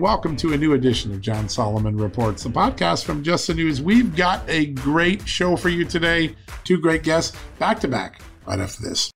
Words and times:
Welcome 0.00 0.36
to 0.36 0.52
a 0.52 0.56
new 0.56 0.74
edition 0.74 1.12
of 1.12 1.20
John 1.20 1.48
Solomon 1.48 1.96
Reports, 1.96 2.44
the 2.44 2.50
podcast 2.50 3.02
from 3.02 3.24
Just 3.24 3.48
the 3.48 3.54
News. 3.54 3.82
We've 3.82 4.14
got 4.14 4.48
a 4.48 4.66
great 4.66 5.26
show 5.26 5.56
for 5.56 5.70
you 5.70 5.84
today. 5.84 6.36
Two 6.62 6.78
great 6.78 7.02
guests 7.02 7.36
back 7.58 7.80
to 7.80 7.88
back 7.88 8.20
right 8.46 8.60
after 8.60 8.80
this. 8.80 9.10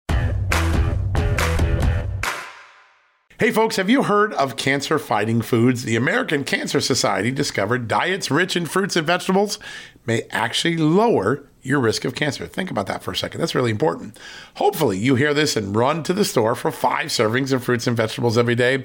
Hey, 3.38 3.52
folks, 3.52 3.76
have 3.76 3.88
you 3.88 4.02
heard 4.02 4.32
of 4.34 4.56
cancer 4.56 4.98
fighting 4.98 5.40
foods? 5.40 5.84
The 5.84 5.94
American 5.94 6.42
Cancer 6.42 6.80
Society 6.80 7.30
discovered 7.30 7.86
diets 7.86 8.28
rich 8.28 8.56
in 8.56 8.66
fruits 8.66 8.96
and 8.96 9.06
vegetables 9.06 9.60
may 10.04 10.22
actually 10.30 10.76
lower 10.76 11.44
your 11.62 11.78
risk 11.78 12.04
of 12.04 12.14
cancer. 12.14 12.46
Think 12.46 12.70
about 12.70 12.88
that 12.88 13.02
for 13.02 13.12
a 13.12 13.16
second. 13.16 13.40
That's 13.40 13.54
really 13.54 13.70
important. 13.70 14.18
Hopefully, 14.56 14.98
you 14.98 15.14
hear 15.14 15.32
this 15.32 15.56
and 15.56 15.74
run 15.74 16.02
to 16.02 16.12
the 16.12 16.24
store 16.24 16.54
for 16.54 16.70
five 16.72 17.06
servings 17.06 17.52
of 17.52 17.64
fruits 17.64 17.86
and 17.86 17.96
vegetables 17.96 18.36
every 18.36 18.56
day. 18.56 18.84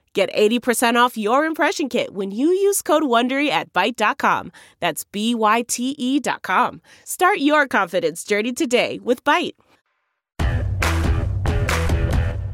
Get 0.13 0.29
80% 0.33 0.95
off 0.95 1.15
your 1.17 1.45
impression 1.45 1.87
kit 1.87 2.13
when 2.13 2.31
you 2.31 2.47
use 2.47 2.81
code 2.81 3.03
WONDERY 3.03 3.49
at 3.49 3.71
Byte.com. 3.71 4.51
That's 4.81 5.05
B-Y-T-E 5.05 6.19
dot 6.19 6.41
com. 6.41 6.81
Start 7.05 7.37
your 7.39 7.65
confidence 7.67 8.25
journey 8.25 8.51
today 8.51 8.99
with 9.01 9.23
Byte. 9.23 9.53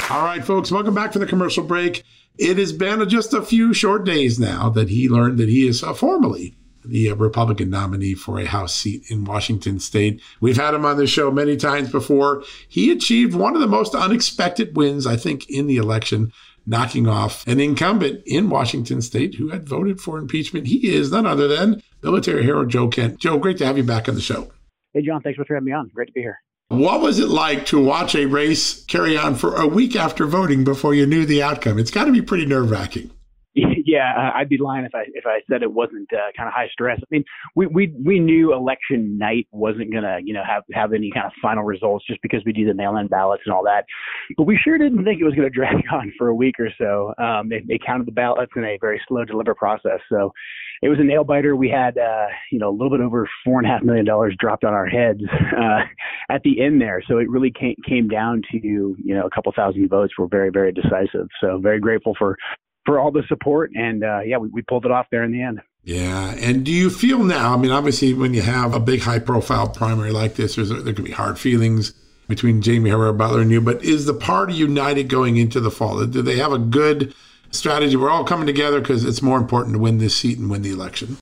All 0.09 0.23
right, 0.23 0.45
folks, 0.45 0.71
welcome 0.71 0.93
back 0.93 1.11
from 1.13 1.21
the 1.21 1.27
commercial 1.27 1.63
break. 1.63 2.03
It 2.37 2.57
has 2.57 2.71
been 2.71 3.09
just 3.09 3.33
a 3.33 3.41
few 3.41 3.73
short 3.73 4.05
days 4.05 4.39
now 4.39 4.69
that 4.69 4.89
he 4.89 5.09
learned 5.09 5.39
that 5.39 5.49
he 5.49 5.67
is 5.67 5.83
uh, 5.83 5.93
formally 5.93 6.55
the 6.85 7.09
uh, 7.09 7.15
Republican 7.15 7.69
nominee 7.69 8.13
for 8.13 8.39
a 8.39 8.45
House 8.45 8.73
seat 8.73 9.03
in 9.09 9.25
Washington 9.25 9.79
state. 9.79 10.21
We've 10.39 10.57
had 10.57 10.73
him 10.73 10.85
on 10.85 10.97
the 10.97 11.07
show 11.07 11.31
many 11.31 11.57
times 11.57 11.91
before. 11.91 12.43
He 12.69 12.91
achieved 12.91 13.35
one 13.35 13.55
of 13.55 13.61
the 13.61 13.67
most 13.67 13.95
unexpected 13.95 14.75
wins, 14.75 15.05
I 15.05 15.17
think, 15.17 15.49
in 15.49 15.67
the 15.67 15.77
election 15.77 16.31
knocking 16.67 17.07
off 17.07 17.47
an 17.47 17.59
incumbent 17.59 18.21
in 18.25 18.49
Washington 18.49 19.01
state 19.01 19.35
who 19.35 19.49
had 19.49 19.67
voted 19.67 19.99
for 19.99 20.17
impeachment. 20.17 20.67
He 20.67 20.93
is 20.93 21.11
none 21.11 21.25
other 21.25 21.47
than 21.47 21.81
military 22.03 22.43
hero 22.43 22.65
Joe 22.65 22.89
Kent. 22.89 23.19
Joe, 23.19 23.39
great 23.39 23.57
to 23.59 23.65
have 23.65 23.77
you 23.77 23.83
back 23.83 24.07
on 24.07 24.15
the 24.15 24.21
show. 24.21 24.51
Hey, 24.93 25.01
John, 25.01 25.21
thanks 25.21 25.37
for 25.37 25.45
having 25.47 25.65
me 25.65 25.71
on. 25.71 25.89
Great 25.93 26.07
to 26.07 26.13
be 26.13 26.21
here. 26.21 26.39
What 26.69 27.01
was 27.01 27.17
it 27.19 27.29
like 27.29 27.65
to 27.67 27.81
watch 27.81 28.13
a 28.13 28.25
race 28.25 28.83
carry 28.85 29.17
on 29.17 29.35
for 29.35 29.55
a 29.55 29.65
week 29.65 29.95
after 29.95 30.25
voting 30.25 30.65
before 30.65 30.93
you 30.93 31.05
knew 31.05 31.25
the 31.25 31.41
outcome? 31.41 31.79
It's 31.79 31.91
got 31.91 32.05
to 32.05 32.11
be 32.11 32.21
pretty 32.21 32.45
nerve 32.45 32.69
wracking. 32.69 33.09
Yeah, 33.87 34.31
I'd 34.35 34.49
be 34.49 34.57
lying 34.57 34.83
if 34.83 34.93
I 34.93 35.03
if 35.13 35.25
I 35.25 35.39
said 35.49 35.63
it 35.63 35.71
wasn't 35.71 36.11
uh, 36.11 36.35
kind 36.35 36.47
of 36.47 36.53
high 36.53 36.67
stress. 36.73 36.99
I 37.01 37.05
mean, 37.09 37.23
we 37.55 37.67
we 37.67 37.95
we 38.03 38.19
knew 38.19 38.53
election 38.53 39.17
night 39.17 39.47
wasn't 39.51 39.93
gonna 39.93 40.17
you 40.21 40.33
know 40.33 40.43
have 40.45 40.63
have 40.73 40.91
any 40.91 41.09
kind 41.09 41.25
of 41.25 41.31
final 41.41 41.63
results 41.63 42.05
just 42.05 42.21
because 42.21 42.41
we 42.45 42.51
do 42.51 42.65
the 42.65 42.73
mail-in 42.73 43.07
ballots 43.07 43.43
and 43.45 43.53
all 43.53 43.63
that. 43.63 43.85
But 44.35 44.43
we 44.43 44.59
sure 44.61 44.77
didn't 44.77 45.05
think 45.05 45.21
it 45.21 45.23
was 45.23 45.35
gonna 45.35 45.49
drag 45.49 45.77
on 45.91 46.11
for 46.17 46.27
a 46.27 46.35
week 46.35 46.55
or 46.59 46.69
so. 46.77 47.13
Um, 47.17 47.47
they, 47.47 47.61
they 47.65 47.79
counted 47.83 48.07
the 48.07 48.11
ballots 48.11 48.51
in 48.57 48.65
a 48.65 48.77
very 48.81 49.01
slow 49.07 49.23
deliver 49.23 49.55
process, 49.55 50.01
so 50.09 50.33
it 50.81 50.89
was 50.89 50.99
a 50.99 51.03
nail 51.05 51.23
biter. 51.23 51.55
We 51.55 51.69
had 51.69 51.97
uh, 51.97 52.27
you 52.51 52.59
know 52.59 52.69
a 52.69 52.75
little 52.75 52.89
bit 52.89 52.99
over 52.99 53.29
four 53.45 53.59
and 53.59 53.67
a 53.67 53.71
half 53.71 53.83
million 53.83 54.05
dollars 54.05 54.35
dropped 54.37 54.65
on 54.65 54.73
our 54.73 54.87
heads 54.87 55.21
uh, 55.57 55.83
at 56.29 56.43
the 56.43 56.61
end 56.61 56.81
there. 56.81 57.01
So 57.07 57.19
it 57.19 57.29
really 57.29 57.51
came 57.51 57.75
came 57.87 58.09
down 58.09 58.41
to 58.51 58.57
you 58.61 59.15
know 59.15 59.25
a 59.25 59.29
couple 59.29 59.53
thousand 59.55 59.87
votes 59.87 60.15
were 60.19 60.27
very 60.27 60.49
very 60.49 60.73
decisive. 60.73 61.29
So 61.39 61.57
very 61.59 61.79
grateful 61.79 62.13
for 62.19 62.35
for 62.87 62.99
all 62.99 63.11
the 63.11 63.23
support. 63.27 63.71
And 63.75 64.03
uh, 64.03 64.21
yeah, 64.21 64.37
we, 64.37 64.47
we 64.47 64.61
pulled 64.63 64.85
it 64.85 64.91
off 64.91 65.07
there 65.11 65.23
in 65.23 65.31
the 65.31 65.43
end. 65.43 65.61
Yeah. 65.83 66.33
And 66.39 66.65
do 66.65 66.71
you 66.71 66.89
feel 66.89 67.23
now? 67.23 67.53
I 67.53 67.57
mean, 67.57 67.71
obviously, 67.71 68.13
when 68.13 68.33
you 68.33 68.41
have 68.41 68.73
a 68.73 68.79
big 68.79 69.01
high 69.01 69.19
profile 69.19 69.69
primary 69.69 70.11
like 70.11 70.35
this, 70.35 70.55
there's, 70.55 70.69
there 70.69 70.93
can 70.93 71.03
be 71.03 71.11
hard 71.11 71.37
feelings 71.37 71.93
between 72.27 72.61
Jamie 72.61 72.89
Herrera 72.89 73.13
Beutler 73.13 73.41
and 73.41 73.51
you, 73.51 73.61
but 73.61 73.83
is 73.83 74.05
the 74.05 74.13
party 74.13 74.53
united 74.53 75.09
going 75.09 75.37
into 75.37 75.59
the 75.59 75.71
fall? 75.71 76.05
Do 76.05 76.21
they 76.21 76.37
have 76.37 76.51
a 76.51 76.57
good 76.57 77.13
strategy? 77.51 77.95
We're 77.95 78.09
all 78.09 78.25
coming 78.25 78.47
together 78.47 78.79
because 78.79 79.05
it's 79.05 79.21
more 79.21 79.37
important 79.37 79.75
to 79.75 79.79
win 79.79 79.97
this 79.97 80.15
seat 80.15 80.37
and 80.37 80.49
win 80.49 80.61
the 80.61 80.71
election. 80.71 81.17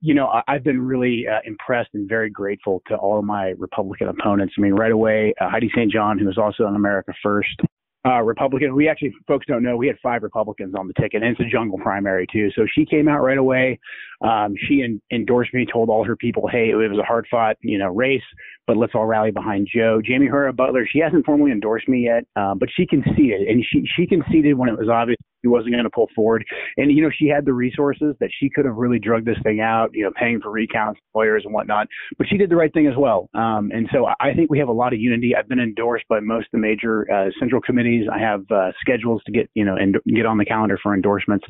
you 0.00 0.14
know, 0.14 0.42
I've 0.46 0.64
been 0.64 0.84
really 0.84 1.26
uh, 1.26 1.40
impressed 1.44 1.90
and 1.94 2.08
very 2.08 2.30
grateful 2.30 2.82
to 2.88 2.94
all 2.94 3.18
of 3.18 3.24
my 3.24 3.54
Republican 3.58 4.08
opponents. 4.08 4.54
I 4.56 4.60
mean, 4.60 4.74
right 4.74 4.92
away, 4.92 5.34
uh, 5.40 5.48
Heidi 5.48 5.70
St. 5.74 5.90
John, 5.90 6.18
who 6.18 6.28
is 6.28 6.38
also 6.38 6.64
on 6.64 6.76
America 6.76 7.12
First, 7.20 7.60
uh, 8.08 8.22
Republican. 8.22 8.74
We 8.74 8.88
actually, 8.88 9.14
folks 9.26 9.46
don't 9.46 9.62
know, 9.62 9.76
we 9.76 9.86
had 9.86 9.96
five 10.02 10.22
Republicans 10.22 10.74
on 10.76 10.88
the 10.88 10.94
ticket, 10.94 11.22
and 11.22 11.32
it's 11.32 11.40
a 11.40 11.50
jungle 11.50 11.78
primary 11.78 12.26
too. 12.32 12.50
So 12.56 12.66
she 12.74 12.86
came 12.86 13.08
out 13.08 13.20
right 13.20 13.38
away. 13.38 13.78
Um, 14.20 14.54
she 14.68 14.82
en- 14.82 15.00
endorsed 15.12 15.54
me, 15.54 15.66
told 15.70 15.88
all 15.88 16.04
her 16.04 16.16
people, 16.16 16.48
hey, 16.50 16.70
it 16.70 16.74
was 16.74 16.98
a 16.98 17.04
hard 17.04 17.26
fought, 17.30 17.56
you 17.60 17.78
know, 17.78 17.88
race, 17.88 18.22
but 18.66 18.76
let's 18.76 18.92
all 18.94 19.06
rally 19.06 19.30
behind 19.30 19.68
Joe. 19.72 20.00
Jamie 20.04 20.26
Herrera 20.26 20.52
Beutler, 20.52 20.84
she 20.90 20.98
hasn't 20.98 21.24
formally 21.24 21.52
endorsed 21.52 21.88
me 21.88 22.04
yet, 22.04 22.24
uh, 22.36 22.54
but 22.54 22.68
she 22.76 22.86
conceded, 22.86 23.46
and 23.48 23.64
she 23.70 23.84
she 23.96 24.06
conceded 24.06 24.56
when 24.56 24.68
it 24.68 24.78
was 24.78 24.88
obvious 24.88 25.18
he 25.42 25.48
wasn't 25.48 25.72
going 25.72 25.84
to 25.84 25.90
pull 25.90 26.08
forward. 26.14 26.44
And 26.76 26.90
you 26.90 27.02
know, 27.02 27.10
she 27.16 27.28
had 27.28 27.44
the 27.44 27.52
resources 27.52 28.14
that 28.20 28.30
she 28.38 28.50
could 28.50 28.64
have 28.64 28.74
really 28.74 28.98
drugged 28.98 29.26
this 29.26 29.38
thing 29.42 29.60
out, 29.60 29.90
you 29.92 30.04
know, 30.04 30.10
paying 30.18 30.40
for 30.40 30.50
recounts, 30.50 31.00
lawyers, 31.14 31.42
and 31.44 31.54
whatnot. 31.54 31.86
But 32.16 32.26
she 32.28 32.36
did 32.36 32.50
the 32.50 32.56
right 32.56 32.72
thing 32.72 32.86
as 32.86 32.94
well. 32.96 33.28
Um, 33.34 33.70
and 33.72 33.88
so 33.92 34.06
I 34.20 34.34
think 34.34 34.50
we 34.50 34.58
have 34.58 34.68
a 34.68 34.72
lot 34.72 34.92
of 34.92 35.00
unity. 35.00 35.34
I've 35.36 35.48
been 35.48 35.60
endorsed 35.60 36.06
by 36.08 36.20
most 36.20 36.46
of 36.46 36.52
the 36.52 36.58
major 36.58 37.10
uh, 37.12 37.30
central 37.38 37.60
committees. 37.60 38.06
I 38.12 38.18
have 38.18 38.42
uh, 38.50 38.72
schedules 38.80 39.22
to 39.26 39.32
get 39.32 39.48
you 39.54 39.64
know 39.64 39.76
and 39.76 39.96
get 40.14 40.26
on 40.26 40.38
the 40.38 40.44
calendar 40.44 40.78
for 40.82 40.94
endorsements 40.94 41.46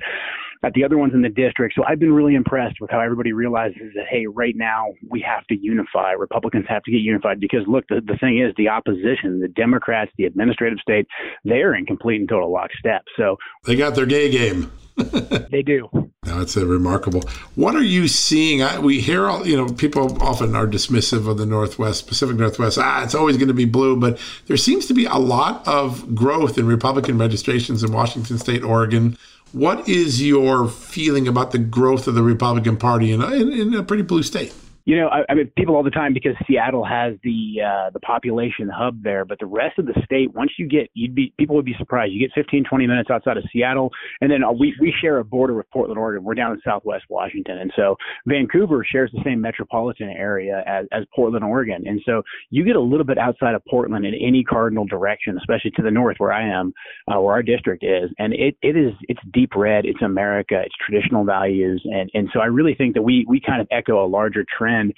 at 0.64 0.72
the 0.74 0.84
other 0.84 0.98
ones 0.98 1.14
in 1.14 1.22
the 1.22 1.28
district. 1.28 1.74
So 1.76 1.84
I've 1.88 2.00
been 2.00 2.12
really 2.12 2.34
impressed 2.34 2.57
with 2.80 2.90
how 2.90 3.00
everybody 3.00 3.32
realizes 3.32 3.92
that, 3.94 4.06
hey, 4.10 4.26
right 4.26 4.54
now 4.56 4.86
we 5.08 5.20
have 5.20 5.46
to 5.46 5.56
unify. 5.56 6.12
Republicans 6.12 6.66
have 6.68 6.82
to 6.84 6.90
get 6.90 6.98
unified 6.98 7.40
because, 7.40 7.60
look, 7.66 7.86
the, 7.88 8.00
the 8.04 8.16
thing 8.18 8.38
is, 8.38 8.54
the 8.56 8.68
opposition, 8.68 9.40
the 9.40 9.48
Democrats, 9.48 10.10
the 10.16 10.24
administrative 10.24 10.78
state, 10.80 11.06
they're 11.44 11.74
in 11.74 11.86
complete 11.86 12.20
and 12.20 12.28
total 12.28 12.52
lockstep. 12.52 13.04
So 13.16 13.36
they 13.64 13.76
got 13.76 13.94
their 13.94 14.06
gay 14.06 14.30
game. 14.30 14.70
they 15.50 15.62
do. 15.62 15.88
That's 16.24 16.56
a 16.56 16.66
remarkable. 16.66 17.22
What 17.54 17.74
are 17.76 17.82
you 17.82 18.08
seeing? 18.08 18.62
I, 18.62 18.78
we 18.78 19.00
hear, 19.00 19.28
all, 19.28 19.46
you 19.46 19.56
know, 19.56 19.68
people 19.68 20.20
often 20.22 20.54
are 20.56 20.66
dismissive 20.66 21.28
of 21.28 21.38
the 21.38 21.46
Northwest, 21.46 22.06
Pacific 22.08 22.36
Northwest. 22.36 22.78
Ah, 22.78 23.04
it's 23.04 23.14
always 23.14 23.36
going 23.36 23.48
to 23.48 23.54
be 23.54 23.64
blue, 23.64 23.96
but 23.96 24.18
there 24.46 24.56
seems 24.56 24.86
to 24.86 24.94
be 24.94 25.04
a 25.06 25.16
lot 25.16 25.66
of 25.66 26.14
growth 26.14 26.58
in 26.58 26.66
Republican 26.66 27.18
registrations 27.18 27.82
in 27.82 27.92
Washington 27.92 28.38
State, 28.38 28.64
Oregon. 28.64 29.16
What 29.52 29.88
is 29.88 30.22
your 30.22 30.68
feeling 30.68 31.26
about 31.26 31.52
the 31.52 31.58
growth 31.58 32.06
of 32.06 32.14
the 32.14 32.22
Republican 32.22 32.76
Party 32.76 33.12
in 33.12 33.22
a, 33.22 33.32
in 33.32 33.74
a 33.74 33.82
pretty 33.82 34.02
blue 34.02 34.22
state? 34.22 34.52
You 34.88 34.96
know, 34.96 35.08
I, 35.08 35.20
I 35.28 35.34
mean, 35.34 35.52
people 35.54 35.76
all 35.76 35.82
the 35.82 35.90
time 35.90 36.14
because 36.14 36.32
Seattle 36.46 36.82
has 36.82 37.12
the 37.22 37.56
uh, 37.60 37.90
the 37.90 38.00
population 38.00 38.70
hub 38.74 39.02
there, 39.02 39.26
but 39.26 39.38
the 39.38 39.44
rest 39.44 39.78
of 39.78 39.84
the 39.84 39.92
state, 40.02 40.32
once 40.34 40.52
you 40.58 40.66
get, 40.66 40.88
you'd 40.94 41.14
be 41.14 41.30
people 41.38 41.54
would 41.56 41.66
be 41.66 41.74
surprised. 41.78 42.14
You 42.14 42.20
get 42.26 42.30
15, 42.34 42.64
20 42.64 42.86
minutes 42.86 43.10
outside 43.10 43.36
of 43.36 43.44
Seattle, 43.52 43.90
and 44.22 44.30
then 44.30 44.42
uh, 44.42 44.50
we 44.50 44.74
we 44.80 44.90
share 44.98 45.18
a 45.18 45.24
border 45.24 45.52
with 45.52 45.70
Portland, 45.70 45.98
Oregon. 45.98 46.24
We're 46.24 46.36
down 46.36 46.52
in 46.52 46.60
Southwest 46.64 47.04
Washington, 47.10 47.58
and 47.58 47.70
so 47.76 47.96
Vancouver 48.24 48.82
shares 48.82 49.10
the 49.12 49.20
same 49.26 49.42
metropolitan 49.42 50.08
area 50.08 50.64
as 50.66 50.86
as 50.90 51.04
Portland, 51.14 51.44
Oregon, 51.44 51.82
and 51.84 52.00
so 52.06 52.22
you 52.48 52.64
get 52.64 52.74
a 52.74 52.80
little 52.80 53.04
bit 53.04 53.18
outside 53.18 53.54
of 53.54 53.60
Portland 53.68 54.06
in 54.06 54.14
any 54.14 54.42
cardinal 54.42 54.86
direction, 54.86 55.36
especially 55.36 55.72
to 55.72 55.82
the 55.82 55.90
north 55.90 56.16
where 56.16 56.32
I 56.32 56.48
am, 56.48 56.72
uh, 57.08 57.20
where 57.20 57.34
our 57.34 57.42
district 57.42 57.84
is, 57.84 58.08
and 58.18 58.32
it 58.32 58.56
it 58.62 58.74
is 58.74 58.94
it's 59.02 59.20
deep 59.34 59.54
red, 59.54 59.84
it's 59.84 60.00
America, 60.00 60.62
it's 60.64 60.74
traditional 60.82 61.26
values, 61.26 61.82
and 61.84 62.10
and 62.14 62.30
so 62.32 62.40
I 62.40 62.46
really 62.46 62.74
think 62.74 62.94
that 62.94 63.02
we 63.02 63.26
we 63.28 63.38
kind 63.38 63.60
of 63.60 63.68
echo 63.70 64.02
a 64.02 64.08
larger 64.08 64.46
trend 64.56 64.77
trend 64.78 64.94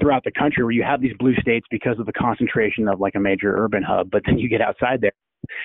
throughout 0.00 0.24
the 0.24 0.32
country 0.32 0.64
where 0.64 0.72
you 0.72 0.82
have 0.82 1.00
these 1.00 1.14
blue 1.18 1.34
states 1.36 1.66
because 1.70 1.98
of 1.98 2.06
the 2.06 2.12
concentration 2.12 2.88
of 2.88 3.00
like 3.00 3.14
a 3.14 3.20
major 3.20 3.56
urban 3.56 3.82
hub, 3.82 4.10
but 4.10 4.22
then 4.26 4.38
you 4.38 4.48
get 4.48 4.60
outside 4.60 5.00
there 5.00 5.12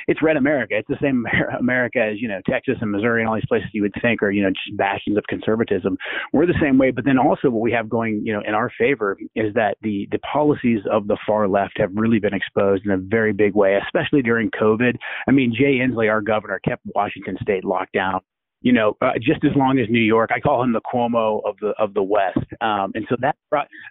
it's 0.08 0.22
red 0.22 0.38
America. 0.38 0.76
It's 0.78 0.88
the 0.88 0.98
same 1.02 1.26
America 1.60 2.00
as 2.00 2.22
you 2.22 2.28
know 2.28 2.40
Texas 2.48 2.76
and 2.80 2.92
Missouri 2.92 3.22
and 3.22 3.28
all 3.28 3.36
these 3.36 3.46
places 3.48 3.70
you 3.74 3.82
would 3.82 3.94
think 4.02 4.22
are 4.22 4.32
you 4.32 4.44
know 4.44 4.50
just 4.50 4.78
bastions 4.78 5.18
of 5.18 5.24
conservatism. 5.28 5.98
We're 6.32 6.46
the 6.46 6.54
same 6.62 6.78
way, 6.78 6.92
but 6.92 7.06
then 7.06 7.18
also 7.18 7.50
what 7.50 7.62
we 7.62 7.72
have 7.72 7.90
going 7.90 8.22
you 8.24 8.32
know 8.32 8.42
in 8.48 8.54
our 8.54 8.72
favor 8.78 9.18
is 9.36 9.54
that 9.56 9.78
the 9.82 10.08
the 10.12 10.20
policies 10.20 10.82
of 10.90 11.08
the 11.08 11.18
far 11.26 11.48
left 11.48 11.80
have 11.80 11.90
really 11.96 12.20
been 12.20 12.36
exposed 12.36 12.86
in 12.86 12.92
a 12.92 12.98
very 12.98 13.34
big 13.34 13.56
way, 13.56 13.78
especially 13.84 14.22
during 14.22 14.52
COVID. 14.52 14.96
I 15.28 15.32
mean, 15.32 15.54
Jay 15.54 15.80
Inslee, 15.80 16.10
our 16.10 16.22
governor, 16.22 16.60
kept 16.64 16.84
Washington 16.94 17.38
State 17.42 17.66
locked 17.66 17.94
down 17.94 18.22
you 18.64 18.72
know, 18.72 18.96
uh, 19.02 19.12
just 19.22 19.44
as 19.44 19.52
long 19.56 19.78
as 19.78 19.88
New 19.90 20.00
York. 20.00 20.32
I 20.34 20.40
call 20.40 20.64
him 20.64 20.72
the 20.72 20.82
Cuomo 20.82 21.42
of 21.46 21.58
the 21.60 21.74
of 21.78 21.94
the 21.94 22.02
West. 22.02 22.40
Um, 22.62 22.94
and 22.96 23.06
so 23.10 23.18
that 23.20 23.36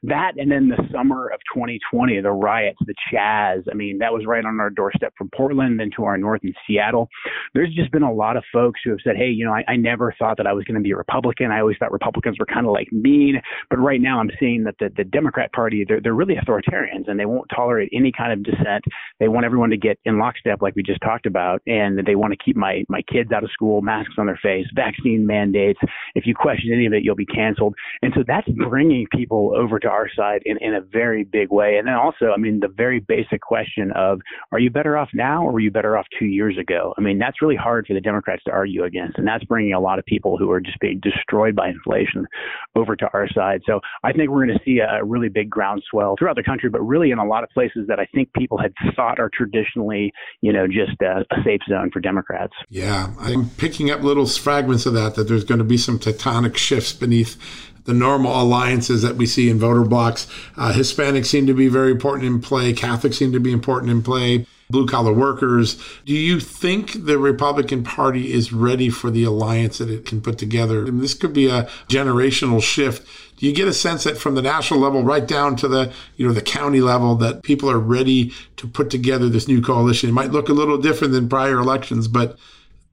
that, 0.02 0.32
and 0.38 0.50
then 0.50 0.68
the 0.68 0.82
summer 0.90 1.28
of 1.28 1.40
2020, 1.54 2.20
the 2.20 2.30
riots, 2.30 2.78
the 2.86 2.94
Chaz. 3.12 3.62
I 3.70 3.74
mean, 3.74 3.98
that 3.98 4.12
was 4.12 4.24
right 4.26 4.44
on 4.44 4.58
our 4.58 4.70
doorstep 4.70 5.12
from 5.16 5.30
Portland, 5.36 5.78
then 5.78 5.90
to 5.96 6.04
our 6.04 6.16
north 6.16 6.40
in 6.42 6.54
Seattle. 6.66 7.08
There's 7.54 7.72
just 7.74 7.92
been 7.92 8.02
a 8.02 8.12
lot 8.12 8.36
of 8.36 8.44
folks 8.52 8.80
who 8.82 8.90
have 8.90 8.98
said, 9.04 9.16
hey, 9.16 9.28
you 9.28 9.44
know, 9.44 9.52
I, 9.52 9.62
I 9.68 9.76
never 9.76 10.14
thought 10.18 10.38
that 10.38 10.46
I 10.46 10.54
was 10.54 10.64
going 10.64 10.76
to 10.76 10.80
be 10.80 10.92
a 10.92 10.96
Republican. 10.96 11.50
I 11.50 11.60
always 11.60 11.76
thought 11.76 11.92
Republicans 11.92 12.38
were 12.38 12.46
kind 12.46 12.66
of 12.66 12.72
like 12.72 12.88
mean, 12.90 13.40
but 13.68 13.76
right 13.76 14.00
now 14.00 14.20
I'm 14.20 14.30
seeing 14.40 14.64
that 14.64 14.76
the 14.80 14.90
the 14.96 15.04
Democrat 15.04 15.52
Party 15.52 15.84
they're 15.86 16.00
they're 16.00 16.14
really 16.14 16.36
authoritarians 16.36 17.08
and 17.08 17.20
they 17.20 17.26
won't 17.26 17.48
tolerate 17.54 17.90
any 17.94 18.10
kind 18.10 18.32
of 18.32 18.42
dissent. 18.42 18.84
They 19.20 19.28
want 19.28 19.44
everyone 19.44 19.70
to 19.70 19.76
get 19.76 19.98
in 20.06 20.18
lockstep, 20.18 20.62
like 20.62 20.74
we 20.74 20.82
just 20.82 21.00
talked 21.02 21.26
about, 21.26 21.60
and 21.66 21.98
they 22.06 22.14
want 22.14 22.32
to 22.32 22.38
keep 22.42 22.56
my 22.56 22.84
my 22.88 23.02
kids 23.02 23.32
out 23.32 23.44
of 23.44 23.50
school, 23.52 23.82
masks 23.82 24.14
on 24.16 24.26
their 24.26 24.40
face 24.42 24.61
vaccine 24.74 25.26
mandates. 25.26 25.80
If 26.14 26.26
you 26.26 26.34
question 26.34 26.72
any 26.72 26.86
of 26.86 26.92
it, 26.92 27.02
you'll 27.02 27.14
be 27.14 27.26
canceled. 27.26 27.74
And 28.02 28.12
so 28.14 28.22
that's 28.26 28.48
bringing 28.68 29.06
people 29.12 29.52
over 29.56 29.78
to 29.78 29.88
our 29.88 30.08
side 30.14 30.42
in, 30.44 30.58
in 30.60 30.74
a 30.74 30.80
very 30.80 31.24
big 31.24 31.50
way. 31.50 31.76
And 31.76 31.86
then 31.86 31.94
also, 31.94 32.32
I 32.34 32.36
mean, 32.36 32.60
the 32.60 32.68
very 32.68 33.00
basic 33.00 33.40
question 33.40 33.92
of 33.92 34.20
are 34.52 34.58
you 34.58 34.70
better 34.70 34.96
off 34.96 35.10
now 35.14 35.44
or 35.44 35.52
were 35.52 35.60
you 35.60 35.70
better 35.70 35.96
off 35.96 36.06
two 36.18 36.26
years 36.26 36.58
ago? 36.58 36.94
I 36.98 37.00
mean, 37.00 37.18
that's 37.18 37.42
really 37.42 37.56
hard 37.56 37.86
for 37.86 37.94
the 37.94 38.00
Democrats 38.00 38.42
to 38.44 38.50
argue 38.50 38.84
against. 38.84 39.18
And 39.18 39.26
that's 39.26 39.44
bringing 39.44 39.72
a 39.72 39.80
lot 39.80 39.98
of 39.98 40.04
people 40.04 40.36
who 40.36 40.50
are 40.50 40.60
just 40.60 40.78
being 40.80 41.00
destroyed 41.00 41.54
by 41.54 41.68
inflation 41.68 42.26
over 42.74 42.96
to 42.96 43.08
our 43.12 43.28
side. 43.28 43.62
So 43.66 43.80
I 44.02 44.12
think 44.12 44.30
we're 44.30 44.46
going 44.46 44.58
to 44.58 44.64
see 44.64 44.78
a 44.78 45.04
really 45.04 45.28
big 45.28 45.50
groundswell 45.50 46.16
throughout 46.18 46.36
the 46.36 46.42
country, 46.42 46.70
but 46.70 46.80
really 46.80 47.10
in 47.10 47.18
a 47.18 47.26
lot 47.26 47.44
of 47.44 47.50
places 47.50 47.86
that 47.88 47.98
I 47.98 48.06
think 48.14 48.32
people 48.34 48.58
had 48.58 48.72
thought 48.96 49.18
are 49.18 49.30
traditionally, 49.32 50.12
you 50.40 50.52
know, 50.52 50.66
just 50.66 51.00
a, 51.02 51.24
a 51.30 51.42
safe 51.44 51.60
zone 51.68 51.90
for 51.92 52.00
Democrats. 52.00 52.52
Yeah, 52.68 53.12
I'm 53.18 53.48
picking 53.50 53.90
up 53.90 54.02
little 54.02 54.26
fragments 54.52 54.84
of 54.84 54.92
that, 54.92 55.14
that 55.14 55.28
there's 55.28 55.44
going 55.44 55.56
to 55.56 55.64
be 55.64 55.78
some 55.78 55.98
tectonic 55.98 56.58
shifts 56.58 56.92
beneath 56.92 57.38
the 57.84 57.94
normal 57.94 58.38
alliances 58.42 59.00
that 59.00 59.16
we 59.16 59.24
see 59.24 59.48
in 59.48 59.58
voter 59.58 59.82
blocks. 59.82 60.28
Uh, 60.58 60.74
Hispanics 60.74 61.24
seem 61.24 61.46
to 61.46 61.54
be 61.54 61.68
very 61.68 61.90
important 61.90 62.26
in 62.26 62.38
play. 62.38 62.74
Catholics 62.74 63.16
seem 63.16 63.32
to 63.32 63.40
be 63.40 63.50
important 63.50 63.90
in 63.90 64.02
play. 64.02 64.46
Blue 64.68 64.86
collar 64.86 65.14
workers. 65.14 65.82
Do 66.04 66.12
you 66.12 66.38
think 66.38 67.06
the 67.06 67.16
Republican 67.16 67.82
Party 67.82 68.30
is 68.30 68.52
ready 68.52 68.90
for 68.90 69.10
the 69.10 69.24
alliance 69.24 69.78
that 69.78 69.88
it 69.88 70.04
can 70.04 70.20
put 70.20 70.36
together? 70.36 70.84
And 70.84 71.00
this 71.00 71.14
could 71.14 71.32
be 71.32 71.48
a 71.48 71.62
generational 71.88 72.62
shift. 72.62 73.08
Do 73.38 73.46
you 73.46 73.54
get 73.54 73.68
a 73.68 73.72
sense 73.72 74.04
that 74.04 74.18
from 74.18 74.34
the 74.34 74.42
national 74.42 74.80
level 74.80 75.02
right 75.02 75.26
down 75.26 75.56
to 75.56 75.68
the 75.68 75.90
you 76.16 76.26
know 76.26 76.34
the 76.34 76.42
county 76.42 76.82
level 76.82 77.14
that 77.16 77.42
people 77.42 77.70
are 77.70 77.78
ready 77.78 78.32
to 78.56 78.68
put 78.68 78.90
together 78.90 79.30
this 79.30 79.48
new 79.48 79.62
coalition? 79.62 80.10
It 80.10 80.12
might 80.12 80.30
look 80.30 80.50
a 80.50 80.54
little 80.54 80.78
different 80.78 81.14
than 81.14 81.30
prior 81.30 81.58
elections, 81.58 82.06
but 82.06 82.38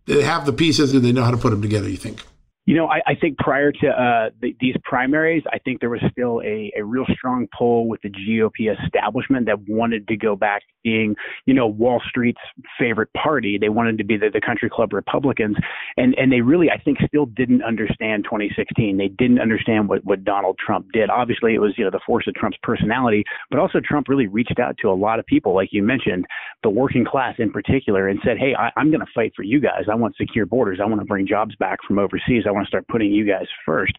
they 0.10 0.24
have 0.24 0.46
the 0.46 0.54
pieces 0.54 0.94
and 0.94 1.06
they 1.06 1.12
know 1.12 1.24
how 1.24 1.32
to 1.32 1.38
put 1.38 1.52
them 1.52 1.62
together, 1.62 1.88
you 1.88 1.98
think? 1.98 2.24
You 2.70 2.76
know, 2.76 2.86
I, 2.86 3.02
I 3.08 3.16
think 3.16 3.40
prior 3.40 3.72
to 3.72 3.88
uh, 3.88 4.30
the, 4.44 4.56
these 4.60 4.76
primaries, 4.84 5.42
I 5.52 5.58
think 5.58 5.80
there 5.80 5.90
was 5.90 6.04
still 6.12 6.40
a, 6.46 6.72
a 6.78 6.84
real 6.84 7.06
strong 7.14 7.48
pull 7.58 7.88
with 7.88 8.00
the 8.04 8.10
GOP 8.10 8.72
establishment 8.86 9.48
that 9.48 9.58
wanted 9.68 10.08
to 10.08 10.16
go 10.16 10.36
back 10.36 10.62
being, 10.84 11.16
you 11.48 11.56
know, 11.56 11.66
Wall 11.66 12.00
Street's 12.08 12.38
favorite 12.78 13.10
party. 13.14 13.58
They 13.60 13.70
wanted 13.70 13.98
to 13.98 14.04
be 14.04 14.18
the, 14.18 14.30
the 14.32 14.40
country 14.40 14.70
club 14.70 14.94
Republicans, 14.94 15.58
and 15.98 16.14
and 16.20 16.32
they 16.32 16.42
really, 16.42 16.70
I 16.70 16.78
think, 16.78 17.00
still 17.08 17.26
didn't 17.26 17.64
understand 17.64 18.26
2016. 18.26 18.98
They 18.98 19.08
didn't 19.08 19.40
understand 19.40 19.90
what 19.90 20.06
what 20.06 20.24
Donald 20.24 20.60
Trump 20.64 20.92
did. 20.94 21.10
Obviously, 21.10 21.56
it 21.56 21.60
was 21.60 21.74
you 21.76 21.86
know 21.86 21.90
the 21.90 22.00
force 22.06 22.28
of 22.28 22.36
Trump's 22.36 22.60
personality, 22.62 23.24
but 23.50 23.60
also 23.60 23.80
Trump 23.84 24.08
really 24.08 24.28
reached 24.28 24.60
out 24.60 24.76
to 24.84 24.90
a 24.90 24.94
lot 24.94 25.18
of 25.18 25.26
people, 25.26 25.56
like 25.56 25.70
you 25.72 25.82
mentioned, 25.82 26.24
the 26.62 26.70
working 26.70 27.04
class 27.04 27.34
in 27.40 27.52
particular, 27.52 28.10
and 28.10 28.20
said, 28.24 28.38
hey, 28.38 28.54
I, 28.54 28.70
I'm 28.78 28.92
going 28.92 29.00
to 29.00 29.12
fight 29.16 29.34
for 29.36 29.42
you 29.42 29.60
guys. 29.60 29.86
I 29.92 29.96
want 29.96 30.16
secure 30.18 30.46
borders. 30.46 30.78
I 30.80 30.86
want 30.86 31.02
to 31.02 31.06
bring 31.06 31.26
jobs 31.26 31.56
back 31.56 31.80
from 31.88 31.98
overseas. 31.98 32.44
I 32.48 32.52
want 32.60 32.68
to 32.68 32.70
start 32.70 32.88
putting 32.88 33.12
you 33.12 33.26
guys 33.26 33.48
first. 33.66 33.94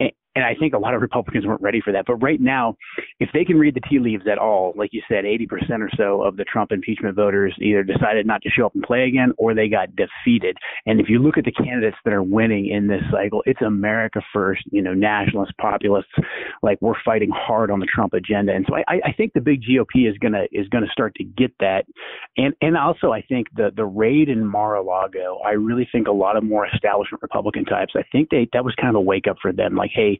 And, 0.00 0.12
and 0.34 0.44
I 0.44 0.54
think 0.54 0.72
a 0.72 0.78
lot 0.78 0.94
of 0.94 1.02
Republicans 1.02 1.46
weren't 1.46 1.60
ready 1.60 1.80
for 1.80 1.92
that. 1.92 2.04
But 2.06 2.16
right 2.16 2.40
now, 2.40 2.76
if 3.20 3.28
they 3.34 3.44
can 3.44 3.58
read 3.58 3.74
the 3.74 3.80
tea 3.80 3.98
leaves 3.98 4.24
at 4.30 4.38
all, 4.38 4.72
like 4.76 4.90
you 4.92 5.02
said, 5.08 5.24
80% 5.24 5.80
or 5.80 5.90
so 5.96 6.22
of 6.22 6.36
the 6.36 6.44
Trump 6.44 6.72
impeachment 6.72 7.16
voters 7.16 7.54
either 7.60 7.82
decided 7.82 8.26
not 8.26 8.40
to 8.42 8.50
show 8.50 8.66
up 8.66 8.74
and 8.74 8.82
play 8.82 9.04
again 9.04 9.32
or 9.36 9.54
they 9.54 9.68
got 9.68 9.88
defeated. 9.94 10.56
And 10.86 11.00
if 11.00 11.08
you 11.08 11.18
look 11.18 11.36
at 11.36 11.44
the 11.44 11.52
candidates 11.52 11.96
that 12.04 12.14
are 12.14 12.22
winning 12.22 12.68
in 12.68 12.88
this 12.88 13.02
cycle, 13.12 13.42
it's 13.44 13.60
America 13.60 14.22
first, 14.32 14.62
you 14.70 14.80
know, 14.80 14.94
nationalist 14.94 15.52
populists. 15.60 16.12
Like 16.62 16.78
we're 16.80 17.00
fighting 17.04 17.30
hard 17.30 17.70
on 17.70 17.80
the 17.80 17.86
Trump 17.86 18.14
agenda. 18.14 18.52
And 18.52 18.64
so 18.68 18.76
I, 18.76 19.00
I 19.04 19.12
think 19.12 19.32
the 19.34 19.40
big 19.40 19.62
GOP 19.62 20.08
is 20.10 20.16
gonna 20.18 20.44
is 20.50 20.68
gonna 20.68 20.86
start 20.90 21.14
to 21.16 21.24
get 21.24 21.52
that. 21.60 21.84
And 22.36 22.54
and 22.62 22.76
also 22.76 23.12
I 23.12 23.22
think 23.22 23.48
the 23.54 23.70
the 23.74 23.84
raid 23.84 24.28
in 24.28 24.46
Mar-a-Lago, 24.46 25.40
I 25.44 25.52
really 25.52 25.88
think 25.92 26.08
a 26.08 26.12
lot 26.12 26.36
of 26.36 26.44
more 26.44 26.66
establishment 26.66 27.22
Republican 27.22 27.64
types, 27.64 27.92
I 27.96 28.02
think 28.12 28.30
they 28.30 28.48
that 28.52 28.64
was 28.64 28.74
kind 28.80 28.88
of 28.88 28.94
a 28.94 29.00
wake 29.00 29.26
up 29.28 29.36
for 29.42 29.52
them. 29.52 29.74
Like, 29.74 29.90
hey, 29.94 30.18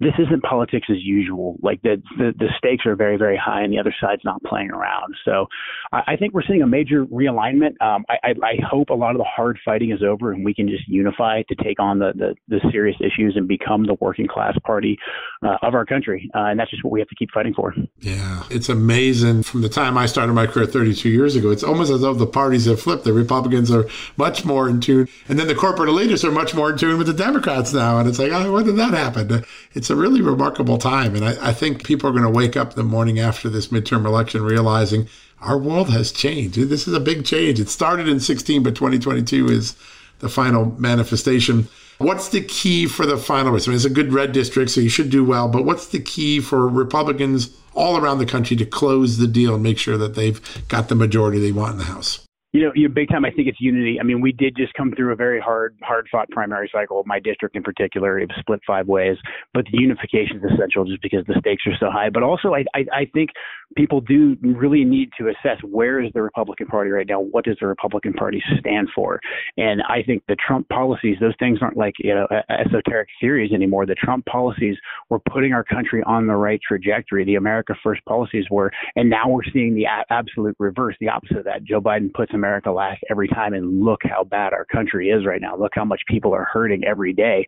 this 0.00 0.14
isn't 0.18 0.42
politics 0.44 0.86
as 0.90 0.98
usual. 1.00 1.56
Like 1.60 1.82
the, 1.82 2.00
the, 2.16 2.32
the 2.38 2.48
stakes 2.56 2.86
are 2.86 2.94
very 2.94 3.16
very 3.16 3.36
high, 3.36 3.62
and 3.62 3.72
the 3.72 3.78
other 3.78 3.94
side's 4.00 4.22
not 4.24 4.42
playing 4.44 4.70
around. 4.70 5.14
So 5.24 5.46
I, 5.92 6.02
I 6.08 6.16
think 6.16 6.34
we're 6.34 6.44
seeing 6.46 6.62
a 6.62 6.66
major 6.66 7.04
realignment. 7.06 7.80
Um, 7.80 8.04
I, 8.08 8.18
I, 8.22 8.30
I 8.42 8.54
hope 8.68 8.90
a 8.90 8.94
lot 8.94 9.12
of 9.12 9.18
the 9.18 9.24
hard 9.24 9.58
fighting 9.64 9.90
is 9.90 10.02
over, 10.02 10.32
and 10.32 10.44
we 10.44 10.54
can 10.54 10.68
just 10.68 10.86
unify 10.86 11.42
to 11.48 11.54
take 11.56 11.80
on 11.80 11.98
the 11.98 12.12
the, 12.14 12.34
the 12.48 12.60
serious 12.70 12.96
issues 13.00 13.34
and 13.36 13.48
become 13.48 13.84
the 13.84 13.96
working 14.00 14.28
class 14.28 14.56
party 14.64 14.96
uh, 15.44 15.56
of 15.62 15.74
our 15.74 15.84
country. 15.84 16.30
Uh, 16.34 16.46
and 16.46 16.60
that's 16.60 16.70
just 16.70 16.84
what 16.84 16.92
we 16.92 17.00
have 17.00 17.08
to 17.08 17.16
keep 17.16 17.30
fighting 17.32 17.54
for. 17.54 17.74
Yeah, 18.00 18.44
it's 18.50 18.68
amazing. 18.68 19.42
From 19.42 19.62
the 19.62 19.68
time 19.68 19.98
I 19.98 20.06
started 20.06 20.32
my 20.32 20.46
career 20.46 20.66
32 20.66 21.08
years 21.08 21.34
ago, 21.34 21.50
it's 21.50 21.64
almost 21.64 21.90
as 21.90 22.02
though 22.02 22.14
the 22.14 22.26
parties 22.26 22.66
have 22.66 22.80
flipped. 22.80 23.04
The 23.04 23.12
Republicans 23.12 23.70
are 23.70 23.86
much 24.16 24.44
more 24.44 24.68
in 24.68 24.80
tune, 24.80 25.08
and 25.28 25.38
then 25.38 25.48
the 25.48 25.54
corporate 25.56 25.88
elitists 25.88 26.22
are 26.22 26.30
much 26.30 26.54
more 26.54 26.70
in 26.70 26.78
tune 26.78 26.98
with 26.98 27.08
the 27.08 27.14
Democrats 27.14 27.72
now. 27.72 27.98
And 27.98 28.08
it's 28.08 28.18
like, 28.18 28.30
oh, 28.30 28.52
when 28.52 28.64
did 28.64 28.76
that 28.76 28.94
happen? 28.94 29.44
It's 29.74 29.87
it's 29.88 29.96
a 29.96 29.96
really 29.96 30.20
remarkable 30.20 30.76
time. 30.76 31.14
And 31.14 31.24
I, 31.24 31.48
I 31.48 31.52
think 31.54 31.82
people 31.82 32.10
are 32.10 32.12
going 32.12 32.22
to 32.22 32.28
wake 32.28 32.58
up 32.58 32.74
the 32.74 32.82
morning 32.82 33.18
after 33.18 33.48
this 33.48 33.68
midterm 33.68 34.04
election 34.04 34.42
realizing 34.42 35.08
our 35.40 35.56
world 35.56 35.88
has 35.88 36.12
changed. 36.12 36.56
This 36.56 36.86
is 36.86 36.92
a 36.92 37.00
big 37.00 37.24
change. 37.24 37.58
It 37.58 37.70
started 37.70 38.06
in 38.06 38.20
16, 38.20 38.62
but 38.62 38.74
2022 38.74 39.48
is 39.48 39.76
the 40.18 40.28
final 40.28 40.76
manifestation. 40.78 41.68
What's 41.96 42.28
the 42.28 42.42
key 42.42 42.86
for 42.86 43.06
the 43.06 43.16
final 43.16 43.50
race? 43.50 43.66
I 43.66 43.70
mean, 43.70 43.76
it's 43.76 43.86
a 43.86 43.90
good 43.90 44.12
red 44.12 44.32
district, 44.32 44.72
so 44.72 44.82
you 44.82 44.90
should 44.90 45.08
do 45.08 45.24
well. 45.24 45.48
But 45.48 45.64
what's 45.64 45.86
the 45.86 46.00
key 46.00 46.40
for 46.40 46.68
Republicans 46.68 47.56
all 47.74 47.96
around 47.96 48.18
the 48.18 48.26
country 48.26 48.58
to 48.58 48.66
close 48.66 49.16
the 49.16 49.26
deal 49.26 49.54
and 49.54 49.62
make 49.62 49.78
sure 49.78 49.96
that 49.96 50.16
they've 50.16 50.38
got 50.68 50.90
the 50.90 50.96
majority 50.96 51.38
they 51.38 51.52
want 51.52 51.72
in 51.72 51.78
the 51.78 51.84
House? 51.84 52.27
You 52.52 52.62
know, 52.62 52.72
you 52.74 52.88
big 52.88 53.10
time. 53.10 53.26
I 53.26 53.30
think 53.30 53.46
it's 53.46 53.60
unity. 53.60 53.98
I 54.00 54.04
mean, 54.04 54.22
we 54.22 54.32
did 54.32 54.56
just 54.56 54.72
come 54.72 54.92
through 54.96 55.12
a 55.12 55.16
very 55.16 55.38
hard, 55.38 55.76
hard 55.82 56.08
fought 56.10 56.30
primary 56.30 56.70
cycle. 56.72 57.02
My 57.04 57.20
district 57.20 57.56
in 57.56 57.62
particular, 57.62 58.18
it 58.18 58.28
was 58.28 58.36
split 58.40 58.60
five 58.66 58.86
ways. 58.86 59.18
But 59.52 59.66
the 59.70 59.78
unification 59.78 60.38
is 60.38 60.52
essential, 60.54 60.86
just 60.86 61.02
because 61.02 61.26
the 61.26 61.36
stakes 61.40 61.64
are 61.66 61.76
so 61.78 61.90
high. 61.90 62.08
But 62.08 62.22
also, 62.22 62.54
I, 62.54 62.64
I, 62.74 62.84
I 62.92 63.10
think 63.12 63.30
people 63.76 64.00
do 64.00 64.36
really 64.42 64.84
need 64.84 65.10
to 65.18 65.28
assess 65.28 65.58
where 65.62 66.02
is 66.02 66.10
the 66.14 66.22
Republican 66.22 66.66
Party 66.66 66.90
right 66.90 67.06
now. 67.06 67.20
What 67.20 67.44
does 67.44 67.56
the 67.60 67.66
Republican 67.66 68.12
Party 68.12 68.42
stand 68.58 68.88
for? 68.94 69.20
And 69.56 69.82
I 69.82 70.02
think 70.02 70.22
the 70.28 70.36
Trump 70.36 70.68
policies, 70.68 71.16
those 71.20 71.34
things 71.38 71.58
aren't 71.60 71.76
like 71.76 71.94
you 71.98 72.14
know 72.14 72.26
esoteric 72.48 73.08
theories 73.20 73.52
anymore. 73.52 73.86
The 73.86 73.94
Trump 73.94 74.26
policies 74.26 74.76
were 75.10 75.20
putting 75.20 75.52
our 75.52 75.64
country 75.64 76.02
on 76.06 76.26
the 76.26 76.36
right 76.36 76.60
trajectory. 76.66 77.24
The 77.24 77.36
America 77.36 77.74
First 77.82 78.04
policies 78.04 78.46
were, 78.50 78.70
and 78.96 79.10
now 79.10 79.28
we're 79.28 79.44
seeing 79.52 79.74
the 79.74 79.84
a- 79.84 80.04
absolute 80.10 80.56
reverse, 80.58 80.96
the 81.00 81.08
opposite 81.08 81.38
of 81.38 81.44
that. 81.44 81.64
Joe 81.64 81.80
Biden 81.80 82.12
puts 82.12 82.32
America 82.34 82.70
last 82.70 83.02
every 83.10 83.28
time, 83.28 83.52
and 83.54 83.84
look 83.84 84.00
how 84.04 84.24
bad 84.24 84.52
our 84.52 84.64
country 84.64 85.10
is 85.10 85.26
right 85.26 85.40
now. 85.40 85.56
Look 85.56 85.72
how 85.74 85.84
much 85.84 86.00
people 86.08 86.32
are 86.32 86.48
hurting 86.52 86.84
every 86.84 87.12
day. 87.12 87.46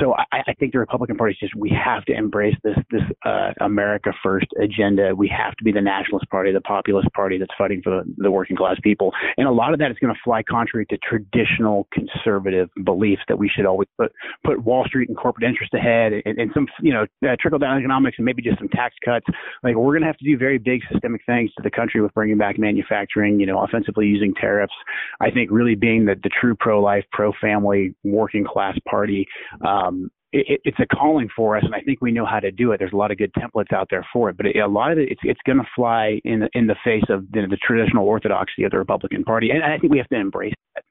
So 0.00 0.14
I, 0.14 0.42
I 0.48 0.54
think 0.54 0.72
the 0.72 0.78
Republican 0.78 1.16
Party 1.16 1.32
is 1.32 1.38
just 1.38 1.54
we 1.54 1.70
have 1.70 2.04
to 2.06 2.14
embrace 2.14 2.56
this 2.64 2.76
this 2.90 3.02
uh, 3.24 3.52
America 3.60 4.12
First 4.22 4.46
agenda. 4.62 5.14
We 5.14 5.28
have 5.28 5.54
to 5.58 5.64
be 5.64 5.72
the 5.72 5.80
nationalist 5.80 6.28
party, 6.30 6.52
the 6.52 6.60
populist 6.60 7.08
party 7.12 7.38
that's 7.38 7.52
fighting 7.56 7.82
for 7.82 7.90
the, 7.90 8.14
the 8.18 8.30
working 8.30 8.56
class 8.56 8.76
people, 8.82 9.12
and 9.36 9.46
a 9.46 9.52
lot 9.52 9.72
of 9.72 9.78
that 9.78 9.90
is 9.90 9.96
going 10.00 10.12
to 10.12 10.20
fly 10.24 10.42
contrary 10.42 10.86
to 10.86 10.98
traditional 10.98 11.86
conservative 11.92 12.68
beliefs 12.84 13.22
that 13.28 13.38
we 13.38 13.48
should 13.48 13.66
always 13.66 13.88
put 13.98 14.12
put 14.44 14.62
Wall 14.64 14.84
Street 14.84 15.08
and 15.08 15.16
corporate 15.16 15.48
interest 15.48 15.74
ahead, 15.74 16.12
and, 16.24 16.38
and 16.38 16.50
some 16.54 16.66
you 16.80 16.92
know 16.92 17.06
uh, 17.28 17.36
trickle 17.40 17.58
down 17.58 17.78
economics, 17.78 18.16
and 18.18 18.24
maybe 18.24 18.42
just 18.42 18.58
some 18.58 18.68
tax 18.68 18.94
cuts. 19.04 19.26
Like 19.62 19.76
we're 19.76 19.92
going 19.92 20.02
to 20.02 20.06
have 20.06 20.18
to 20.18 20.24
do 20.24 20.36
very 20.36 20.58
big 20.58 20.80
systemic 20.90 21.22
things 21.26 21.50
to 21.56 21.62
the 21.62 21.70
country 21.70 22.00
with 22.00 22.14
bringing 22.14 22.38
back 22.38 22.58
manufacturing, 22.58 23.40
you 23.40 23.46
know, 23.46 23.62
offensively 23.62 24.06
using 24.06 24.34
tariffs. 24.34 24.74
I 25.20 25.30
think 25.30 25.50
really 25.50 25.74
being 25.74 26.04
the, 26.04 26.14
the 26.22 26.30
true 26.40 26.54
pro 26.58 26.80
life, 26.80 27.04
pro 27.12 27.32
family, 27.40 27.94
working 28.04 28.44
class 28.44 28.76
party. 28.88 29.26
Um, 29.66 30.10
it, 30.32 30.60
it's 30.64 30.78
a 30.78 30.86
calling 30.86 31.28
for 31.34 31.56
us, 31.56 31.64
and 31.64 31.74
I 31.74 31.80
think 31.80 32.00
we 32.00 32.12
know 32.12 32.26
how 32.26 32.40
to 32.40 32.50
do 32.50 32.72
it. 32.72 32.78
There's 32.78 32.92
a 32.92 32.96
lot 32.96 33.10
of 33.10 33.18
good 33.18 33.32
templates 33.34 33.72
out 33.72 33.88
there 33.90 34.06
for 34.12 34.30
it, 34.30 34.36
but 34.36 34.46
it, 34.46 34.56
a 34.56 34.66
lot 34.66 34.92
of 34.92 34.98
it, 34.98 35.10
it's, 35.10 35.20
it's 35.24 35.40
going 35.46 35.58
to 35.58 35.66
fly 35.74 36.20
in 36.24 36.40
the, 36.40 36.48
in 36.52 36.66
the 36.66 36.76
face 36.84 37.04
of 37.08 37.30
the, 37.32 37.46
the 37.48 37.56
traditional 37.56 38.06
orthodoxy 38.06 38.64
of 38.64 38.70
the 38.70 38.78
Republican 38.78 39.24
Party, 39.24 39.50
and, 39.50 39.64
I 39.64 39.78
think 39.78 39.92
we 39.92 39.98
have 39.98 40.08
to 40.08 40.16
embrace 40.16 40.54
that. 40.74 40.84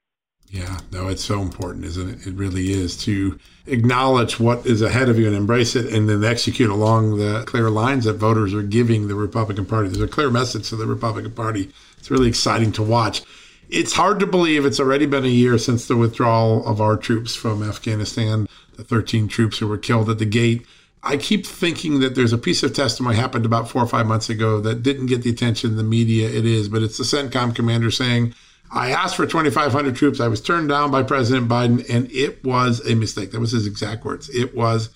Yeah, 0.50 0.78
no, 0.92 1.08
it's 1.08 1.22
so 1.22 1.42
important, 1.42 1.84
isn't 1.84 2.08
it? 2.08 2.26
It 2.26 2.34
really 2.34 2.72
is 2.72 2.96
to 3.04 3.38
acknowledge 3.66 4.40
what 4.40 4.64
is 4.64 4.80
ahead 4.80 5.10
of 5.10 5.18
you 5.18 5.26
and 5.26 5.36
embrace 5.36 5.76
it 5.76 5.92
and 5.92 6.08
then 6.08 6.24
execute 6.24 6.70
along 6.70 7.18
the 7.18 7.44
clear 7.46 7.68
lines 7.68 8.04
that 8.06 8.14
voters 8.14 8.54
are 8.54 8.62
giving 8.62 9.08
the 9.08 9.14
Republican 9.14 9.66
Party. 9.66 9.88
There's 9.88 10.00
a 10.00 10.08
clear 10.08 10.30
message 10.30 10.70
to 10.70 10.76
the 10.76 10.86
Republican 10.86 11.32
Party. 11.32 11.70
It's 11.98 12.10
really 12.10 12.28
exciting 12.28 12.72
to 12.72 12.82
watch. 12.82 13.22
It's 13.68 13.92
hard 13.92 14.20
to 14.20 14.26
believe 14.26 14.64
it's 14.64 14.80
already 14.80 15.04
been 15.04 15.26
a 15.26 15.28
year 15.28 15.58
since 15.58 15.86
the 15.86 15.98
withdrawal 15.98 16.66
of 16.66 16.80
our 16.80 16.96
troops 16.96 17.34
from 17.34 17.62
Afghanistan, 17.62 18.48
the 18.78 18.84
13 18.84 19.28
troops 19.28 19.58
who 19.58 19.66
were 19.66 19.76
killed 19.76 20.08
at 20.08 20.18
the 20.18 20.24
gate. 20.24 20.64
I 21.02 21.16
keep 21.16 21.44
thinking 21.44 22.00
that 22.00 22.14
there's 22.14 22.32
a 22.32 22.38
piece 22.38 22.62
of 22.62 22.72
testimony 22.72 23.16
happened 23.16 23.44
about 23.44 23.68
four 23.68 23.82
or 23.82 23.88
five 23.88 24.06
months 24.06 24.30
ago 24.30 24.60
that 24.60 24.82
didn't 24.82 25.06
get 25.06 25.22
the 25.22 25.30
attention 25.30 25.76
the 25.76 25.82
media 25.82 26.28
it 26.28 26.46
is, 26.46 26.68
but 26.68 26.82
it's 26.82 26.96
the 26.96 27.04
CENTCOM 27.04 27.54
commander 27.54 27.90
saying, 27.90 28.34
I 28.70 28.90
asked 28.90 29.16
for 29.16 29.26
2,500 29.26 29.96
troops. 29.96 30.20
I 30.20 30.28
was 30.28 30.40
turned 30.40 30.68
down 30.68 30.90
by 30.90 31.02
President 31.02 31.48
Biden, 31.48 31.88
and 31.90 32.10
it 32.12 32.44
was 32.44 32.86
a 32.88 32.94
mistake. 32.94 33.32
That 33.32 33.40
was 33.40 33.52
his 33.52 33.66
exact 33.66 34.04
words. 34.04 34.28
It 34.30 34.54
was 34.54 34.90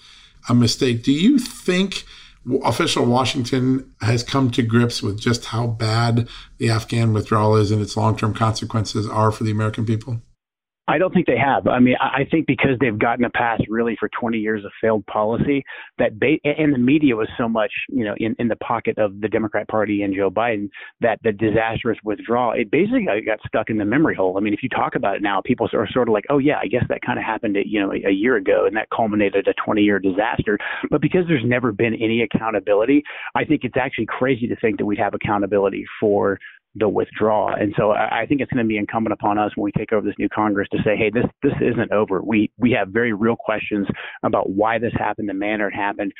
a 0.49 0.55
mistake. 0.55 1.03
Do 1.03 1.13
you 1.13 1.39
think 1.39 2.05
official 2.65 3.05
Washington 3.07 3.93
has 4.01 4.23
come 4.23 4.51
to 4.53 4.63
grips 4.63 5.03
with 5.03 5.19
just 5.19 5.47
how 5.47 5.67
bad 5.67 6.29
the 6.59 6.71
Afghan 6.71 7.13
withdrawal 7.13 7.57
is 7.57 7.71
and 7.71 7.81
its 7.81 7.97
long 7.97 8.17
term 8.17 8.35
consequences 8.35 9.09
are 9.09 9.33
for 9.33 9.45
the 9.45 9.51
American 9.51 9.87
people? 9.87 10.21
I 10.93 10.99
don't 10.99 11.15
think 11.15 11.27
they 11.27 11.39
have. 11.39 11.67
I 11.67 11.79
mean, 11.79 11.95
I 11.99 12.27
think 12.31 12.47
because 12.47 12.73
they've 12.79 12.99
gotten 12.99 13.25
a 13.25 13.31
pass 13.31 13.59
really 13.71 13.97
for 13.99 14.11
20 14.21 14.37
years 14.37 14.63
of 14.63 14.71
failed 14.79 15.07
policy 15.07 15.65
that 15.97 16.21
ba- 16.21 16.37
and 16.45 16.75
the 16.75 16.79
media 16.79 17.17
was 17.17 17.29
so 17.39 17.49
much, 17.49 17.71
you 17.89 18.05
know, 18.05 18.15
in, 18.19 18.37
in 18.39 18.49
the 18.49 18.57
pocket 18.57 18.99
of 18.99 19.19
the 19.23 19.29
Democrat 19.29 19.67
Party 19.69 20.03
and 20.03 20.15
Joe 20.15 20.31
Biden 20.31 20.69
that 21.01 21.19
the 21.23 21.33
disastrous 21.33 21.97
withdrawal, 22.05 22.53
it 22.53 22.71
basically 22.71 23.07
got 23.25 23.39
stuck 23.47 23.71
in 23.71 23.79
the 23.79 23.87
memory 23.87 24.15
hole. 24.15 24.37
I 24.37 24.41
mean, 24.41 24.53
if 24.53 24.63
you 24.63 24.69
talk 24.69 24.95
about 24.95 25.17
it 25.17 25.23
now, 25.23 25.41
people 25.43 25.67
are 25.73 25.89
sort 25.91 26.09
of 26.09 26.13
like, 26.13 26.25
oh 26.29 26.37
yeah, 26.37 26.59
I 26.63 26.67
guess 26.67 26.85
that 26.91 27.01
kind 27.01 27.19
of 27.19 27.25
happened, 27.25 27.57
you 27.65 27.81
know, 27.81 27.91
a, 27.91 28.11
a 28.11 28.13
year 28.13 28.37
ago 28.37 28.67
and 28.67 28.77
that 28.77 28.89
culminated 28.95 29.49
a 29.49 29.55
20 29.65 29.81
year 29.81 29.99
disaster. 29.99 30.59
But 30.91 31.01
because 31.01 31.23
there's 31.27 31.45
never 31.47 31.73
been 31.73 31.95
any 31.95 32.21
accountability, 32.21 33.03
I 33.35 33.47
think 33.47 33.65
it's 33.65 33.79
actually 33.81 34.07
crazy 34.07 34.47
to 34.47 34.57
think 34.57 34.77
that 34.77 34.85
we'd 34.85 34.99
have 34.99 35.15
accountability 35.15 35.87
for 35.99 36.39
the 36.75 36.89
withdrawal. 36.89 37.49
And 37.49 37.75
so 37.77 37.93
I 37.93 38.25
think 38.27 38.41
it's 38.41 38.51
going 38.51 38.65
to 38.65 38.69
be 38.69 38.79
incumbent 38.79 39.13
upon 39.13 39.39
us 39.39 39.53
when 39.57 39.65
we 39.65 39.73
take 39.73 39.93
over 39.93 40.07
this 40.07 40.15
new 40.19 40.29
Congress 40.29 40.69
to 40.73 40.79
say, 40.85 40.97
hey, 40.97 41.11
this 41.11 41.27
this 41.43 41.53
isn't 41.61 41.93
over. 41.93 42.23
We 42.23 42.51
we 42.59 42.71
have 42.73 42.89
very 42.89 43.13
real 43.13 43.37
questions 43.37 43.87
about 44.23 44.51
why 44.51 44.79
this 44.79 44.93
happened, 44.97 45.29
the 45.29 45.35
manner 45.35 45.69
it 45.69 45.75
happened. 45.75 46.13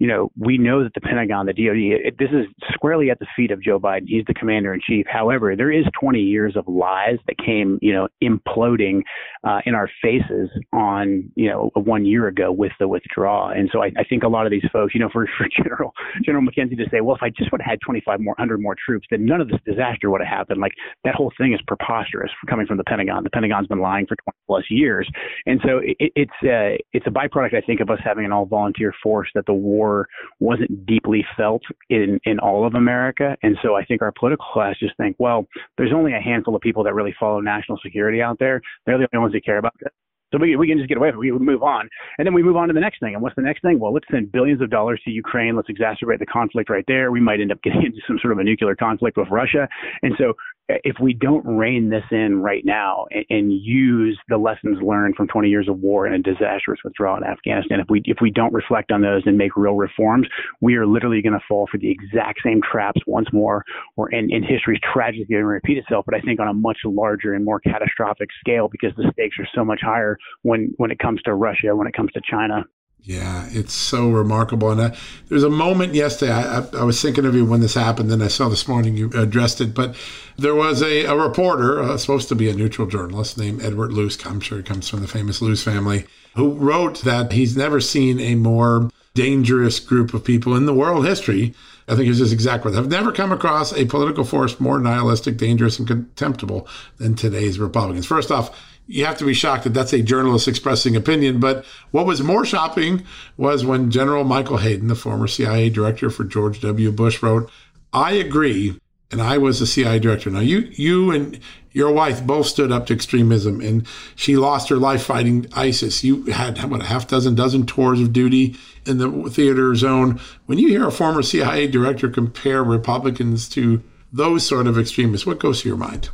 You 0.00 0.08
know, 0.08 0.32
we 0.38 0.56
know 0.56 0.82
that 0.82 0.94
the 0.94 1.00
Pentagon, 1.02 1.44
the 1.44 1.52
DoD, 1.52 2.06
it, 2.06 2.18
this 2.18 2.30
is 2.30 2.46
squarely 2.72 3.10
at 3.10 3.18
the 3.18 3.26
feet 3.36 3.50
of 3.50 3.62
Joe 3.62 3.78
Biden. 3.78 4.04
He's 4.06 4.24
the 4.26 4.32
commander 4.32 4.72
in 4.72 4.80
chief. 4.80 5.04
However, 5.06 5.54
there 5.54 5.70
is 5.70 5.84
20 6.00 6.18
years 6.18 6.56
of 6.56 6.66
lies 6.66 7.18
that 7.26 7.36
came, 7.36 7.78
you 7.82 7.92
know, 7.92 8.08
imploding 8.24 9.02
uh, 9.44 9.60
in 9.66 9.74
our 9.74 9.90
faces 10.02 10.48
on, 10.72 11.30
you 11.34 11.50
know, 11.50 11.70
one 11.74 12.06
year 12.06 12.28
ago 12.28 12.50
with 12.50 12.72
the 12.80 12.88
withdrawal. 12.88 13.50
And 13.50 13.68
so 13.70 13.82
I, 13.82 13.92
I 13.98 14.04
think 14.04 14.22
a 14.22 14.28
lot 14.28 14.46
of 14.46 14.50
these 14.50 14.64
folks, 14.72 14.94
you 14.94 15.00
know, 15.00 15.10
for, 15.12 15.28
for 15.36 15.46
General 15.62 15.92
General 16.24 16.44
McKenzie 16.44 16.78
to 16.78 16.86
say, 16.90 17.02
well, 17.02 17.14
if 17.14 17.22
I 17.22 17.28
just 17.28 17.52
would 17.52 17.60
have 17.60 17.70
had 17.70 17.78
25 17.84 18.20
more, 18.20 18.34
100 18.38 18.58
more 18.58 18.76
troops, 18.82 19.06
then 19.10 19.26
none 19.26 19.42
of 19.42 19.48
this 19.48 19.60
disaster 19.66 20.08
would 20.08 20.22
have 20.22 20.28
happened. 20.28 20.62
Like 20.62 20.72
that 21.04 21.14
whole 21.14 21.30
thing 21.36 21.52
is 21.52 21.60
preposterous 21.66 22.30
coming 22.48 22.66
from 22.66 22.78
the 22.78 22.84
Pentagon. 22.84 23.22
The 23.22 23.30
Pentagon's 23.30 23.66
been 23.66 23.80
lying 23.80 24.06
for 24.06 24.16
20 24.16 24.38
plus 24.46 24.64
years, 24.70 25.06
and 25.44 25.60
so 25.62 25.80
it, 25.82 26.12
it's 26.16 26.32
uh, 26.42 26.80
it's 26.94 27.06
a 27.06 27.10
byproduct, 27.10 27.54
I 27.54 27.60
think, 27.60 27.80
of 27.80 27.90
us 27.90 27.98
having 28.02 28.24
an 28.24 28.32
all 28.32 28.46
volunteer 28.46 28.94
force 29.02 29.28
that 29.34 29.44
the 29.44 29.52
war 29.52 29.89
wasn't 30.38 30.86
deeply 30.86 31.24
felt 31.36 31.62
in 31.88 32.18
in 32.24 32.38
all 32.38 32.66
of 32.66 32.74
America, 32.74 33.36
and 33.42 33.56
so 33.62 33.74
I 33.74 33.84
think 33.84 34.02
our 34.02 34.12
political 34.12 34.46
class 34.52 34.76
just 34.78 34.96
think, 34.96 35.16
well, 35.18 35.46
there's 35.76 35.92
only 35.94 36.12
a 36.12 36.20
handful 36.20 36.54
of 36.54 36.62
people 36.62 36.84
that 36.84 36.94
really 36.94 37.14
follow 37.18 37.40
national 37.40 37.78
security 37.82 38.22
out 38.22 38.38
there. 38.38 38.60
They're 38.86 38.98
the 38.98 39.08
only 39.12 39.22
ones 39.22 39.32
that 39.34 39.44
care 39.44 39.58
about 39.58 39.74
it. 39.80 39.92
So 40.32 40.38
we, 40.38 40.54
we 40.56 40.68
can 40.68 40.78
just 40.78 40.88
get 40.88 40.96
away 40.96 41.10
from 41.10 41.18
it. 41.18 41.32
We 41.32 41.32
move 41.32 41.62
on. 41.62 41.88
And 42.18 42.26
then 42.26 42.34
we 42.34 42.42
move 42.42 42.56
on 42.56 42.68
to 42.68 42.74
the 42.74 42.80
next 42.80 43.00
thing. 43.00 43.14
And 43.14 43.22
what's 43.22 43.34
the 43.34 43.42
next 43.42 43.62
thing? 43.62 43.80
Well, 43.80 43.92
let's 43.92 44.06
send 44.10 44.30
billions 44.30 44.62
of 44.62 44.70
dollars 44.70 45.00
to 45.04 45.10
Ukraine. 45.10 45.56
Let's 45.56 45.68
exacerbate 45.68 46.20
the 46.20 46.26
conflict 46.26 46.70
right 46.70 46.84
there. 46.86 47.10
We 47.10 47.20
might 47.20 47.40
end 47.40 47.50
up 47.50 47.62
getting 47.62 47.82
into 47.86 47.98
some 48.06 48.18
sort 48.22 48.32
of 48.32 48.38
a 48.38 48.44
nuclear 48.44 48.76
conflict 48.76 49.16
with 49.16 49.28
Russia. 49.30 49.68
And 50.02 50.14
so 50.18 50.34
if 50.84 50.96
we 51.00 51.12
don't 51.12 51.44
rein 51.46 51.90
this 51.90 52.04
in 52.10 52.40
right 52.42 52.64
now 52.64 53.06
and, 53.10 53.24
and, 53.30 53.50
use 53.50 54.18
the 54.28 54.38
lessons 54.38 54.78
learned 54.80 55.16
from 55.16 55.26
20 55.26 55.48
years 55.48 55.68
of 55.68 55.80
war 55.80 56.06
and 56.06 56.14
a 56.14 56.18
disastrous 56.32 56.78
withdrawal 56.84 57.16
in 57.16 57.24
Afghanistan, 57.24 57.80
if 57.80 57.86
we 57.90 58.00
if 58.04 58.18
we 58.20 58.30
don't 58.30 58.52
reflect 58.52 58.92
on 58.92 59.02
those 59.02 59.22
and 59.26 59.36
make 59.36 59.56
real 59.56 59.74
reforms, 59.74 60.26
we 60.60 60.76
are 60.76 60.86
literally 60.86 61.20
going 61.20 61.32
to 61.32 61.44
fall 61.48 61.66
for 61.70 61.78
the 61.78 61.90
exact 61.90 62.40
same 62.44 62.60
traps 62.62 63.00
once 63.06 63.28
more, 63.32 63.64
or 63.96 64.08
and, 64.14 64.30
and 64.30 64.44
history's 64.44 64.80
tragically 64.92 65.26
going 65.26 65.42
to 65.42 65.46
repeat 65.46 65.78
itself. 65.78 66.04
But 66.06 66.14
I 66.14 66.20
think 66.20 66.40
on 66.40 66.48
a 66.48 66.54
much 66.54 66.78
larger 66.84 67.34
and 67.34 67.44
more 67.44 67.60
catastrophic 67.60 68.28
scale 68.40 68.68
because 68.68 68.92
the 68.96 69.10
stakes 69.12 69.36
are 69.38 69.48
so 69.54 69.64
much 69.64 69.80
higher 69.82 70.16
when 70.42 70.72
when 70.76 70.90
it 70.90 70.98
comes 70.98 71.20
to 71.22 71.34
Russia, 71.34 71.74
when 71.74 71.86
it 71.86 71.94
comes 71.94 72.12
to 72.12 72.20
China. 72.28 72.64
Yeah, 73.02 73.48
it's 73.50 73.72
so 73.72 74.10
remarkable. 74.10 74.70
And 74.70 74.80
I, 74.80 74.96
there's 75.28 75.42
a 75.42 75.50
moment 75.50 75.94
yesterday, 75.94 76.32
I, 76.32 76.58
I, 76.58 76.66
I, 76.80 76.84
was 76.84 77.00
thinking 77.00 77.24
of 77.24 77.34
you 77.34 77.46
when 77.46 77.60
this 77.60 77.74
happened, 77.74 78.10
then 78.10 78.20
I 78.20 78.28
saw 78.28 78.48
this 78.48 78.68
morning 78.68 78.96
you 78.96 79.10
addressed 79.14 79.60
it. 79.60 79.74
But 79.74 79.96
there 80.36 80.54
was 80.54 80.82
a, 80.82 81.04
a 81.06 81.16
reporter, 81.16 81.82
uh, 81.82 81.96
supposed 81.96 82.28
to 82.28 82.34
be 82.34 82.50
a 82.50 82.54
neutral 82.54 82.86
journalist, 82.86 83.38
named 83.38 83.62
Edward 83.62 83.92
Luce. 83.92 84.24
I'm 84.26 84.40
sure 84.40 84.58
he 84.58 84.64
comes 84.64 84.88
from 84.88 85.00
the 85.00 85.08
famous 85.08 85.40
Luce 85.40 85.62
family, 85.62 86.04
who 86.36 86.52
wrote 86.52 87.02
that 87.02 87.32
he's 87.32 87.56
never 87.56 87.80
seen 87.80 88.20
a 88.20 88.34
more 88.34 88.90
dangerous 89.14 89.80
group 89.80 90.14
of 90.14 90.24
people 90.24 90.54
in 90.54 90.66
the 90.66 90.74
world 90.74 91.06
history. 91.06 91.54
I 91.88 91.96
think 91.96 92.08
is 92.08 92.18
his 92.18 92.32
exact 92.32 92.64
words. 92.64 92.76
I've 92.76 92.86
never 92.86 93.10
come 93.10 93.32
across 93.32 93.72
a 93.72 93.84
political 93.84 94.22
force 94.22 94.60
more 94.60 94.78
nihilistic, 94.78 95.36
dangerous, 95.36 95.78
and 95.80 95.88
contemptible 95.88 96.68
than 96.98 97.16
today's 97.16 97.58
Republicans. 97.58 98.06
First 98.06 98.30
off, 98.30 98.56
you 98.86 99.04
have 99.04 99.18
to 99.18 99.24
be 99.24 99.34
shocked 99.34 99.64
that 99.64 99.74
that's 99.74 99.92
a 99.92 100.02
journalist 100.02 100.48
expressing 100.48 100.96
opinion. 100.96 101.38
But 101.38 101.64
what 101.92 102.06
was 102.06 102.22
more 102.22 102.44
shocking 102.44 103.04
was 103.36 103.64
when 103.64 103.90
General 103.90 104.24
Michael 104.24 104.58
Hayden, 104.58 104.88
the 104.88 104.94
former 104.94 105.28
CIA 105.28 105.70
director 105.70 106.10
for 106.10 106.24
George 106.24 106.60
W. 106.60 106.90
Bush, 106.90 107.22
wrote, 107.22 107.50
I 107.92 108.12
agree. 108.12 108.78
And 109.12 109.20
I 109.20 109.38
was 109.38 109.58
the 109.58 109.66
CIA 109.66 109.98
director. 109.98 110.30
Now 110.30 110.40
you, 110.40 110.70
you 110.72 111.10
and 111.10 111.38
your 111.72 111.92
wife 111.92 112.24
both 112.24 112.46
stood 112.46 112.72
up 112.72 112.86
to 112.86 112.94
extremism 112.94 113.60
and 113.60 113.86
she 114.14 114.36
lost 114.36 114.68
her 114.68 114.76
life 114.76 115.02
fighting 115.02 115.46
ISIS. 115.52 116.04
You 116.04 116.24
had, 116.26 116.62
what, 116.70 116.80
a 116.80 116.86
half 116.86 117.08
dozen, 117.08 117.34
dozen 117.34 117.66
tours 117.66 118.00
of 118.00 118.12
duty 118.12 118.56
in 118.86 118.98
the 118.98 119.30
theater 119.30 119.74
zone. 119.74 120.20
When 120.46 120.58
you 120.58 120.68
hear 120.68 120.86
a 120.86 120.92
former 120.92 121.22
CIA 121.22 121.66
director 121.66 122.08
compare 122.08 122.62
Republicans 122.62 123.48
to 123.50 123.82
those 124.12 124.46
sort 124.46 124.66
of 124.66 124.78
extremists, 124.78 125.26
what 125.26 125.38
goes 125.38 125.62
to 125.62 125.68
your 125.68 125.76
mind? 125.76 126.10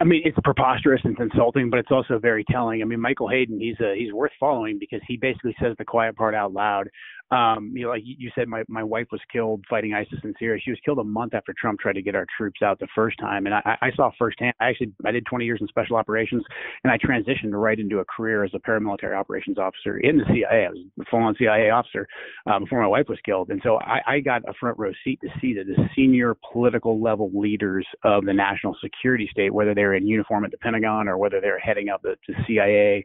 I 0.00 0.04
mean, 0.04 0.22
it's 0.24 0.38
preposterous 0.42 1.02
and 1.04 1.18
insulting, 1.20 1.68
but 1.68 1.78
it's 1.78 1.90
also 1.90 2.18
very 2.18 2.42
telling. 2.50 2.80
I 2.80 2.86
mean, 2.86 3.00
Michael 3.00 3.28
Hayden, 3.28 3.60
he's 3.60 3.78
a, 3.80 3.94
he's 3.96 4.12
worth 4.14 4.32
following 4.40 4.78
because 4.78 5.00
he 5.06 5.18
basically 5.18 5.54
says 5.62 5.76
the 5.78 5.84
quiet 5.84 6.16
part 6.16 6.34
out 6.34 6.54
loud 6.54 6.88
um, 7.30 7.72
you 7.74 7.84
know, 7.84 7.90
like 7.90 8.02
you 8.04 8.30
said, 8.34 8.48
my, 8.48 8.64
my 8.68 8.82
wife 8.82 9.06
was 9.12 9.20
killed 9.32 9.64
fighting 9.70 9.94
ISIS 9.94 10.18
in 10.24 10.34
Syria. 10.38 10.60
She 10.64 10.70
was 10.70 10.80
killed 10.84 10.98
a 10.98 11.04
month 11.04 11.32
after 11.32 11.54
Trump 11.56 11.78
tried 11.78 11.92
to 11.92 12.02
get 12.02 12.16
our 12.16 12.26
troops 12.36 12.60
out 12.60 12.80
the 12.80 12.88
first 12.94 13.18
time. 13.18 13.46
And 13.46 13.54
I, 13.54 13.76
I 13.80 13.90
saw 13.94 14.10
firsthand, 14.18 14.54
I 14.60 14.70
actually, 14.70 14.92
I 15.04 15.12
did 15.12 15.26
20 15.26 15.44
years 15.44 15.58
in 15.60 15.68
special 15.68 15.96
operations 15.96 16.42
and 16.82 16.92
I 16.92 16.98
transitioned 16.98 17.52
right 17.52 17.78
into 17.78 18.00
a 18.00 18.04
career 18.04 18.42
as 18.42 18.50
a 18.54 18.58
paramilitary 18.58 19.16
operations 19.16 19.58
officer 19.58 19.98
in 19.98 20.18
the 20.18 20.24
CIA. 20.26 20.66
I 20.66 20.70
was 20.70 20.78
a 21.00 21.04
full 21.04 21.20
on 21.20 21.36
CIA 21.38 21.70
officer 21.70 22.08
uh, 22.46 22.58
before 22.58 22.80
my 22.80 22.88
wife 22.88 23.06
was 23.08 23.18
killed. 23.24 23.50
And 23.50 23.60
so 23.62 23.78
I, 23.78 24.00
I 24.06 24.20
got 24.20 24.42
a 24.48 24.54
front 24.58 24.76
row 24.76 24.90
seat 25.04 25.20
to 25.22 25.28
see 25.40 25.54
that 25.54 25.66
the 25.66 25.88
senior 25.94 26.36
political 26.52 27.00
level 27.00 27.30
leaders 27.32 27.86
of 28.02 28.24
the 28.24 28.32
national 28.32 28.76
security 28.82 29.28
state, 29.30 29.54
whether 29.54 29.74
they're 29.74 29.94
in 29.94 30.06
uniform 30.06 30.44
at 30.44 30.50
the 30.50 30.58
Pentagon 30.58 31.06
or 31.06 31.16
whether 31.16 31.40
they're 31.40 31.60
heading 31.60 31.90
up 31.90 32.02
the, 32.02 32.16
the 32.26 32.34
CIA 32.46 33.04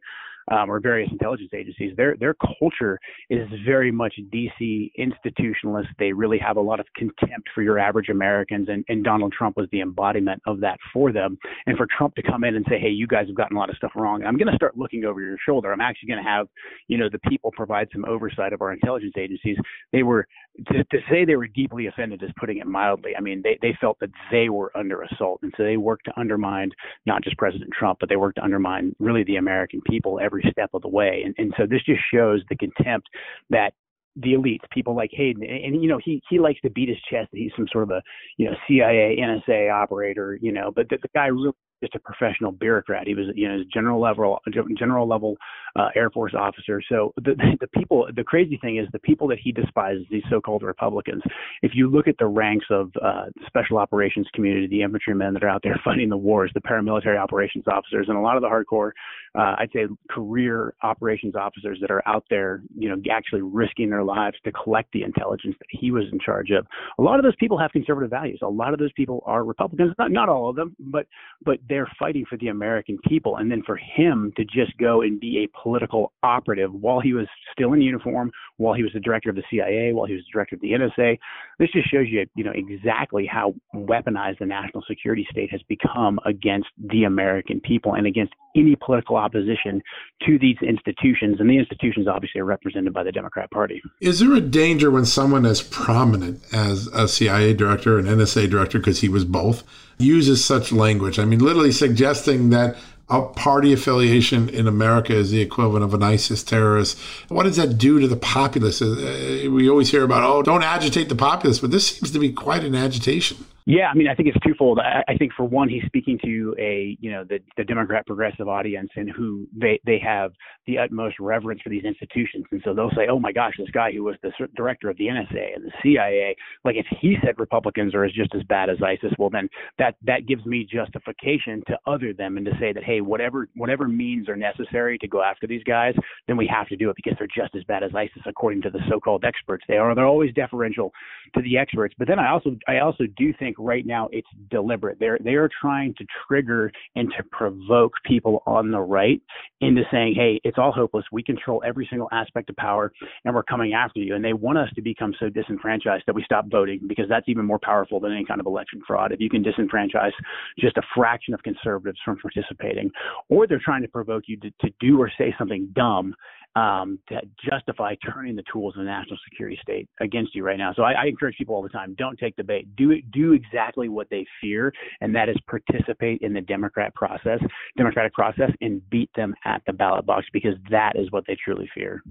um, 0.52 0.70
or 0.70 0.80
various 0.80 1.10
intelligence 1.12 1.52
agencies, 1.54 1.94
their 1.98 2.16
their 2.18 2.36
culture 2.60 3.00
is 3.30 3.48
very 3.66 3.92
much 3.92 4.14
DC 4.34 4.92
institutionalist. 5.00 5.88
They 5.98 6.12
really 6.14 6.38
have 6.38 6.58
a 6.58 6.62
lot 6.62 6.80
of 6.80 6.86
contempt 6.96 7.50
for 7.54 7.62
your 7.62 7.80
average 7.80 8.10
Americans, 8.10 8.70
and, 8.70 8.84
and 8.88 9.04
Donald 9.04 9.34
Trump 9.34 9.58
was 9.58 9.68
the 9.72 9.82
embodiment 9.82 10.42
of 10.46 10.60
that 10.62 10.78
for 10.94 11.12
them. 11.12 11.38
And 11.66 11.78
for 11.78 11.88
Trump 11.98 12.16
to 12.16 12.24
come 12.24 12.44
in 12.44 12.56
and 12.56 12.66
say, 12.70 12.80
"Hey, 12.80 12.90
you 12.90 13.08
guys 13.08 13.28
have 13.28 13.36
gotten 13.36 13.58
a 13.58 13.60
lot 13.60 13.70
of 13.70 13.78
stuff 13.78 13.92
wrong," 13.96 14.24
I'm 14.24 14.38
going 14.38 14.50
to 14.50 14.56
start 14.56 14.78
looking 14.78 15.06
over 15.06 15.22
your 15.22 15.38
shoulder. 15.46 15.72
I'm 15.72 15.82
actually 15.82 16.10
going 16.10 16.24
to 16.24 16.30
have, 16.30 16.48
you 16.88 16.98
know, 16.98 17.10
the 17.10 17.20
people 17.30 17.52
provide 17.52 17.88
some 17.92 18.06
oversight 18.06 18.54
of 18.54 18.62
our 18.62 18.72
intelligence 18.72 19.14
agencies. 19.18 19.58
They 19.92 20.04
were 20.04 20.28
to, 20.68 20.84
to 20.84 20.98
say 21.10 21.26
they 21.26 21.36
were 21.36 21.48
deeply 21.48 21.88
offended 21.88 22.24
is 22.24 22.30
putting 22.40 22.58
it 22.58 22.68
mildly. 22.68 23.12
I 23.18 23.22
mean, 23.22 23.42
they 23.44 23.58
they 23.62 23.78
felt 23.80 24.00
that 24.00 24.12
they 24.32 24.50
were 24.50 24.72
under 24.76 25.02
assault, 25.02 25.40
and 25.44 25.54
so 25.58 25.64
they 25.64 25.78
worked 25.78 26.06
to 26.06 26.20
undermine 26.20 26.72
not 27.06 27.24
just 27.24 27.38
President 27.38 27.72
Trump, 27.78 28.00
but 28.00 28.10
they 28.10 28.16
worked 28.16 28.38
to 28.38 28.44
undermine 28.44 28.96
really 29.00 29.24
the 29.24 29.36
American 29.36 29.82
people 29.82 30.20
every 30.22 30.44
step 30.52 30.70
of 30.74 30.82
the 30.82 30.88
way. 30.88 31.24
And, 31.26 31.36
and 31.38 31.54
so 31.58 31.66
this 31.66 31.82
just 31.86 32.02
shows 32.14 32.42
the 32.50 32.56
contempt 32.56 33.08
that 33.50 33.74
the 34.18 34.34
elites, 34.34 34.70
people 34.72 34.96
like 34.96 35.10
Hayden, 35.14 35.44
and, 35.44 35.74
and, 35.74 35.84
you 35.84 35.90
know 35.90 36.00
he 36.04 36.22
he 36.30 36.40
likes 36.40 36.62
to 36.62 36.70
beat 36.70 36.90
his 36.90 36.98
chest 37.10 37.32
that 37.32 37.38
he's 37.38 37.52
some 37.56 37.68
sort 37.72 37.84
of 37.84 37.92
a 37.92 38.02
you 38.38 38.46
know 38.46 38.56
CIA 38.68 39.18
NSA 39.20 39.72
operator, 39.74 40.38
you 40.42 40.52
know, 40.52 40.72
but 40.74 40.88
the, 40.90 40.98
the 41.02 41.10
guy 41.14 41.28
really 41.28 41.52
just 41.82 41.96
a 41.96 42.00
professional 42.00 42.52
bureaucrat. 42.52 43.08
He 43.08 43.16
was, 43.16 43.28
you 43.36 43.48
know, 43.48 43.64
general 43.74 44.02
level, 44.02 44.40
general 44.78 45.08
level 45.08 45.38
uh, 45.76 45.90
Air 45.96 46.10
Force 46.10 46.34
officer. 46.38 46.82
So 46.88 47.14
the 47.18 47.36
the 47.60 47.68
people, 47.68 48.08
the 48.16 48.24
crazy 48.24 48.58
thing 48.62 48.78
is 48.78 48.88
the 48.92 49.00
people 49.00 49.28
that 49.28 49.40
he 49.42 49.52
despises, 49.52 50.06
these 50.10 50.24
so-called 50.30 50.64
Republicans. 50.64 51.22
If 51.62 51.72
you 51.76 51.90
look 51.90 52.08
at 52.08 52.16
the 52.18 52.28
ranks 52.28 52.66
of 52.70 52.92
uh, 53.02 53.26
special 53.48 53.78
operations 53.78 54.28
community, 54.34 54.68
the 54.68 54.82
infantrymen 54.82 55.34
that 55.34 55.44
are 55.44 55.50
out 55.50 55.62
there 55.64 55.80
fighting 55.86 56.10
the 56.10 56.18
wars, 56.18 56.52
the 56.54 56.62
paramilitary 56.62 57.18
operations 57.18 57.66
officers, 57.68 58.08
and 58.08 58.18
a 58.18 58.22
lot 58.22 58.38
of 58.38 58.42
the 58.42 58.48
hardcore, 58.48 58.92
uh, 59.38 59.56
I'd 59.60 59.70
say, 59.74 59.86
career 60.10 60.74
operations 60.84 61.36
officers 61.36 61.80
that 61.82 61.92
are 61.92 62.08
out 62.08 62.24
there, 62.30 62.62
you 62.78 62.90
know, 62.90 62.96
actually 63.12 63.42
risking 63.42 63.90
their 63.90 64.04
lives 64.04 64.38
to 64.46 64.52
collect 64.52 64.92
the 64.94 65.04
intelligence 65.04 65.56
that 65.60 65.68
he 65.70 65.92
was 65.92 66.06
in 66.12 66.20
charge 66.20 66.52
of. 66.52 66.66
A 67.00 67.02
lot 67.02 67.20
of 67.20 67.24
those 67.24 67.36
people 67.36 67.58
have 67.58 67.72
conservative 67.72 68.10
values. 68.10 68.40
A 68.42 68.48
lot 68.48 68.74
of 68.74 68.80
those 68.80 68.94
people 68.94 69.24
are 69.26 69.44
Republicans. 69.44 69.94
Not 69.98 70.12
not 70.12 70.30
all 70.30 70.50
of 70.50 70.56
them, 70.56 70.76
but 70.80 71.08
but 71.44 71.65
they're 71.68 71.90
fighting 71.98 72.26
for 72.30 72.38
the 72.38 72.48
American 72.48 72.98
people. 73.08 73.38
And 73.38 73.52
then 73.52 73.64
for 73.66 73.78
him 73.78 74.32
to 74.38 74.44
just 74.44 74.78
go 74.78 75.02
and 75.02 75.20
be 75.20 75.44
a 75.44 75.62
political 75.62 76.12
operative 76.24 76.74
while 76.74 77.00
he 77.00 77.14
was 77.14 77.28
still 77.52 77.74
in 77.74 77.82
uniform, 77.82 78.32
while 78.58 78.74
he 78.74 78.84
was 78.84 78.92
the 78.94 79.00
director 79.00 79.30
of 79.30 79.36
the 79.36 79.44
CIA, 79.50 79.94
while 79.94 80.06
he 80.06 80.14
was 80.14 80.24
the 80.24 80.32
director 80.32 80.56
of 80.56 80.62
the 80.62 80.72
NSA, 80.72 81.18
this 81.60 81.70
just 81.72 81.92
shows 81.92 82.08
you, 82.10 82.26
you 82.36 82.44
know, 82.44 82.54
exactly 82.54 83.26
how 83.26 83.54
weaponized 83.74 84.40
the 84.40 84.46
national 84.46 84.84
security 84.88 85.26
state 85.30 85.52
has 85.52 85.62
become 85.68 86.20
against 86.26 86.68
the 86.78 87.04
American 87.04 87.60
people 87.62 87.94
and 87.94 88.06
against 88.06 88.34
any 88.56 88.76
political 88.76 89.16
opposition 89.16 89.82
to 90.26 90.40
these 90.40 90.58
institutions. 90.62 91.40
And 91.40 91.50
the 91.50 91.58
institutions 91.58 92.08
obviously 92.08 92.42
are 92.42 92.46
represented 92.46 92.94
by 92.94 93.04
the 93.04 93.12
Democrat 93.12 93.52
Party. 93.52 93.82
Is 94.02 94.20
there 94.20 94.34
a 94.34 94.42
danger 94.42 94.90
when 94.92 95.06
someone 95.06 95.46
as 95.46 95.62
prominent 95.62 96.42
as 96.54 96.88
a 96.88 97.08
CIA 97.08 97.54
director 97.54 97.98
and 97.98 98.08
NSA 98.08 98.50
director, 98.50 98.80
because 98.80 99.02
he 99.02 99.10
was 99.10 99.26
both, 99.26 99.64
uses 99.98 100.44
such 100.44 100.72
language. 100.72 101.20
I 101.20 101.26
mean, 101.26 101.40
literally 101.40 101.72
suggesting 101.72 102.50
that 102.50 102.76
a 103.10 103.22
party 103.22 103.72
affiliation 103.72 104.50
in 104.50 104.68
America 104.68 105.14
is 105.14 105.30
the 105.30 105.42
equivalent 105.42 105.84
of 105.84 105.94
an 105.94 106.02
ISIS 106.02 106.44
terrorist. 106.44 106.98
What 107.28 107.44
does 107.44 107.56
that 107.58 107.78
do 107.78 108.00
to 108.00 108.08
the 108.08 108.16
populace? 108.16 108.82
Uh, 108.82 109.48
we 109.52 109.70
always 109.70 109.92
hear 109.92 110.04
about, 110.04 110.24
oh, 110.24 110.42
don't 110.42 110.64
agitate 110.64 111.10
the 111.10 111.16
populace, 111.16 111.60
but 111.60 111.72
this 111.72 111.88
seems 111.88 112.12
to 112.12 112.20
be 112.20 112.32
quite 112.32 112.64
an 112.64 112.74
agitation. 112.74 113.46
Yeah, 113.68 113.88
I 113.92 113.96
mean, 113.96 114.08
I 114.08 114.14
think 114.14 114.30
it's 114.30 114.38
twofold. 114.46 114.78
I, 114.78 115.04
I 115.08 115.18
think 115.18 115.34
for 115.36 115.44
one, 115.44 115.70
he's 115.70 115.84
speaking 115.88 116.20
to 116.24 116.56
a 116.60 116.96
you 117.00 117.12
know 117.12 117.24
the 117.24 117.40
the 117.58 117.64
Democrat 117.64 118.06
progressive 118.06 118.48
audience 118.48 118.92
and 118.96 119.10
who 119.10 119.48
they 119.60 119.80
they 119.88 119.98
have 120.06 120.34
the 120.68 120.78
utmost 120.78 121.16
reverence 121.20 121.62
for 121.62 121.70
these 121.70 121.84
institutions, 121.84 122.46
and 122.52 122.62
so 122.64 122.76
they'll 122.76 122.92
say, 122.92 123.08
oh 123.10 123.20
my 123.20 123.32
gosh, 123.32 123.54
this 123.58 123.70
guy 123.72 123.92
who 123.92 124.04
was 124.04 124.18
the 124.22 124.32
director 124.56 124.88
of 124.88 124.98
the 124.98 125.06
NSA 125.06 125.56
and 125.56 125.66
the 125.66 125.72
CIA, 125.82 126.36
like 126.64 126.76
if 126.76 126.86
he 127.02 127.18
said 127.24 127.40
Republicans 127.40 127.96
are 127.96 128.06
just 128.08 128.36
as 128.36 128.44
bad 128.44 128.70
as 128.70 128.78
ISIS, 128.84 129.12
well 129.18 129.32
then 129.32 129.50
that 129.80 129.96
that 130.04 130.28
gives 130.28 130.46
me 130.46 130.68
justification 130.72 131.64
to 131.66 131.76
other 131.88 132.14
them 132.14 132.38
and 132.38 132.46
to 132.46 132.52
say 132.60 132.72
that 132.72 132.84
hey, 132.84 133.02
whatever 133.02 133.50
whatever 133.56 133.88
means 133.88 134.30
are 134.30 134.36
necessary 134.36 135.00
to 135.00 135.08
go 135.08 135.24
after 135.24 135.48
these 135.48 135.64
guys, 135.64 135.96
then 136.28 136.38
we 136.38 136.46
have 136.46 136.68
to 136.68 136.76
do 136.76 136.92
it 136.92 136.96
because 136.96 137.18
they're 137.18 137.28
just 137.36 137.56
as 137.56 137.64
bad 137.64 137.82
as 137.82 137.96
ISIS 137.96 138.22
according 138.28 138.62
to 138.62 138.70
the 138.70 138.80
so-called 138.90 139.26
experts. 139.26 139.64
They 139.68 139.78
are 139.78 139.96
they're 139.96 140.06
always 140.06 140.36
deferential 140.36 140.92
to 141.34 141.42
the 141.42 141.58
experts, 141.58 141.96
but 141.98 142.08
then 142.08 142.20
I 142.20 142.30
also 142.30 142.56
I 142.68 142.78
also 142.78 143.06
do 143.18 143.34
think 143.40 143.55
think 143.56 143.68
right 143.68 143.86
now 143.86 144.10
it's 144.12 144.28
deliberate. 144.50 145.00
They're 145.00 145.18
they 145.24 145.34
are 145.34 145.50
trying 145.62 145.94
to 145.98 146.06
trigger 146.28 146.72
and 146.96 147.12
to 147.18 147.24
provoke 147.32 147.94
people 148.06 148.44
on 148.46 148.72
the 148.72 148.80
right 148.80 149.22
into 149.62 149.84
saying, 149.92 150.16
"Hey, 150.16 150.40
it's 150.44 150.58
all 150.58 150.72
hopeless. 150.72 151.06
We 151.12 151.24
control 151.24 151.62
every 151.66 151.88
single 151.90 152.10
aspect 152.12 152.50
of 152.50 152.56
power, 152.56 152.92
and 153.24 153.34
we're 153.34 153.44
coming 153.44 153.74
after 153.74 154.00
you." 154.00 154.16
And 154.16 154.24
they 154.24 154.34
want 154.34 154.58
us 154.58 154.70
to 154.76 154.82
become 154.82 155.14
so 155.20 155.30
disenfranchised 155.30 156.04
that 156.06 156.16
we 156.16 156.24
stop 156.24 156.46
voting 156.50 156.82
because 156.88 157.06
that's 157.10 157.28
even 157.30 157.46
more 157.46 157.60
powerful 157.60 158.00
than 158.00 158.12
any 158.12 158.26
kind 158.26 158.40
of 158.40 158.46
election 158.46 158.82
fraud. 158.86 159.12
If 159.12 159.20
you 159.20 159.30
can 159.30 159.44
disenfranchise 159.44 160.14
just 160.60 160.78
a 160.78 160.82
fraction 160.96 161.34
of 161.34 161.44
conservatives 161.44 162.00
from 162.04 162.18
participating, 162.18 162.92
or 163.30 163.48
they're 163.48 163.62
trying 163.64 163.82
to 163.82 163.88
provoke 163.88 164.24
you 164.28 164.38
to, 164.38 164.52
to 164.62 164.70
do 164.80 165.00
or 165.02 165.12
say 165.18 165.34
something 165.38 165.70
dumb 165.74 166.16
um, 166.56 167.00
to 167.10 167.22
justify 167.50 167.96
turning 168.14 168.36
the 168.36 168.44
tools 168.52 168.76
of 168.76 168.80
the 168.80 168.86
national 168.86 169.18
security 169.30 169.58
state 169.62 169.88
against 170.00 170.34
you 170.36 170.44
right 170.44 170.58
now. 170.58 170.74
So 170.74 170.84
I, 170.84 170.94
I 170.94 171.06
encourage 171.06 171.38
people 171.38 171.56
all 171.56 171.62
the 171.62 171.70
time: 171.70 171.96
don't 171.98 172.18
take 172.18 172.36
the 172.36 172.44
bait. 172.44 172.76
Do 172.76 173.02
do 173.14 173.34
exactly 173.34 173.90
what 173.90 174.10
they 174.10 174.26
fear, 174.42 174.74
and 175.02 175.14
that 175.16 175.30
is 175.30 175.36
participate 175.48 176.22
in 176.22 176.34
the 176.34 176.42
Democrat 176.42 176.94
process, 176.96 177.40
democratic 177.78 178.14
process, 178.14 178.52
and 178.62 178.88
beat 178.90 179.10
them 179.16 179.36
at 179.46 179.62
the 179.68 179.74
ballot 179.74 180.06
box 180.06 180.26
because 180.32 180.56
that 180.70 180.94
is 180.96 181.12
what 181.12 181.26
they 181.28 181.36
truly 181.44 181.70
fear. 181.74 182.02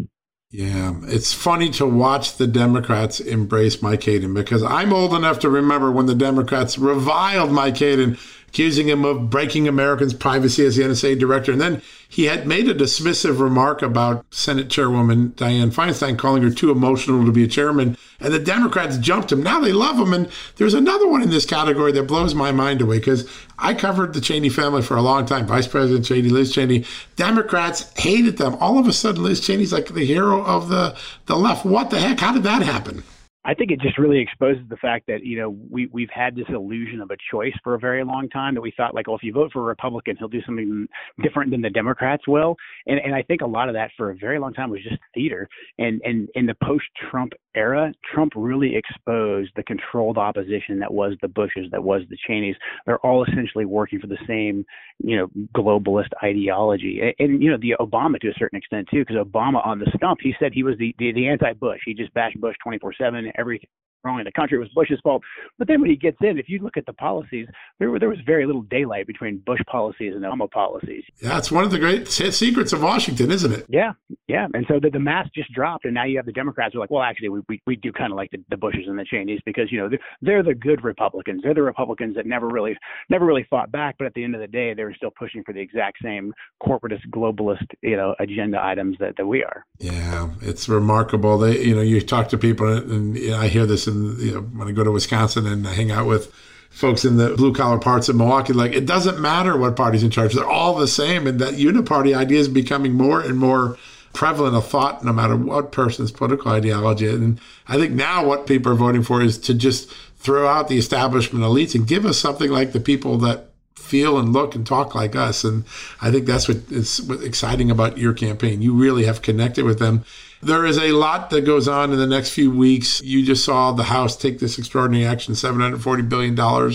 Yeah, 0.50 0.92
it's 1.06 1.32
funny 1.32 1.68
to 1.70 1.86
watch 1.86 2.36
the 2.36 2.46
Democrats 2.46 3.18
embrace 3.18 3.82
Mike 3.82 4.04
Hayden 4.04 4.34
because 4.34 4.62
I'm 4.62 4.92
old 4.92 5.12
enough 5.12 5.40
to 5.40 5.50
remember 5.50 5.90
when 5.90 6.06
the 6.06 6.14
Democrats 6.14 6.78
reviled 6.78 7.50
Mike 7.50 7.76
Hayden 7.78 8.16
accusing 8.54 8.88
him 8.88 9.04
of 9.04 9.30
breaking 9.30 9.66
Americans' 9.66 10.14
privacy 10.14 10.64
as 10.64 10.76
the 10.76 10.84
NSA 10.84 11.18
director. 11.18 11.50
And 11.50 11.60
then 11.60 11.82
he 12.08 12.26
had 12.26 12.46
made 12.46 12.68
a 12.68 12.74
dismissive 12.74 13.40
remark 13.40 13.82
about 13.82 14.24
Senate 14.32 14.70
Chairwoman 14.70 15.30
Dianne 15.30 15.74
Feinstein, 15.74 16.16
calling 16.16 16.44
her 16.44 16.50
too 16.50 16.70
emotional 16.70 17.26
to 17.26 17.32
be 17.32 17.42
a 17.42 17.48
chairman. 17.48 17.98
And 18.20 18.32
the 18.32 18.38
Democrats 18.38 18.96
jumped 18.98 19.32
him. 19.32 19.42
Now 19.42 19.58
they 19.58 19.72
love 19.72 19.98
him. 19.98 20.12
And 20.12 20.30
there's 20.54 20.72
another 20.72 21.08
one 21.08 21.20
in 21.20 21.30
this 21.30 21.44
category 21.44 21.90
that 21.92 22.04
blows 22.04 22.32
my 22.32 22.52
mind 22.52 22.80
away 22.80 23.00
because 23.00 23.28
I 23.58 23.74
covered 23.74 24.14
the 24.14 24.20
Cheney 24.20 24.50
family 24.50 24.82
for 24.82 24.96
a 24.96 25.02
long 25.02 25.26
time. 25.26 25.48
Vice 25.48 25.66
President 25.66 26.06
Cheney, 26.06 26.28
Liz 26.28 26.54
Cheney. 26.54 26.84
Democrats 27.16 27.92
hated 27.96 28.36
them. 28.36 28.54
All 28.60 28.78
of 28.78 28.86
a 28.86 28.92
sudden, 28.92 29.24
Liz 29.24 29.40
Cheney's 29.40 29.72
like 29.72 29.88
the 29.88 30.06
hero 30.06 30.44
of 30.44 30.68
the, 30.68 30.96
the 31.26 31.34
left. 31.34 31.66
What 31.66 31.90
the 31.90 31.98
heck? 31.98 32.20
How 32.20 32.32
did 32.32 32.44
that 32.44 32.62
happen? 32.62 33.02
I 33.46 33.54
think 33.54 33.70
it 33.70 33.80
just 33.80 33.98
really 33.98 34.20
exposes 34.20 34.64
the 34.68 34.76
fact 34.76 35.06
that 35.08 35.24
you 35.24 35.38
know 35.38 35.56
we 35.70 35.88
we've 35.92 36.10
had 36.12 36.34
this 36.34 36.46
illusion 36.48 37.00
of 37.00 37.10
a 37.10 37.16
choice 37.30 37.52
for 37.62 37.74
a 37.74 37.78
very 37.78 38.04
long 38.04 38.28
time 38.30 38.54
that 38.54 38.60
we 38.60 38.72
thought 38.76 38.94
like, 38.94 39.06
well, 39.06 39.16
if 39.16 39.22
you 39.22 39.32
vote 39.32 39.50
for 39.52 39.60
a 39.60 39.64
Republican, 39.64 40.16
he'll 40.18 40.28
do 40.28 40.40
something 40.46 40.86
different 41.22 41.50
than 41.50 41.60
the 41.60 41.70
Democrats 41.70 42.26
will, 42.26 42.56
and 42.86 42.98
and 42.98 43.14
I 43.14 43.22
think 43.22 43.42
a 43.42 43.46
lot 43.46 43.68
of 43.68 43.74
that 43.74 43.90
for 43.96 44.10
a 44.10 44.16
very 44.16 44.38
long 44.38 44.54
time 44.54 44.70
was 44.70 44.82
just 44.82 45.00
theater. 45.12 45.46
And 45.78 46.00
and 46.04 46.28
in 46.34 46.46
the 46.46 46.54
post-Trump 46.62 47.32
era, 47.54 47.92
Trump 48.12 48.32
really 48.34 48.76
exposed 48.76 49.52
the 49.56 49.62
controlled 49.62 50.18
opposition 50.18 50.78
that 50.80 50.92
was 50.92 51.14
the 51.20 51.28
Bushes, 51.28 51.70
that 51.70 51.82
was 51.82 52.02
the 52.08 52.16
Cheneys. 52.26 52.56
They're 52.86 52.98
all 53.00 53.24
essentially 53.24 53.66
working 53.66 54.00
for 54.00 54.06
the 54.06 54.18
same 54.26 54.64
you 55.00 55.16
know 55.18 55.28
globalist 55.54 56.10
ideology, 56.22 57.00
and, 57.02 57.14
and 57.18 57.42
you 57.42 57.50
know 57.50 57.58
the 57.60 57.74
Obama 57.78 58.18
to 58.20 58.28
a 58.28 58.34
certain 58.38 58.56
extent 58.56 58.88
too, 58.90 59.04
because 59.04 59.16
Obama 59.16 59.64
on 59.66 59.78
the 59.78 59.90
stump 59.96 60.20
he 60.22 60.34
said 60.40 60.52
he 60.54 60.62
was 60.62 60.78
the 60.78 60.94
the, 60.98 61.12
the 61.12 61.28
anti-Bush. 61.28 61.80
He 61.84 61.92
just 61.92 62.14
bashed 62.14 62.40
Bush 62.40 62.56
24/7 62.66 63.33
everything 63.34 63.68
wrong 64.04 64.18
in 64.18 64.24
the 64.24 64.32
country. 64.32 64.56
It 64.56 64.60
was 64.60 64.68
Bush's 64.74 65.00
fault. 65.02 65.22
But 65.58 65.68
then 65.68 65.80
when 65.80 65.90
he 65.90 65.96
gets 65.96 66.16
in, 66.20 66.38
if 66.38 66.48
you 66.48 66.58
look 66.60 66.76
at 66.76 66.86
the 66.86 66.92
policies, 66.92 67.46
there 67.78 67.90
were, 67.90 67.98
there 67.98 68.08
was 68.08 68.18
very 68.26 68.46
little 68.46 68.62
daylight 68.62 69.06
between 69.06 69.38
Bush 69.38 69.60
policies 69.70 70.14
and 70.14 70.24
Obama 70.24 70.50
policies. 70.50 71.04
Yeah, 71.20 71.38
it's 71.38 71.50
one 71.50 71.64
of 71.64 71.70
the 71.70 71.78
great 71.78 72.08
secrets 72.08 72.72
of 72.72 72.82
Washington, 72.82 73.30
isn't 73.30 73.52
it? 73.52 73.66
Yeah, 73.68 73.92
yeah. 74.28 74.46
And 74.52 74.64
so 74.68 74.78
the, 74.80 74.90
the 74.90 74.98
mask 74.98 75.30
just 75.34 75.52
dropped, 75.52 75.84
and 75.84 75.94
now 75.94 76.04
you 76.04 76.16
have 76.16 76.26
the 76.26 76.32
Democrats 76.32 76.74
who 76.74 76.80
are 76.80 76.82
like, 76.82 76.90
well, 76.90 77.02
actually, 77.02 77.28
we, 77.30 77.40
we, 77.48 77.62
we 77.66 77.76
do 77.76 77.92
kind 77.92 78.12
of 78.12 78.16
like 78.16 78.30
the, 78.30 78.42
the 78.50 78.56
Bushes 78.56 78.84
and 78.86 78.98
the 78.98 79.04
Cheneys 79.04 79.40
because 79.44 79.70
you 79.70 79.78
know 79.78 79.88
they're, 79.88 79.98
they're 80.22 80.42
the 80.42 80.54
good 80.54 80.84
Republicans. 80.84 81.42
They're 81.42 81.54
the 81.54 81.62
Republicans 81.62 82.14
that 82.16 82.26
never 82.26 82.48
really 82.48 82.76
never 83.08 83.24
really 83.24 83.46
fought 83.48 83.72
back, 83.72 83.96
but 83.98 84.06
at 84.06 84.14
the 84.14 84.24
end 84.24 84.34
of 84.34 84.40
the 84.40 84.46
day, 84.46 84.74
they 84.74 84.84
were 84.84 84.94
still 84.94 85.12
pushing 85.16 85.42
for 85.44 85.52
the 85.52 85.60
exact 85.60 85.98
same 86.02 86.32
corporatist 86.62 87.06
globalist 87.10 87.66
you 87.82 87.96
know 87.96 88.14
agenda 88.18 88.62
items 88.62 88.96
that, 88.98 89.16
that 89.16 89.26
we 89.26 89.42
are. 89.42 89.64
Yeah, 89.78 90.30
it's 90.40 90.68
remarkable. 90.68 91.38
They 91.38 91.62
you 91.62 91.74
know 91.74 91.82
you 91.82 92.00
talk 92.00 92.28
to 92.30 92.38
people, 92.38 92.68
and, 92.68 93.16
and 93.16 93.34
I 93.34 93.48
hear 93.48 93.66
this 93.66 93.86
in 93.86 93.93
and 93.94 94.18
you 94.18 94.34
know 94.34 94.40
when 94.40 94.68
I 94.68 94.72
go 94.72 94.84
to 94.84 94.92
Wisconsin 94.92 95.46
and 95.46 95.66
hang 95.66 95.90
out 95.90 96.06
with 96.06 96.32
folks 96.70 97.04
in 97.04 97.16
the 97.16 97.34
blue 97.36 97.54
collar 97.54 97.78
parts 97.78 98.08
of 98.08 98.16
Milwaukee, 98.16 98.52
like 98.52 98.72
it 98.72 98.86
doesn't 98.86 99.20
matter 99.20 99.56
what 99.56 99.76
party's 99.76 100.02
in 100.02 100.10
charge; 100.10 100.34
they're 100.34 100.48
all 100.48 100.74
the 100.74 100.88
same. 100.88 101.26
And 101.26 101.38
that 101.40 101.54
uniparty 101.54 102.16
idea 102.16 102.40
is 102.40 102.48
becoming 102.48 102.92
more 102.92 103.20
and 103.20 103.38
more 103.38 103.78
prevalent 104.12 104.56
a 104.56 104.60
thought, 104.60 105.04
no 105.04 105.12
matter 105.12 105.36
what 105.36 105.72
person's 105.72 106.12
political 106.12 106.50
ideology. 106.52 107.08
And 107.08 107.40
I 107.68 107.76
think 107.76 107.92
now 107.92 108.24
what 108.24 108.46
people 108.46 108.72
are 108.72 108.76
voting 108.76 109.02
for 109.02 109.20
is 109.20 109.38
to 109.38 109.54
just 109.54 109.90
throw 110.16 110.48
out 110.48 110.68
the 110.68 110.78
establishment 110.78 111.44
elites 111.44 111.74
and 111.74 111.86
give 111.86 112.06
us 112.06 112.16
something 112.18 112.50
like 112.50 112.72
the 112.72 112.80
people 112.80 113.18
that 113.18 113.50
feel 113.74 114.18
and 114.18 114.32
look 114.32 114.54
and 114.54 114.66
talk 114.66 114.94
like 114.94 115.14
us. 115.14 115.44
And 115.44 115.64
I 116.00 116.10
think 116.10 116.26
that's 116.26 116.48
what 116.48 116.56
is 116.70 117.10
exciting 117.22 117.70
about 117.70 117.98
your 117.98 118.14
campaign. 118.14 118.62
You 118.62 118.72
really 118.72 119.04
have 119.04 119.20
connected 119.20 119.64
with 119.64 119.78
them. 119.78 120.04
There 120.44 120.66
is 120.66 120.76
a 120.76 120.92
lot 120.92 121.30
that 121.30 121.46
goes 121.46 121.68
on 121.68 121.90
in 121.90 121.98
the 121.98 122.06
next 122.06 122.30
few 122.30 122.50
weeks. 122.50 123.00
You 123.02 123.24
just 123.24 123.46
saw 123.46 123.72
the 123.72 123.84
House 123.84 124.14
take 124.14 124.40
this 124.40 124.58
extraordinary 124.58 125.06
action 125.06 125.32
$740 125.32 126.06
billion 126.06 126.72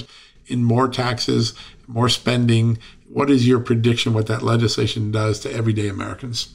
in 0.48 0.64
more 0.64 0.88
taxes, 0.88 1.54
more 1.86 2.10
spending. 2.10 2.80
What 3.08 3.30
is 3.30 3.48
your 3.48 3.60
prediction 3.60 4.16
what 4.16 4.26
that 4.26 4.42
legislation 4.42 5.12
does 5.12 5.40
to 5.42 5.54
everyday 5.54 5.88
Americans? 5.88 6.52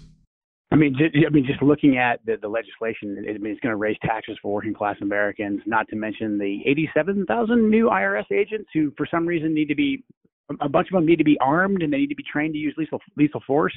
I 0.73 0.77
mean, 0.77 0.97
just, 0.99 1.15
I 1.25 1.31
mean, 1.31 1.47
just 1.47 1.63
looking 1.63 1.99
at 1.99 2.19
the, 2.27 2.37
the 2.37 2.49
legislation, 2.49 3.17
it, 3.25 3.37
I 3.37 3.39
mean, 3.39 3.53
it's 3.53 3.61
going 3.61 3.71
to 3.71 3.77
raise 3.77 3.97
taxes 4.03 4.37
for 4.43 4.53
working 4.53 4.75
class 4.75 4.97
Americans. 5.01 5.61
Not 5.67 5.87
to 5.91 5.97
mention 5.97 6.37
the 6.37 6.63
87,000 6.67 7.71
new 7.71 7.91
IRS 7.91 8.25
agents 8.33 8.69
who, 8.75 8.93
for 8.97 9.07
some 9.09 9.25
reason, 9.25 9.55
need 9.55 9.69
to 9.69 9.77
be 9.77 10.03
a 10.61 10.69
bunch 10.69 10.89
of 10.89 10.95
them 10.95 11.07
need 11.07 11.17
to 11.17 11.25
be 11.25 11.39
armed 11.41 11.83
and 11.83 11.93
they 11.93 11.99
need 11.99 12.09
to 12.09 12.17
be 12.17 12.25
trained 12.31 12.55
to 12.55 12.59
use 12.59 12.75
lethal 12.77 13.01
lethal 13.17 13.43
force 13.47 13.73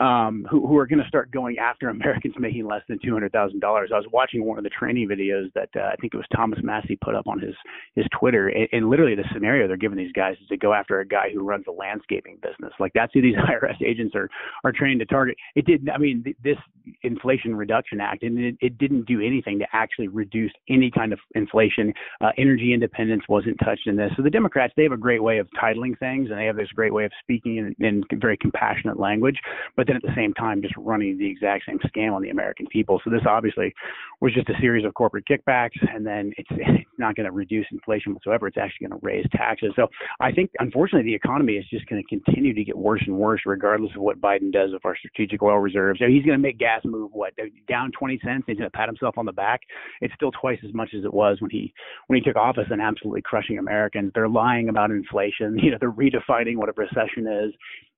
um, 0.00 0.46
who, 0.50 0.66
who 0.66 0.76
are 0.78 0.86
going 0.86 1.02
to 1.02 1.08
start 1.08 1.30
going 1.30 1.58
after 1.58 1.88
Americans 1.88 2.34
making 2.38 2.66
less 2.66 2.82
than 2.88 2.98
two 3.04 3.12
hundred 3.12 3.32
thousand 3.32 3.60
dollars. 3.60 3.90
I 3.92 3.98
was 3.98 4.06
watching 4.12 4.44
one 4.44 4.58
of 4.58 4.64
the 4.64 4.70
training 4.70 5.08
videos 5.08 5.52
that 5.54 5.68
uh, 5.76 5.90
I 5.92 5.96
think 5.96 6.14
it 6.14 6.16
was 6.16 6.26
Thomas 6.34 6.58
Massie 6.62 6.98
put 7.02 7.14
up 7.14 7.26
on 7.26 7.40
his 7.40 7.54
his 7.94 8.06
Twitter, 8.18 8.48
and, 8.48 8.68
and 8.72 8.90
literally 8.90 9.14
the 9.14 9.24
scenario 9.32 9.66
they're 9.68 9.76
giving 9.76 9.98
these 9.98 10.12
guys 10.12 10.36
is 10.40 10.48
to 10.48 10.56
go 10.56 10.72
after 10.72 11.00
a 11.00 11.06
guy 11.06 11.30
who 11.32 11.44
runs 11.44 11.64
a 11.68 11.72
landscaping 11.72 12.38
business. 12.42 12.72
Like 12.78 12.92
that's 12.94 13.12
who 13.12 13.22
these 13.22 13.36
IRS 13.36 13.80
agents 13.84 14.14
are 14.14 14.28
are 14.64 14.72
trained 14.72 15.00
to 15.00 15.06
target. 15.06 15.36
It 15.54 15.66
did. 15.66 15.88
I 15.88 15.98
mean, 15.98 16.22
th- 16.24 16.36
this 16.42 16.58
Inflation 17.02 17.54
Reduction 17.54 18.00
Act, 18.00 18.22
and 18.22 18.38
it, 18.38 18.56
it 18.60 18.78
didn't 18.78 19.06
do 19.06 19.20
anything 19.20 19.58
to 19.58 19.66
actually 19.72 20.08
reduce 20.08 20.52
any 20.68 20.90
kind 20.90 21.12
of 21.12 21.18
inflation. 21.34 21.92
Uh, 22.20 22.30
energy 22.38 22.72
independence 22.72 23.22
wasn't 23.28 23.58
touched 23.64 23.86
in 23.86 23.96
this. 23.96 24.10
So 24.16 24.22
the 24.22 24.30
Democrats 24.30 24.72
they 24.76 24.82
have 24.84 24.92
a 24.92 24.96
great 24.96 25.22
way 25.22 25.38
of 25.38 25.48
titling 25.60 25.98
things, 25.98 26.30
and 26.30 26.38
they 26.38 26.46
have 26.46 26.56
this 26.56 26.68
great 26.68 26.92
way 26.92 27.04
of 27.04 27.12
speaking 27.22 27.56
in, 27.56 27.74
in 27.84 28.02
very 28.20 28.36
compassionate 28.36 28.98
language, 28.98 29.38
but 29.76 29.86
then 29.86 29.96
at 29.96 30.02
the 30.02 30.14
same 30.16 30.32
time 30.34 30.62
just 30.62 30.74
running 30.76 31.18
the 31.18 31.28
exact 31.28 31.64
same 31.66 31.78
scam 31.80 32.12
on 32.12 32.22
the 32.22 32.30
American 32.30 32.66
people. 32.66 33.00
So 33.04 33.10
this 33.10 33.22
obviously 33.28 33.74
was 34.20 34.32
just 34.32 34.48
a 34.48 34.54
series 34.60 34.84
of 34.84 34.94
corporate 34.94 35.24
kickbacks, 35.26 35.76
and 35.94 36.06
then 36.06 36.32
it's, 36.36 36.48
it's 36.50 36.90
not 36.98 37.16
going 37.16 37.26
to 37.26 37.32
reduce 37.32 37.66
inflation 37.72 38.14
whatsoever. 38.14 38.46
It's 38.48 38.56
actually 38.56 38.88
going 38.88 39.00
to 39.00 39.04
raise 39.04 39.26
taxes. 39.32 39.72
So 39.76 39.88
I 40.20 40.32
think, 40.32 40.50
unfortunately, 40.58 41.10
the 41.10 41.14
economy 41.14 41.54
is 41.54 41.66
just 41.68 41.86
going 41.86 42.02
to 42.02 42.08
continue 42.08 42.54
to 42.54 42.64
get 42.64 42.76
worse 42.76 43.02
and 43.06 43.16
worse, 43.16 43.42
regardless 43.44 43.92
of 43.94 44.02
what 44.02 44.20
Biden 44.20 44.52
does 44.52 44.72
with 44.72 44.84
our 44.84 44.96
strategic 44.96 45.42
oil 45.42 45.58
reserves. 45.58 45.98
So 45.98 46.06
he's 46.06 46.24
going 46.24 46.38
to 46.38 46.42
make 46.42 46.58
gas 46.58 46.71
move 46.84 47.10
what 47.12 47.32
down 47.68 47.90
20 47.98 48.20
cents. 48.24 48.44
He's 48.46 48.56
going 48.56 48.70
to 48.70 48.76
pat 48.76 48.88
himself 48.88 49.18
on 49.18 49.26
the 49.26 49.32
back. 49.32 49.60
It's 50.00 50.14
still 50.14 50.32
twice 50.32 50.58
as 50.66 50.74
much 50.74 50.90
as 50.96 51.04
it 51.04 51.12
was 51.12 51.40
when 51.40 51.50
he 51.50 51.72
when 52.06 52.18
he 52.18 52.22
took 52.22 52.36
office 52.36 52.66
and 52.70 52.80
absolutely 52.80 53.22
crushing 53.22 53.58
Americans. 53.58 54.12
They're 54.14 54.28
lying 54.28 54.68
about 54.68 54.90
inflation. 54.90 55.58
You 55.62 55.70
know, 55.70 55.76
they're 55.78 55.92
redefining 55.92 56.56
what 56.56 56.68
a 56.68 56.72
recession 56.76 57.28
is 57.28 57.54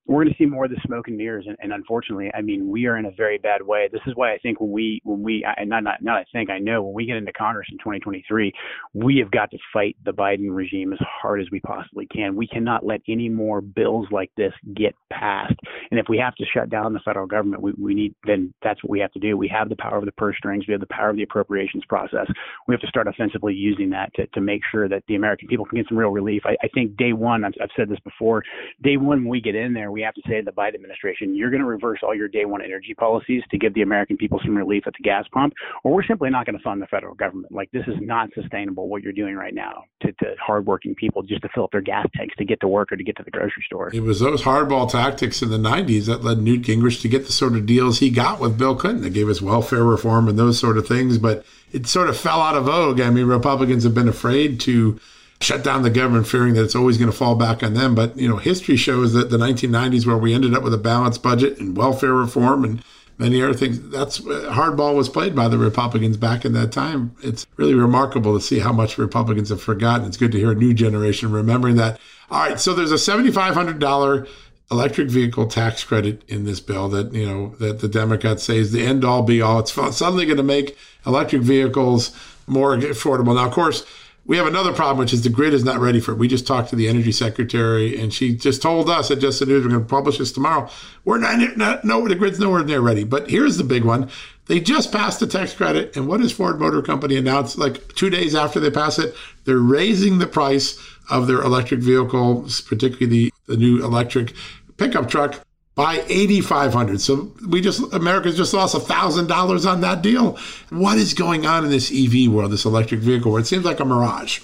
we're 0.07 0.23
going 0.23 0.33
to 0.33 0.37
see 0.37 0.45
more 0.45 0.65
of 0.65 0.71
the 0.71 0.79
smoke 0.85 1.07
and 1.07 1.17
mirrors. 1.17 1.45
And, 1.47 1.57
and, 1.61 1.73
unfortunately, 1.73 2.31
I 2.35 2.41
mean, 2.41 2.69
we 2.69 2.85
are 2.85 2.97
in 2.97 3.05
a 3.05 3.11
very 3.11 3.37
bad 3.37 3.61
way. 3.61 3.89
This 3.91 4.01
is 4.05 4.15
why 4.15 4.33
I 4.33 4.37
think 4.37 4.61
when 4.61 4.71
we, 4.71 5.01
when 5.03 5.23
we, 5.23 5.45
and 5.57 5.69
not, 5.69 5.83
not, 5.83 6.01
not 6.01 6.17
I 6.17 6.25
think, 6.31 6.49
I 6.49 6.59
know 6.59 6.83
when 6.83 6.93
we 6.93 7.05
get 7.05 7.17
into 7.17 7.33
Congress 7.33 7.67
in 7.71 7.77
2023, 7.79 8.53
we 8.93 9.17
have 9.17 9.31
got 9.31 9.49
to 9.51 9.57
fight 9.73 9.95
the 10.05 10.11
Biden 10.11 10.55
regime 10.55 10.93
as 10.93 10.99
hard 11.01 11.41
as 11.41 11.47
we 11.51 11.59
possibly 11.59 12.05
can. 12.07 12.35
We 12.35 12.47
cannot 12.47 12.85
let 12.85 13.01
any 13.07 13.29
more 13.29 13.61
bills 13.61 14.07
like 14.11 14.31
this 14.37 14.53
get 14.75 14.93
passed. 15.11 15.55
And 15.89 15.99
if 15.99 16.05
we 16.07 16.17
have 16.19 16.35
to 16.35 16.45
shut 16.53 16.69
down 16.69 16.93
the 16.93 16.99
federal 17.03 17.27
government, 17.27 17.63
we, 17.63 17.73
we 17.77 17.93
need, 17.95 18.15
then 18.25 18.53
that's 18.61 18.83
what 18.83 18.91
we 18.91 18.99
have 18.99 19.11
to 19.13 19.19
do. 19.19 19.37
We 19.37 19.47
have 19.47 19.69
the 19.69 19.75
power 19.75 19.97
of 19.97 20.05
the 20.05 20.11
purse 20.11 20.35
strings. 20.37 20.65
We 20.67 20.73
have 20.73 20.81
the 20.81 20.87
power 20.87 21.09
of 21.09 21.15
the 21.15 21.23
appropriations 21.23 21.83
process. 21.89 22.27
We 22.67 22.73
have 22.73 22.81
to 22.81 22.87
start 22.87 23.07
offensively 23.07 23.55
using 23.55 23.89
that 23.91 24.13
to, 24.15 24.27
to 24.27 24.41
make 24.41 24.61
sure 24.71 24.87
that 24.87 25.03
the 25.07 25.15
American 25.15 25.47
people 25.47 25.65
can 25.65 25.77
get 25.77 25.87
some 25.89 25.97
real 25.97 26.09
relief. 26.09 26.43
I, 26.45 26.55
I 26.63 26.67
think 26.69 26.95
day 26.95 27.13
one, 27.13 27.43
I've, 27.43 27.53
I've 27.61 27.69
said 27.75 27.89
this 27.89 27.99
before, 28.03 28.43
day 28.83 28.97
one, 28.97 29.23
when 29.23 29.29
we 29.29 29.41
get 29.41 29.55
in 29.55 29.73
there, 29.73 29.91
we 29.95 30.01
have 30.01 30.13
to 30.13 30.21
say 30.27 30.41
to 30.41 30.43
the 30.43 30.51
Biden 30.51 30.75
administration, 30.75 31.33
you're 31.33 31.49
going 31.49 31.61
to 31.61 31.67
reverse 31.67 31.99
all 32.03 32.13
your 32.13 32.27
day 32.27 32.43
one 32.43 32.61
energy 32.61 32.93
policies 32.93 33.41
to 33.49 33.57
give 33.57 33.73
the 33.73 33.81
American 33.81 34.17
people 34.17 34.41
some 34.43 34.53
relief 34.53 34.83
at 34.85 34.93
the 34.93 35.03
gas 35.03 35.23
pump, 35.31 35.53
or 35.85 35.93
we're 35.93 36.03
simply 36.03 36.29
not 36.29 36.45
going 36.45 36.57
to 36.57 36.61
fund 36.61 36.81
the 36.81 36.87
federal 36.87 37.15
government. 37.15 37.53
Like 37.53 37.71
this 37.71 37.87
is 37.87 37.95
not 38.01 38.29
sustainable 38.35 38.89
what 38.89 39.03
you're 39.03 39.13
doing 39.13 39.35
right 39.35 39.53
now 39.53 39.85
to, 40.01 40.11
to 40.11 40.35
hardworking 40.45 40.95
people 40.95 41.23
just 41.23 41.43
to 41.43 41.49
fill 41.55 41.63
up 41.63 41.71
their 41.71 41.79
gas 41.79 42.05
tanks 42.13 42.35
to 42.39 42.43
get 42.43 42.59
to 42.59 42.67
work 42.67 42.91
or 42.91 42.97
to 42.97 43.03
get 43.05 43.15
to 43.15 43.23
the 43.23 43.31
grocery 43.31 43.63
store. 43.65 43.89
It 43.93 44.01
was 44.03 44.19
those 44.19 44.41
hardball 44.41 44.91
tactics 44.91 45.41
in 45.41 45.49
the 45.49 45.57
90s 45.57 46.07
that 46.07 46.25
led 46.25 46.39
Newt 46.39 46.63
Gingrich 46.63 47.01
to 47.01 47.07
get 47.07 47.25
the 47.25 47.31
sort 47.31 47.53
of 47.53 47.65
deals 47.65 47.99
he 47.99 48.09
got 48.09 48.41
with 48.41 48.57
Bill 48.57 48.75
Clinton 48.75 49.03
that 49.03 49.13
gave 49.13 49.29
us 49.29 49.41
welfare 49.41 49.85
reform 49.85 50.27
and 50.27 50.37
those 50.37 50.59
sort 50.59 50.77
of 50.77 50.85
things. 50.85 51.17
But 51.17 51.45
it 51.71 51.87
sort 51.87 52.09
of 52.09 52.17
fell 52.17 52.41
out 52.41 52.57
of 52.57 52.65
vogue. 52.65 52.99
I 52.99 53.09
mean, 53.11 53.27
Republicans 53.27 53.85
have 53.85 53.95
been 53.95 54.09
afraid 54.09 54.59
to 54.61 54.99
shut 55.41 55.63
down 55.63 55.83
the 55.83 55.89
government, 55.89 56.27
fearing 56.27 56.53
that 56.53 56.63
it's 56.63 56.75
always 56.75 56.97
going 56.97 57.11
to 57.11 57.17
fall 57.17 57.35
back 57.35 57.63
on 57.63 57.73
them. 57.73 57.95
But 57.95 58.17
you 58.17 58.27
know, 58.27 58.37
history 58.37 58.77
shows 58.77 59.13
that 59.13 59.29
the 59.29 59.37
1990s, 59.37 60.05
where 60.05 60.17
we 60.17 60.33
ended 60.33 60.53
up 60.53 60.63
with 60.63 60.73
a 60.73 60.79
balanced 60.79 61.21
budget 61.21 61.59
and 61.59 61.75
welfare 61.75 62.13
reform 62.13 62.63
and 62.63 62.83
many 63.17 63.41
other 63.41 63.53
things, 63.53 63.79
that's 63.89 64.19
uh, 64.19 64.49
hardball 64.53 64.95
was 64.95 65.09
played 65.09 65.35
by 65.35 65.47
the 65.47 65.57
Republicans 65.57 66.17
back 66.17 66.45
in 66.45 66.53
that 66.53 66.71
time. 66.71 67.15
It's 67.21 67.45
really 67.57 67.73
remarkable 67.73 68.33
to 68.33 68.41
see 68.41 68.59
how 68.59 68.73
much 68.73 68.97
Republicans 68.97 69.49
have 69.49 69.61
forgotten. 69.61 70.07
It's 70.07 70.17
good 70.17 70.31
to 70.31 70.39
hear 70.39 70.51
a 70.51 70.55
new 70.55 70.73
generation 70.73 71.31
remembering 71.31 71.75
that. 71.77 71.99
All 72.31 72.39
right, 72.39 72.59
so 72.59 72.73
there's 72.73 72.91
a 72.91 72.95
$7,500 72.95 74.27
electric 74.71 75.09
vehicle 75.09 75.45
tax 75.47 75.83
credit 75.83 76.23
in 76.27 76.45
this 76.45 76.59
bill 76.59 76.89
that 76.89 77.13
you 77.13 77.23
know 77.23 77.49
that 77.59 77.81
the 77.81 77.87
Democrats 77.87 78.41
say 78.41 78.57
is 78.57 78.71
the 78.71 78.83
end 78.83 79.05
all 79.05 79.21
be 79.21 79.39
all. 79.39 79.59
It's 79.59 79.71
suddenly 79.71 80.25
going 80.25 80.37
to 80.37 80.43
make 80.43 80.75
electric 81.05 81.43
vehicles 81.43 82.11
more 82.47 82.75
affordable. 82.75 83.35
Now, 83.35 83.45
of 83.45 83.53
course 83.53 83.85
we 84.27 84.37
have 84.37 84.47
another 84.47 84.73
problem, 84.73 84.97
which 84.97 85.13
is 85.13 85.21
the 85.21 85.29
grid 85.29 85.53
is 85.53 85.63
not 85.63 85.79
ready 85.79 85.99
for 85.99 86.11
it. 86.11 86.17
We 86.17 86.27
just 86.27 86.47
talked 86.47 86.69
to 86.71 86.75
the 86.75 86.87
energy 86.87 87.11
secretary, 87.11 87.99
and 87.99 88.11
she 88.11 88.35
just 88.35 88.61
told 88.61 88.89
us 88.89 89.11
at 89.11 89.19
Just 89.19 89.39
the 89.39 89.45
News 89.45 89.63
we're 89.63 89.69
going 89.69 89.83
to 89.83 89.87
publish 89.87 90.17
this 90.17 90.31
tomorrow. 90.31 90.69
We're 91.03 91.19
not, 91.19 91.57
not 91.57 91.85
no, 91.85 92.07
the 92.07 92.15
grid's 92.15 92.39
nowhere 92.39 92.63
near 92.63 92.81
ready. 92.81 93.03
But 93.03 93.29
here's 93.29 93.57
the 93.57 93.63
big 93.63 93.83
one: 93.83 94.09
they 94.47 94.59
just 94.59 94.91
passed 94.91 95.19
the 95.19 95.27
tax 95.27 95.53
credit, 95.53 95.95
and 95.95 96.07
what 96.07 96.21
does 96.21 96.31
Ford 96.31 96.59
Motor 96.59 96.81
Company 96.81 97.17
announce? 97.17 97.57
Like 97.57 97.93
two 97.93 98.09
days 98.09 98.33
after 98.33 98.59
they 98.59 98.71
pass 98.71 98.97
it, 98.97 99.15
they're 99.43 99.57
raising 99.57 100.17
the 100.17 100.27
price 100.27 100.79
of 101.09 101.27
their 101.27 101.41
electric 101.41 101.81
vehicles, 101.81 102.61
particularly 102.61 103.05
the, 103.05 103.33
the 103.45 103.57
new 103.57 103.83
electric 103.83 104.33
pickup 104.77 105.07
truck, 105.07 105.44
by 105.75 106.03
8500 106.07 107.01
so 107.01 107.31
we 107.47 107.59
just 107.61 107.93
america's 107.93 108.37
just 108.37 108.53
lost 108.53 108.75
a 108.75 108.79
thousand 108.79 109.27
dollars 109.27 109.65
on 109.65 109.81
that 109.81 110.01
deal. 110.01 110.37
What 110.69 110.97
is 110.97 111.13
going 111.13 111.45
on 111.45 111.65
in 111.65 111.69
this 111.69 111.91
ev 111.93 112.31
world 112.31 112.51
this 112.51 112.65
electric 112.65 113.01
vehicle 113.01 113.31
where 113.31 113.41
it 113.41 113.47
seems 113.47 113.65
like 113.65 113.79
a 113.79 113.85
mirage 113.85 114.39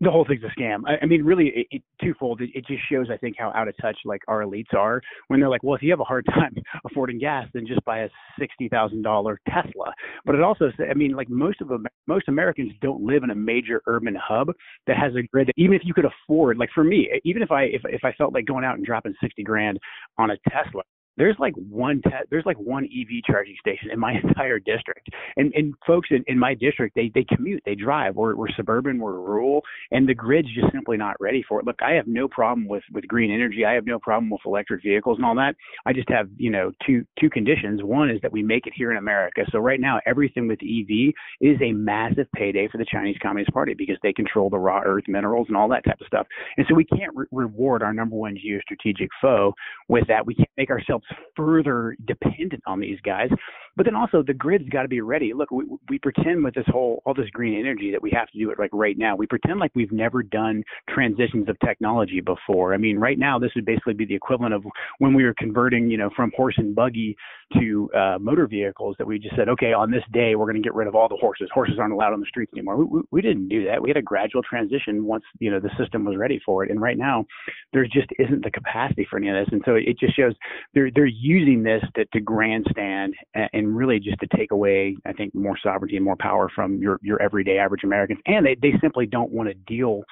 the 0.00 0.10
whole 0.10 0.26
thing's 0.26 0.42
a 0.44 0.60
scam. 0.60 0.82
I, 0.86 0.96
I 1.02 1.06
mean, 1.06 1.24
really, 1.24 1.48
it, 1.48 1.66
it, 1.70 1.82
twofold. 2.02 2.40
It, 2.42 2.50
it 2.54 2.66
just 2.66 2.82
shows, 2.90 3.06
I 3.10 3.16
think, 3.16 3.36
how 3.38 3.52
out 3.54 3.68
of 3.68 3.74
touch 3.80 3.96
like 4.04 4.20
our 4.28 4.42
elites 4.42 4.74
are 4.74 5.00
when 5.28 5.40
they're 5.40 5.48
like, 5.48 5.62
well, 5.62 5.74
if 5.74 5.82
you 5.82 5.90
have 5.90 6.00
a 6.00 6.04
hard 6.04 6.26
time 6.34 6.54
affording 6.84 7.18
gas, 7.18 7.46
then 7.54 7.66
just 7.66 7.84
buy 7.84 8.00
a 8.00 8.08
sixty 8.38 8.68
thousand 8.68 9.02
dollar 9.02 9.40
Tesla. 9.48 9.92
But 10.24 10.34
it 10.34 10.42
also, 10.42 10.70
says 10.76 10.86
I 10.90 10.94
mean, 10.94 11.12
like 11.12 11.28
most 11.28 11.60
of 11.60 11.70
most 12.06 12.28
Americans 12.28 12.72
don't 12.82 13.02
live 13.02 13.22
in 13.22 13.30
a 13.30 13.34
major 13.34 13.82
urban 13.86 14.16
hub 14.16 14.48
that 14.86 14.96
has 14.96 15.14
a 15.14 15.22
grid. 15.22 15.48
That 15.48 15.54
even 15.56 15.74
if 15.74 15.82
you 15.84 15.94
could 15.94 16.06
afford, 16.06 16.58
like 16.58 16.70
for 16.74 16.84
me, 16.84 17.08
even 17.24 17.42
if 17.42 17.50
I 17.50 17.64
if 17.64 17.82
if 17.84 18.04
I 18.04 18.12
felt 18.12 18.34
like 18.34 18.46
going 18.46 18.64
out 18.64 18.76
and 18.76 18.84
dropping 18.84 19.14
sixty 19.22 19.42
grand 19.42 19.78
on 20.18 20.30
a 20.30 20.36
Tesla, 20.50 20.82
there's 21.16 21.36
like 21.38 21.54
one 21.54 22.00
te- 22.02 22.26
there's 22.30 22.46
like 22.46 22.58
one 22.58 22.84
EV 22.84 23.22
charging 23.26 23.56
station 23.60 23.90
in 23.92 23.98
my 23.98 24.12
entire 24.24 24.58
district. 24.58 25.08
And 25.36 25.52
and 25.54 25.74
folks 25.86 26.08
in, 26.10 26.24
in 26.26 26.38
my 26.38 26.54
district 26.54 26.94
they 26.94 27.10
they 27.14 27.24
commute, 27.24 27.62
they 27.64 27.74
drive. 27.74 28.16
We're 28.16 28.34
we're 28.34 28.50
suburban, 28.56 28.98
we're 28.98 29.18
rural, 29.18 29.62
and 29.90 30.08
the 30.08 30.14
grid's 30.14 30.48
just 30.54 30.72
simply 30.72 30.96
not 30.96 31.16
ready 31.20 31.44
for 31.48 31.60
it. 31.60 31.66
Look, 31.66 31.80
I 31.82 31.92
have 31.92 32.06
no 32.06 32.28
problem 32.28 32.68
with 32.68 32.82
with 32.92 33.06
green 33.08 33.32
energy. 33.32 33.64
I 33.64 33.72
have 33.72 33.86
no 33.86 33.98
problem 33.98 34.30
with 34.30 34.40
electric 34.44 34.82
vehicles 34.82 35.18
and 35.18 35.26
all 35.26 35.34
that. 35.36 35.54
I 35.84 35.92
just 35.92 36.08
have, 36.10 36.28
you 36.36 36.50
know, 36.50 36.72
two 36.86 37.04
two 37.20 37.30
conditions. 37.30 37.82
One 37.82 38.10
is 38.10 38.20
that 38.22 38.32
we 38.32 38.42
make 38.42 38.66
it 38.66 38.72
here 38.76 38.90
in 38.90 38.96
America. 38.96 39.42
So 39.50 39.58
right 39.58 39.80
now 39.80 40.00
everything 40.06 40.48
with 40.48 40.58
EV 40.62 41.14
is 41.40 41.60
a 41.62 41.72
massive 41.72 42.26
payday 42.34 42.68
for 42.70 42.78
the 42.78 42.86
Chinese 42.90 43.16
Communist 43.22 43.52
Party 43.52 43.74
because 43.74 43.96
they 44.02 44.12
control 44.12 44.50
the 44.50 44.58
raw 44.58 44.82
earth 44.84 45.04
minerals 45.08 45.46
and 45.48 45.56
all 45.56 45.68
that 45.68 45.84
type 45.84 46.00
of 46.00 46.06
stuff. 46.06 46.26
And 46.56 46.66
so 46.68 46.74
we 46.74 46.84
can't 46.84 47.14
re- 47.14 47.26
reward 47.32 47.82
our 47.82 47.92
number 47.92 48.16
one 48.16 48.36
geostrategic 48.36 49.08
foe 49.20 49.54
with 49.88 50.06
that. 50.08 50.26
We 50.26 50.34
can't 50.34 50.48
make 50.56 50.70
ourselves 50.70 51.05
further 51.36 51.96
dependent 52.06 52.62
on 52.66 52.80
these 52.80 52.98
guys. 53.04 53.28
But 53.76 53.84
then 53.84 53.94
also 53.94 54.22
the 54.22 54.32
grid's 54.32 54.68
got 54.70 54.82
to 54.82 54.88
be 54.88 55.02
ready. 55.02 55.34
Look, 55.34 55.50
we, 55.50 55.64
we 55.90 55.98
pretend 55.98 56.42
with 56.42 56.54
this 56.54 56.64
whole 56.68 57.02
all 57.04 57.12
this 57.12 57.28
green 57.30 57.58
energy 57.58 57.90
that 57.92 58.00
we 58.00 58.10
have 58.12 58.28
to 58.30 58.38
do 58.38 58.50
it 58.50 58.58
like 58.58 58.70
right 58.72 58.96
now. 58.96 59.16
We 59.16 59.26
pretend 59.26 59.60
like 59.60 59.70
we've 59.74 59.92
never 59.92 60.22
done 60.22 60.64
transitions 60.88 61.48
of 61.48 61.58
technology 61.60 62.20
before. 62.20 62.72
I 62.72 62.78
mean, 62.78 62.98
right 62.98 63.18
now 63.18 63.38
this 63.38 63.50
would 63.54 63.66
basically 63.66 63.92
be 63.92 64.06
the 64.06 64.14
equivalent 64.14 64.54
of 64.54 64.64
when 64.98 65.12
we 65.12 65.24
were 65.24 65.34
converting, 65.36 65.90
you 65.90 65.98
know, 65.98 66.08
from 66.16 66.32
horse 66.34 66.54
and 66.56 66.74
buggy 66.74 67.16
to 67.58 67.90
uh, 67.94 68.18
motor 68.18 68.46
vehicles. 68.46 68.96
That 68.98 69.06
we 69.06 69.18
just 69.18 69.36
said, 69.36 69.50
okay, 69.50 69.74
on 69.74 69.90
this 69.90 70.04
day 70.12 70.36
we're 70.36 70.46
going 70.46 70.62
to 70.62 70.66
get 70.66 70.74
rid 70.74 70.88
of 70.88 70.94
all 70.94 71.08
the 71.08 71.16
horses. 71.16 71.50
Horses 71.52 71.76
aren't 71.78 71.92
allowed 71.92 72.14
on 72.14 72.20
the 72.20 72.26
streets 72.26 72.52
anymore. 72.54 72.78
We, 72.78 72.84
we, 72.84 73.00
we 73.10 73.20
didn't 73.20 73.48
do 73.48 73.66
that. 73.66 73.82
We 73.82 73.90
had 73.90 73.98
a 73.98 74.02
gradual 74.02 74.42
transition 74.42 75.04
once 75.04 75.24
you 75.38 75.50
know 75.50 75.60
the 75.60 75.70
system 75.78 76.06
was 76.06 76.16
ready 76.16 76.40
for 76.46 76.64
it. 76.64 76.70
And 76.70 76.80
right 76.80 76.96
now 76.96 77.26
there 77.74 77.84
just 77.84 78.08
isn't 78.18 78.42
the 78.42 78.50
capacity 78.50 79.06
for 79.08 79.18
any 79.18 79.28
of 79.28 79.34
this. 79.34 79.48
And 79.52 79.62
so 79.66 79.74
it 79.74 79.98
just 79.98 80.16
shows 80.16 80.32
they're 80.72 80.90
they're 80.96 81.06
using 81.06 81.62
this 81.62 81.84
to, 81.94 82.06
to 82.06 82.20
grandstand 82.20 83.14
and 83.34 83.48
and 83.52 83.76
really 83.76 84.00
just 84.00 84.18
to 84.20 84.26
take 84.36 84.50
away, 84.50 84.96
I 85.04 85.12
think, 85.12 85.34
more 85.34 85.56
sovereignty 85.62 85.96
and 85.96 86.04
more 86.04 86.16
power 86.16 86.48
from 86.52 86.78
your 86.78 86.98
your 87.02 87.22
everyday 87.22 87.58
average 87.58 87.84
Americans. 87.84 88.18
And 88.26 88.44
they 88.44 88.56
they 88.60 88.72
simply 88.80 89.06
don't 89.06 89.30
want 89.30 89.48
to 89.48 89.54
deal 89.54 90.02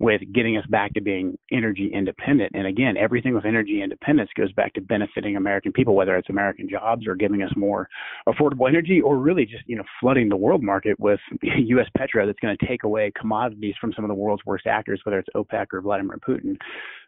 with 0.00 0.20
getting 0.32 0.56
us 0.56 0.64
back 0.68 0.94
to 0.94 1.00
being 1.00 1.36
energy 1.50 1.90
independent. 1.92 2.52
And 2.54 2.66
again, 2.66 2.96
everything 2.96 3.34
with 3.34 3.44
energy 3.44 3.82
independence 3.82 4.30
goes 4.36 4.52
back 4.52 4.74
to 4.74 4.80
benefiting 4.80 5.36
American 5.36 5.72
people, 5.72 5.94
whether 5.94 6.16
it's 6.16 6.30
American 6.30 6.68
jobs 6.68 7.06
or 7.06 7.16
giving 7.16 7.42
us 7.42 7.50
more 7.56 7.88
affordable 8.28 8.68
energy, 8.68 9.00
or 9.00 9.18
really 9.18 9.44
just 9.44 9.64
you 9.66 9.76
know 9.76 9.84
flooding 10.00 10.28
the 10.28 10.36
world 10.36 10.62
market 10.62 10.98
with 11.00 11.20
U.S. 11.42 11.86
petro 11.96 12.26
that's 12.26 12.38
going 12.40 12.56
to 12.56 12.66
take 12.66 12.84
away 12.84 13.12
commodities 13.18 13.74
from 13.80 13.92
some 13.94 14.04
of 14.04 14.08
the 14.08 14.14
world's 14.14 14.44
worst 14.46 14.66
actors, 14.66 15.00
whether 15.04 15.18
it's 15.18 15.28
OPEC 15.34 15.66
or 15.72 15.80
Vladimir 15.80 16.18
Putin. 16.18 16.56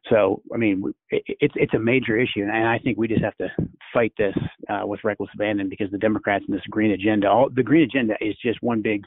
So, 0.09 0.43
I 0.53 0.57
mean, 0.57 0.95
it, 1.11 1.23
it's 1.41 1.55
it's 1.57 1.75
a 1.75 1.79
major 1.79 2.17
issue, 2.17 2.43
and 2.43 2.67
I 2.67 2.79
think 2.79 2.99
we 2.99 3.07
just 3.07 3.23
have 3.23 3.37
to 3.37 3.49
fight 3.93 4.13
this 4.17 4.35
uh, 4.69 4.87
with 4.87 5.01
reckless 5.05 5.31
abandon 5.35 5.69
because 5.69 5.91
the 5.91 5.99
Democrats 5.99 6.45
and 6.49 6.57
this 6.57 6.65
green 6.71 6.93
agenda, 6.93 7.29
all, 7.29 7.51
the 7.55 7.63
green 7.63 7.83
agenda 7.83 8.15
is 8.21 8.35
just 8.43 8.63
one 8.63 8.81
big 8.83 9.05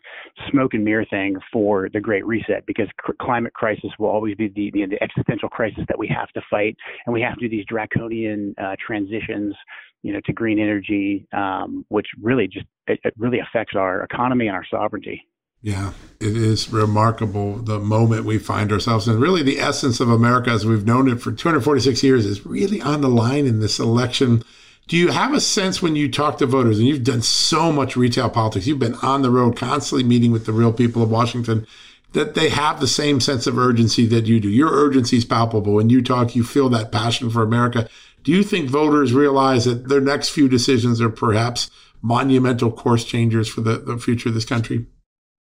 smoke 0.52 0.74
and 0.74 0.86
mirror 0.86 1.06
thing 1.10 1.38
for 1.52 1.90
the 1.94 2.00
Great 2.00 2.26
Reset 2.26 2.66
because 2.68 2.88
climate 3.20 3.54
crisis 3.54 3.73
will 4.00 4.10
always 4.10 4.36
be 4.36 4.48
the, 4.48 4.72
the, 4.72 4.86
the 4.86 5.04
existential 5.04 5.50
crisis 5.50 5.84
that 5.88 5.98
we 5.98 6.08
have 6.08 6.30
to 6.30 6.42
fight, 6.50 6.76
and 7.06 7.14
we 7.14 7.22
have 7.22 7.36
to 7.36 7.42
do 7.42 7.50
these 7.50 7.66
draconian 7.66 8.56
uh, 8.62 8.76
transitions 8.86 9.56
you 10.04 10.12
know, 10.12 10.20
to 10.26 10.34
green 10.34 10.60
energy, 10.60 11.26
um, 11.34 11.86
which 11.88 12.08
really 12.22 12.48
just 12.48 12.66
it, 12.88 13.00
it 13.04 13.14
really 13.18 13.40
affects 13.40 13.74
our 13.76 14.04
economy 14.04 14.48
and 14.48 14.56
our 14.56 14.66
sovereignty. 14.70 15.26
Yeah, 15.62 15.94
it 16.20 16.36
is 16.36 16.74
remarkable 16.74 17.56
the 17.56 17.80
moment 17.80 18.26
we 18.26 18.38
find 18.38 18.70
ourselves 18.70 19.08
in. 19.08 19.18
Really, 19.18 19.44
the 19.44 19.62
essence 19.62 20.02
of 20.02 20.10
America 20.10 20.50
as 20.52 20.66
we've 20.66 20.86
known 20.86 21.08
it 21.08 21.22
for 21.22 21.32
246 21.32 22.04
years 22.04 22.26
is 22.26 22.46
really 22.46 22.82
on 22.82 23.00
the 23.00 23.08
line 23.08 23.48
in 23.48 23.62
this 23.62 23.80
election. 23.80 24.44
Do 24.90 24.98
you 24.98 25.12
have 25.12 25.34
a 25.34 25.40
sense 25.40 25.82
when 25.82 25.96
you 25.96 26.12
talk 26.12 26.38
to 26.40 26.46
voters, 26.46 26.80
and 26.80 26.88
you've 26.88 27.06
done 27.06 27.22
so 27.22 27.72
much 27.72 27.96
retail 27.96 28.30
politics, 28.30 28.68
you've 28.68 28.80
been 28.80 28.96
on 28.96 29.22
the 29.22 29.32
road 29.32 29.56
constantly 29.56 30.04
meeting 30.04 30.34
with 30.34 30.46
the 30.46 30.52
real 30.52 30.74
people 30.74 31.02
of 31.02 31.10
Washington, 31.10 31.66
that 32.14 32.36
they 32.36 32.50
have 32.50 32.80
the 32.80 32.88
same 32.88 33.20
sense 33.20 33.46
of 33.46 33.58
urgency 33.58 34.06
that 34.08 34.26
you 34.26 34.40
do? 34.40 34.50
Your 34.50 34.72
urgency 34.72 35.18
is 35.18 35.26
palpable. 35.26 35.74
When 35.74 35.90
you 35.90 36.02
talk, 36.02 36.36
you 36.36 36.44
feel 36.44 36.70
that 36.70 36.92
passion 36.92 37.30
for 37.30 37.44
America. 37.44 37.90
Do 38.24 38.32
you 38.32 38.44
think 38.44 38.70
voters 38.70 39.14
realize 39.14 39.66
that 39.66 39.90
their 39.90 40.02
next 40.02 40.30
few 40.30 40.48
decisions 40.48 41.02
are 41.02 41.10
perhaps 41.10 41.70
monumental 42.02 42.72
course 42.72 43.04
changers 43.04 43.50
for 43.50 43.62
the, 43.62 43.78
the 43.78 43.98
future 43.98 44.30
of 44.30 44.36
this 44.36 44.46
country? 44.46 44.86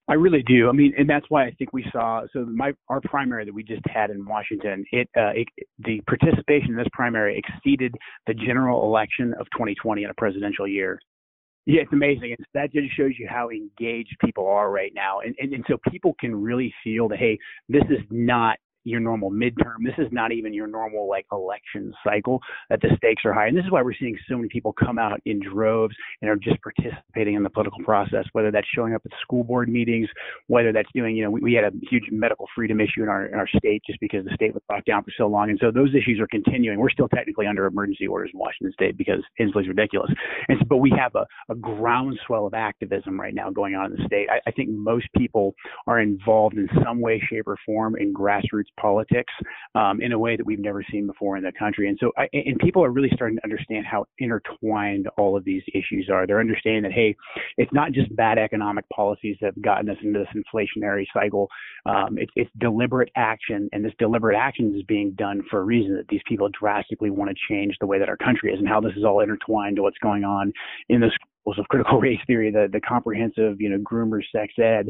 I 0.10 0.15
really 0.15 0.43
do. 0.43 0.67
I 0.67 0.73
mean, 0.73 0.93
and 0.97 1.10
that's 1.10 1.26
why 1.30 1.45
I 1.45 1.52
think 1.52 1.71
we 1.71 1.86
saw. 1.91 2.23
So 2.34 2.45
my 2.45 2.73
our 2.89 2.99
primary 3.02 3.45
that 3.45 3.54
we 3.54 3.63
just 3.63 3.84
had 3.88 4.10
in 4.10 4.26
Washington, 4.26 4.84
it, 4.91 5.10
uh, 5.15 5.32
it 5.34 5.47
the 5.80 6.02
participation 6.08 6.71
in 6.71 6.76
this 6.76 6.88
primary 6.91 7.41
exceeded 7.41 7.95
the 8.28 8.34
general 8.34 8.84
election 8.84 9.34
of 9.39 9.45
2020 9.54 10.04
in 10.04 10.10
a 10.10 10.13
presidential 10.15 10.67
year. 10.67 10.99
Yeah, 11.65 11.82
it's 11.82 11.93
amazing. 11.93 12.36
And 12.38 12.45
that 12.54 12.73
just 12.73 12.95
shows 12.95 13.13
you 13.17 13.28
how 13.30 13.49
engaged 13.49 14.15
people 14.19 14.47
are 14.47 14.69
right 14.69 14.91
now, 14.93 15.19
and 15.21 15.36
and, 15.39 15.54
and 15.54 15.63
so 15.67 15.78
people 15.89 16.15
can 16.19 16.36
really 16.36 16.73
feel 16.84 17.08
that 17.10 17.19
hey, 17.19 17.38
this 17.69 17.84
is 17.89 17.99
not 18.10 18.58
your 18.83 18.99
normal 18.99 19.31
midterm. 19.31 19.83
This 19.83 19.95
is 19.97 20.07
not 20.11 20.31
even 20.31 20.53
your 20.53 20.67
normal 20.67 21.07
like 21.07 21.25
election 21.31 21.93
cycle 22.03 22.39
that 22.69 22.81
the 22.81 22.89
stakes 22.97 23.23
are 23.25 23.33
high. 23.33 23.47
And 23.47 23.57
this 23.57 23.65
is 23.65 23.71
why 23.71 23.81
we're 23.81 23.93
seeing 23.99 24.17
so 24.29 24.35
many 24.35 24.49
people 24.49 24.73
come 24.73 24.97
out 24.99 25.19
in 25.25 25.39
droves 25.39 25.95
and 26.21 26.29
are 26.29 26.35
just 26.35 26.57
participating 26.61 27.35
in 27.35 27.43
the 27.43 27.49
political 27.49 27.83
process, 27.83 28.25
whether 28.33 28.51
that's 28.51 28.67
showing 28.75 28.93
up 28.93 29.01
at 29.05 29.11
school 29.21 29.43
board 29.43 29.69
meetings, 29.69 30.07
whether 30.47 30.71
that's 30.71 30.89
doing, 30.93 31.15
you 31.15 31.23
know, 31.23 31.31
we, 31.31 31.41
we 31.41 31.53
had 31.53 31.63
a 31.63 31.71
huge 31.89 32.03
medical 32.11 32.47
freedom 32.55 32.79
issue 32.79 33.03
in 33.03 33.09
our, 33.09 33.25
in 33.27 33.35
our 33.35 33.47
state 33.47 33.81
just 33.85 33.99
because 33.99 34.25
the 34.25 34.33
state 34.35 34.53
was 34.53 34.63
locked 34.69 34.87
down 34.87 35.03
for 35.03 35.11
so 35.17 35.27
long. 35.27 35.49
And 35.49 35.59
so 35.61 35.71
those 35.71 35.93
issues 35.95 36.19
are 36.19 36.27
continuing. 36.27 36.79
We're 36.79 36.89
still 36.89 37.09
technically 37.09 37.47
under 37.47 37.65
emergency 37.65 38.07
orders 38.07 38.31
in 38.33 38.39
Washington 38.39 38.73
state 38.73 38.97
because 38.97 39.21
Inslee's 39.39 39.67
ridiculous. 39.67 40.11
And 40.49 40.57
so, 40.59 40.65
but 40.67 40.77
we 40.77 40.91
have 40.97 41.15
a, 41.15 41.25
a 41.49 41.55
groundswell 41.55 42.47
of 42.47 42.53
activism 42.53 43.19
right 43.19 43.33
now 43.33 43.49
going 43.49 43.75
on 43.75 43.91
in 43.91 43.97
the 43.97 44.05
state. 44.05 44.27
I, 44.29 44.39
I 44.47 44.51
think 44.51 44.69
most 44.69 45.07
people 45.17 45.53
are 45.87 45.99
involved 45.99 46.57
in 46.57 46.67
some 46.83 47.01
way, 47.01 47.21
shape, 47.29 47.47
or 47.47 47.57
form 47.65 47.95
in 47.95 48.13
grassroots 48.13 48.72
politics 48.79 49.33
um, 49.75 50.01
in 50.01 50.12
a 50.12 50.19
way 50.19 50.36
that 50.36 50.45
we've 50.45 50.59
never 50.59 50.83
seen 50.91 51.07
before 51.07 51.38
in 51.38 51.43
the 51.43 51.51
country. 51.57 51.88
And 51.88 51.97
so, 51.99 52.12
I, 52.17 52.27
and 52.33 52.57
people 52.59 52.83
are 52.83 52.91
really 52.91 53.12
starting 53.13 53.38
to 53.38 53.43
understand 53.43 53.86
how 53.86 54.05
intertwined 54.19 55.07
all 55.17 55.38
of 55.38 55.43
these 55.45 55.63
issues 55.73 56.09
are. 56.12 56.25
They're 56.27 56.39
understanding 56.39 56.83
that, 56.83 56.91
hey, 56.91 57.15
it's 57.57 57.71
not 57.73 57.91
just 57.91 58.13
bad 58.15 58.38
economic 58.38 58.86
policies 58.89 59.38
that 59.41 59.47
have 59.47 59.62
gotten 59.62 59.89
us 59.89 59.97
into 60.03 60.19
this 60.19 60.43
inflationary 60.43 61.05
cycle. 61.13 61.49
Um, 61.86 62.17
it's, 62.17 62.31
it's 62.36 62.51
deliberate 62.59 63.09
action, 63.15 63.69
and 63.71 63.83
this 63.83 63.93
deliberate 63.99 64.38
action 64.38 64.73
is 64.75 64.83
being 64.83 65.12
done 65.12 65.41
for 65.49 65.59
a 65.59 65.63
reason 65.63 65.95
that 65.95 66.07
these 66.09 66.21
people 66.27 66.49
drastically 66.49 67.09
want 67.09 67.29
to 67.29 67.36
change 67.49 67.75
the 67.79 67.88
way 67.88 67.99
that 67.99 68.09
our 68.09 68.17
country 68.17 68.53
is 68.53 68.59
and 68.59 68.67
how 68.67 68.79
this 68.79 68.93
is 68.97 69.03
all 69.03 69.21
intertwined 69.21 69.75
to 69.75 69.81
what's 69.81 69.97
going 69.99 70.23
on 70.23 70.51
in 70.89 70.99
the 70.99 71.12
schools 71.43 71.60
of 71.60 71.67
critical 71.67 71.99
race 72.01 72.19
theory, 72.27 72.51
the, 72.51 72.67
the 72.71 72.82
comprehensive, 72.82 73.60
you 73.60 73.69
know, 73.69 73.77
groomer 73.77 74.21
sex 74.32 74.53
ed. 74.58 74.89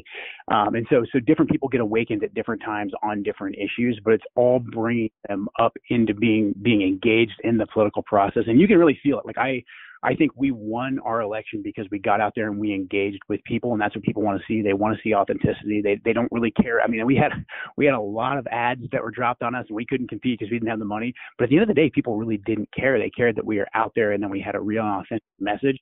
Um, 0.51 0.75
and 0.75 0.85
so, 0.89 1.03
so 1.11 1.19
different 1.19 1.51
people 1.51 1.67
get 1.67 1.81
awakened 1.81 2.23
at 2.23 2.33
different 2.33 2.61
times 2.63 2.93
on 3.03 3.23
different 3.23 3.55
issues, 3.55 3.99
but 4.03 4.13
it's 4.13 4.23
all 4.35 4.59
bringing 4.59 5.09
them 5.27 5.47
up 5.59 5.73
into 5.89 6.13
being, 6.13 6.53
being 6.61 6.81
engaged 6.81 7.39
in 7.43 7.57
the 7.57 7.67
political 7.67 8.03
process. 8.03 8.43
And 8.47 8.59
you 8.59 8.67
can 8.67 8.77
really 8.77 8.99
feel 9.03 9.19
it. 9.19 9.25
Like 9.25 9.37
I, 9.37 9.63
I 10.05 10.15
think 10.15 10.31
we 10.35 10.51
won 10.51 10.99
our 10.99 11.21
election 11.21 11.61
because 11.63 11.85
we 11.89 11.97
got 11.97 12.19
out 12.19 12.33
there 12.35 12.49
and 12.49 12.59
we 12.59 12.73
engaged 12.73 13.19
with 13.29 13.41
people, 13.45 13.71
and 13.71 13.81
that's 13.81 13.95
what 13.95 14.03
people 14.03 14.21
want 14.21 14.37
to 14.37 14.45
see. 14.45 14.61
They 14.61 14.73
want 14.73 14.97
to 14.97 15.01
see 15.01 15.15
authenticity. 15.15 15.81
They 15.81 15.97
they 16.03 16.11
don't 16.11 16.29
really 16.29 16.51
care. 16.51 16.81
I 16.81 16.87
mean, 16.87 17.05
we 17.05 17.15
had 17.15 17.31
we 17.77 17.85
had 17.85 17.95
a 17.95 18.01
lot 18.01 18.37
of 18.37 18.45
ads 18.47 18.81
that 18.91 19.01
were 19.01 19.11
dropped 19.11 19.43
on 19.43 19.55
us, 19.55 19.65
and 19.69 19.77
we 19.77 19.85
couldn't 19.85 20.09
compete 20.09 20.39
because 20.39 20.51
we 20.51 20.59
didn't 20.59 20.69
have 20.69 20.79
the 20.79 20.85
money. 20.85 21.13
But 21.37 21.45
at 21.45 21.51
the 21.51 21.55
end 21.55 21.63
of 21.63 21.69
the 21.69 21.73
day, 21.73 21.89
people 21.89 22.17
really 22.17 22.37
didn't 22.45 22.67
care. 22.77 22.99
They 22.99 23.09
cared 23.11 23.37
that 23.37 23.45
we 23.45 23.59
were 23.59 23.67
out 23.73 23.93
there, 23.95 24.11
and 24.11 24.21
then 24.21 24.29
we 24.29 24.41
had 24.41 24.55
a 24.55 24.59
real 24.59 24.83
authentic 24.83 25.23
message. 25.39 25.79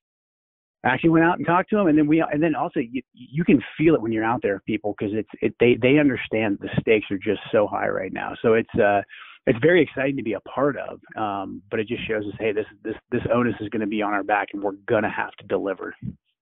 Actually 0.83 1.11
went 1.11 1.25
out 1.25 1.37
and 1.37 1.45
talked 1.45 1.69
to 1.69 1.75
them, 1.75 1.87
and 1.87 1.97
then 1.97 2.07
we 2.07 2.21
and 2.21 2.41
then 2.41 2.55
also 2.55 2.79
you 2.79 3.01
you 3.13 3.43
can 3.43 3.61
feel 3.77 3.93
it 3.93 4.01
when 4.01 4.11
you're 4.11 4.23
out 4.23 4.41
there, 4.41 4.61
people, 4.65 4.95
because 4.97 5.13
it's 5.13 5.29
it 5.41 5.53
they 5.59 5.77
they 5.79 5.99
understand 5.99 6.57
the 6.59 6.69
stakes 6.79 7.05
are 7.11 7.19
just 7.19 7.41
so 7.51 7.67
high 7.67 7.87
right 7.87 8.11
now. 8.11 8.33
So 8.41 8.53
it's 8.53 8.73
uh 8.79 9.01
it's 9.47 9.59
very 9.59 9.81
exciting 9.81 10.17
to 10.17 10.23
be 10.23 10.33
a 10.33 10.39
part 10.41 10.77
of. 10.77 10.99
Um, 11.15 11.61
but 11.69 11.79
it 11.79 11.87
just 11.87 12.07
shows 12.07 12.25
us, 12.25 12.33
hey, 12.39 12.51
this 12.51 12.65
this 12.83 12.95
this 13.11 13.21
onus 13.31 13.55
is 13.59 13.69
going 13.69 13.81
to 13.81 13.87
be 13.87 14.01
on 14.01 14.13
our 14.13 14.23
back, 14.23 14.49
and 14.53 14.63
we're 14.63 14.73
going 14.87 15.03
to 15.03 15.09
have 15.09 15.31
to 15.39 15.47
deliver. 15.47 15.95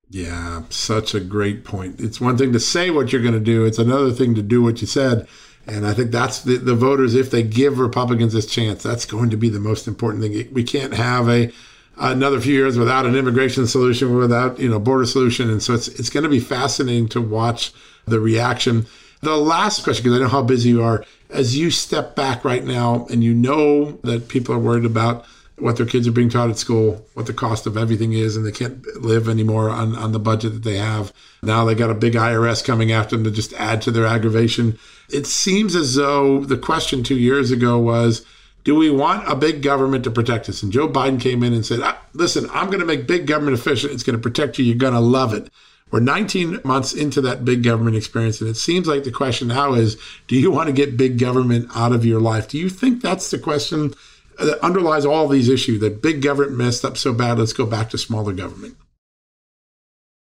Yeah, 0.09 0.63
such 0.69 1.13
a 1.13 1.19
great 1.19 1.63
point. 1.63 1.99
It's 1.99 2.19
one 2.19 2.37
thing 2.37 2.51
to 2.53 2.59
say 2.59 2.89
what 2.89 3.11
you're 3.11 3.21
going 3.21 3.33
to 3.33 3.39
do; 3.39 3.65
it's 3.65 3.79
another 3.79 4.11
thing 4.11 4.35
to 4.35 4.41
do 4.41 4.61
what 4.61 4.81
you 4.81 4.87
said. 4.87 5.27
And 5.67 5.85
I 5.85 5.93
think 5.93 6.11
that's 6.11 6.41
the, 6.41 6.57
the 6.57 6.73
voters, 6.73 7.13
if 7.13 7.29
they 7.29 7.43
give 7.43 7.77
Republicans 7.77 8.33
this 8.33 8.47
chance, 8.47 8.81
that's 8.81 9.05
going 9.05 9.29
to 9.29 9.37
be 9.37 9.49
the 9.49 9.59
most 9.59 9.87
important 9.87 10.23
thing. 10.23 10.51
We 10.51 10.63
can't 10.63 10.95
have 10.95 11.29
a 11.29 11.51
another 11.99 12.39
few 12.39 12.53
years 12.53 12.77
without 12.77 13.05
an 13.05 13.15
immigration 13.15 13.67
solution, 13.67 14.15
without 14.15 14.59
you 14.59 14.69
know 14.69 14.79
border 14.79 15.05
solution, 15.05 15.49
and 15.49 15.61
so 15.61 15.73
it's 15.73 15.87
it's 15.87 16.09
going 16.09 16.23
to 16.23 16.29
be 16.29 16.39
fascinating 16.39 17.07
to 17.09 17.21
watch 17.21 17.73
the 18.05 18.19
reaction. 18.19 18.85
The 19.21 19.35
last 19.35 19.83
question, 19.83 20.03
because 20.03 20.17
I 20.17 20.23
know 20.23 20.29
how 20.29 20.41
busy 20.41 20.69
you 20.69 20.81
are, 20.81 21.03
as 21.29 21.57
you 21.57 21.71
step 21.71 22.15
back 22.15 22.45
right 22.45 22.63
now 22.63 23.05
and 23.09 23.23
you 23.23 23.33
know 23.33 23.91
that 24.03 24.29
people 24.29 24.55
are 24.55 24.59
worried 24.59 24.85
about 24.85 25.25
what 25.57 25.75
their 25.75 25.85
kids 25.85 26.07
are 26.07 26.13
being 26.13 26.29
taught 26.29 26.49
at 26.49 26.57
school, 26.57 27.05
what 27.15 27.25
the 27.25 27.33
cost 27.33 27.67
of 27.67 27.75
everything 27.75 28.13
is, 28.13 28.37
and 28.37 28.45
they 28.45 28.51
can't 28.51 28.81
live 28.95 29.27
anymore 29.27 29.69
on, 29.69 29.93
on 29.95 30.13
the 30.13 30.19
budget 30.19 30.53
that 30.53 30.63
they 30.63 30.77
have. 30.77 31.11
Now 31.43 31.65
they 31.65 31.75
got 31.75 31.89
a 31.89 31.95
big 31.95 32.13
IRS 32.13 32.63
coming 32.63 32.93
after 32.93 33.15
them 33.15 33.25
to 33.25 33.31
just 33.31 33.53
add 33.53 33.81
to 33.83 33.91
their 33.91 34.05
aggravation. 34.05 34.79
It 35.09 35.27
seems 35.27 35.75
as 35.75 35.95
though 35.95 36.45
the 36.45 36.57
question 36.57 37.03
two 37.03 37.17
years 37.17 37.51
ago 37.51 37.77
was, 37.77 38.25
do 38.63 38.75
we 38.75 38.89
want 38.89 39.27
a 39.27 39.35
big 39.35 39.61
government 39.61 40.03
to 40.03 40.11
protect 40.11 40.49
us? 40.49 40.63
And 40.63 40.71
Joe 40.71 40.87
Biden 40.87 41.19
came 41.19 41.43
in 41.43 41.53
and 41.53 41.65
said, 41.65 41.79
ah, 41.81 41.99
listen, 42.13 42.49
I'm 42.51 42.67
going 42.67 42.79
to 42.79 42.85
make 42.85 43.07
big 43.07 43.25
government 43.25 43.57
efficient. 43.57 43.93
It's 43.93 44.03
going 44.03 44.17
to 44.17 44.21
protect 44.21 44.59
you. 44.59 44.65
You're 44.65 44.75
going 44.75 44.93
to 44.93 44.99
love 44.99 45.33
it. 45.33 45.49
We're 45.91 46.01
19 46.01 46.59
months 46.63 46.93
into 46.93 47.19
that 47.21 47.43
big 47.43 47.63
government 47.63 47.95
experience, 47.95 48.41
and 48.41 48.49
it 48.49 48.57
seems 48.57 48.87
like 48.87 49.03
the 49.03 49.11
question 49.11 49.47
now 49.47 49.73
is 49.73 49.97
do 50.27 50.35
you 50.35 50.51
want 50.51 50.67
to 50.67 50.73
get 50.73 50.97
big 50.97 51.17
government 51.17 51.69
out 51.75 51.93
of 51.93 52.05
your 52.05 52.21
life? 52.21 52.47
Do 52.47 52.59
you 52.59 52.69
think 52.69 53.01
that's 53.01 53.31
the 53.31 53.39
question 53.39 53.95
that 54.37 54.63
underlies 54.63 55.05
all 55.05 55.27
these 55.27 55.49
issues 55.49 55.79
that 55.81 56.01
big 56.01 56.21
government 56.21 56.57
messed 56.57 56.85
up 56.85 56.95
so 56.95 57.11
bad? 57.11 57.39
Let's 57.39 57.53
go 57.53 57.65
back 57.65 57.89
to 57.89 57.97
smaller 57.97 58.33
government. 58.33 58.75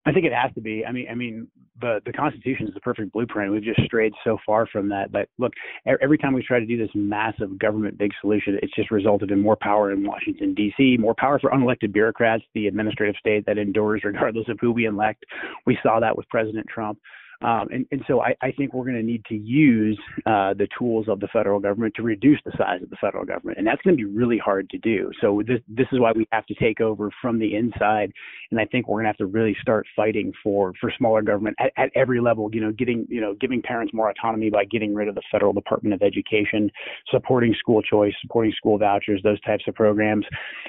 I 0.06 0.12
think 0.12 0.24
it 0.24 0.32
has 0.32 0.52
to 0.54 0.60
be. 0.60 0.84
I 0.86 0.92
mean, 0.92 1.06
I 1.10 1.14
mean, 1.14 1.46
the 1.80 2.00
the 2.06 2.12
Constitution 2.12 2.66
is 2.66 2.74
the 2.74 2.80
perfect 2.80 3.12
blueprint. 3.12 3.52
We've 3.52 3.62
just 3.62 3.82
strayed 3.84 4.12
so 4.24 4.38
far 4.46 4.66
from 4.66 4.88
that. 4.88 5.12
But 5.12 5.28
look, 5.38 5.52
every 5.86 6.16
time 6.16 6.32
we 6.32 6.42
try 6.42 6.58
to 6.58 6.66
do 6.66 6.78
this 6.78 6.90
massive 6.94 7.58
government 7.58 7.98
big 7.98 8.12
solution, 8.20 8.58
it's 8.62 8.74
just 8.74 8.90
resulted 8.90 9.30
in 9.30 9.40
more 9.40 9.56
power 9.56 9.92
in 9.92 10.06
Washington 10.06 10.54
D.C., 10.54 10.96
more 10.98 11.14
power 11.18 11.38
for 11.38 11.50
unelected 11.50 11.92
bureaucrats, 11.92 12.44
the 12.54 12.66
administrative 12.66 13.16
state 13.18 13.44
that 13.46 13.58
endures 13.58 14.02
regardless 14.04 14.48
of 14.48 14.58
who 14.60 14.72
we 14.72 14.86
elect. 14.86 15.24
We 15.66 15.78
saw 15.82 16.00
that 16.00 16.16
with 16.16 16.28
President 16.28 16.66
Trump. 16.68 16.98
Um, 17.42 17.68
and, 17.72 17.86
and 17.90 18.02
so 18.06 18.20
I, 18.20 18.34
I 18.42 18.52
think 18.52 18.74
we're 18.74 18.84
going 18.84 18.96
to 18.96 19.02
need 19.02 19.24
to 19.26 19.34
use 19.34 19.98
uh, 20.26 20.52
the 20.52 20.68
tools 20.78 21.06
of 21.08 21.20
the 21.20 21.28
federal 21.32 21.58
government 21.58 21.94
to 21.96 22.02
reduce 22.02 22.38
the 22.44 22.52
size 22.58 22.82
of 22.82 22.90
the 22.90 22.96
federal 23.00 23.24
government, 23.24 23.56
and 23.56 23.66
that's 23.66 23.80
going 23.82 23.96
to 23.96 24.02
be 24.02 24.04
really 24.04 24.36
hard 24.36 24.68
to 24.70 24.78
do. 24.78 25.10
So 25.20 25.42
this 25.46 25.60
this 25.68 25.86
is 25.92 26.00
why 26.00 26.12
we 26.14 26.26
have 26.32 26.44
to 26.46 26.54
take 26.54 26.80
over 26.80 27.10
from 27.22 27.38
the 27.38 27.56
inside, 27.56 28.12
and 28.50 28.60
I 28.60 28.66
think 28.66 28.88
we're 28.88 28.96
going 28.96 29.04
to 29.04 29.08
have 29.08 29.16
to 29.18 29.26
really 29.26 29.56
start 29.62 29.86
fighting 29.96 30.32
for 30.42 30.74
for 30.80 30.92
smaller 30.98 31.22
government 31.22 31.56
at, 31.60 31.72
at 31.78 31.90
every 31.94 32.20
level. 32.20 32.50
You 32.52 32.60
know, 32.60 32.72
getting 32.72 33.06
you 33.08 33.22
know 33.22 33.34
giving 33.40 33.62
parents 33.62 33.94
more 33.94 34.10
autonomy 34.10 34.50
by 34.50 34.66
getting 34.66 34.94
rid 34.94 35.08
of 35.08 35.14
the 35.14 35.22
federal 35.32 35.54
Department 35.54 35.94
of 35.94 36.02
Education, 36.02 36.70
supporting 37.10 37.54
school 37.58 37.80
choice, 37.80 38.12
supporting 38.20 38.52
school 38.54 38.76
vouchers, 38.76 39.20
those 39.22 39.40
types 39.42 39.64
of 39.66 39.74
programs, 39.74 40.26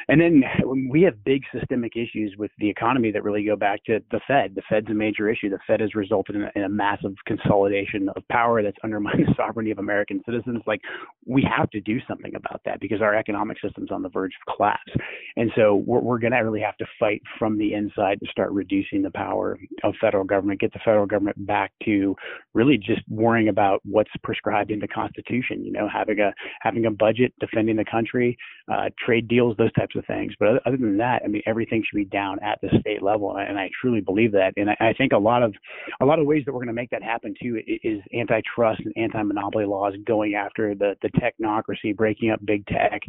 and 0.07 0.21
then 0.21 0.43
we 0.89 1.01
have 1.01 1.21
big 1.25 1.43
systemic 1.53 1.97
issues 1.97 2.35
with 2.37 2.51
the 2.59 2.69
economy 2.69 3.11
that 3.11 3.23
really 3.23 3.43
go 3.43 3.57
back 3.57 3.83
to 3.85 3.99
the 4.11 4.21
Fed. 4.25 4.55
The 4.55 4.61
Fed's 4.69 4.89
a 4.89 4.93
major 4.93 5.29
issue. 5.29 5.49
The 5.49 5.59
Fed 5.67 5.81
has 5.81 5.95
resulted 5.95 6.35
in, 6.35 6.49
in 6.55 6.60
a 6.63 6.69
massive 6.69 7.13
consolidation 7.25 8.09
of 8.15 8.27
power 8.29 8.63
that's 8.63 8.77
undermined 8.83 9.19
the 9.27 9.33
sovereignty 9.35 9.71
of 9.71 9.79
American 9.79 10.21
citizens. 10.25 10.61
Like 10.65 10.81
we 11.25 11.47
have 11.55 11.69
to 11.71 11.81
do 11.81 11.99
something 12.07 12.35
about 12.35 12.61
that 12.65 12.79
because 12.79 13.01
our 13.01 13.15
economic 13.15 13.57
system's 13.61 13.91
on 13.91 14.01
the 14.01 14.09
verge 14.09 14.33
of 14.47 14.55
collapse. 14.55 14.91
And 15.35 15.51
so 15.55 15.75
we're, 15.75 15.99
we're 15.99 16.19
going 16.19 16.33
to 16.33 16.39
really 16.39 16.61
have 16.61 16.77
to 16.77 16.85
fight 16.99 17.21
from 17.37 17.57
the 17.57 17.73
inside 17.73 18.19
to 18.19 18.27
start 18.31 18.51
reducing 18.51 19.01
the 19.01 19.11
power 19.11 19.57
of 19.83 19.93
federal 20.01 20.23
government, 20.23 20.59
get 20.59 20.73
the 20.73 20.79
federal 20.83 21.05
government 21.05 21.45
back 21.45 21.71
to 21.85 22.15
really 22.53 22.77
just 22.77 23.01
worrying 23.09 23.49
about 23.49 23.81
what's 23.85 24.11
prescribed 24.23 24.71
in 24.71 24.79
the 24.79 24.87
Constitution. 24.87 25.63
You 25.63 25.71
know, 25.71 25.87
having 25.91 26.19
a 26.19 26.33
having 26.61 26.85
a 26.85 26.91
budget, 26.91 27.33
defending 27.39 27.75
the 27.75 27.85
country, 27.85 28.37
uh, 28.71 28.89
trade 29.03 29.27
deals, 29.27 29.55
those 29.57 29.73
types 29.73 29.95
of 29.95 30.05
things. 30.05 30.33
But 30.39 30.65
other 30.65 30.77
than 30.77 30.97
that, 30.97 31.21
I 31.23 31.27
mean, 31.27 31.41
everything 31.45 31.83
should 31.83 31.97
be 31.97 32.05
down 32.05 32.39
at 32.43 32.59
the 32.61 32.69
state 32.79 33.01
level, 33.01 33.37
and 33.37 33.57
I 33.57 33.69
truly 33.81 34.01
believe 34.01 34.31
that. 34.33 34.53
And 34.57 34.69
I, 34.69 34.77
I 34.79 34.93
think 34.93 35.11
a 35.13 35.17
lot 35.17 35.43
of 35.43 35.53
a 36.01 36.05
lot 36.05 36.19
of 36.19 36.25
ways 36.25 36.43
that 36.45 36.50
we're 36.53 36.59
going 36.59 36.67
to 36.67 36.73
make 36.73 36.89
that 36.91 37.03
happen 37.03 37.33
too 37.41 37.59
is 37.83 38.01
antitrust 38.13 38.81
and 38.85 38.93
anti-monopoly 38.97 39.65
laws 39.65 39.93
going 40.05 40.35
after 40.35 40.75
the 40.75 40.95
the 41.01 41.09
technocracy, 41.09 41.95
breaking 41.95 42.31
up 42.31 42.39
big 42.45 42.65
tech, 42.67 43.01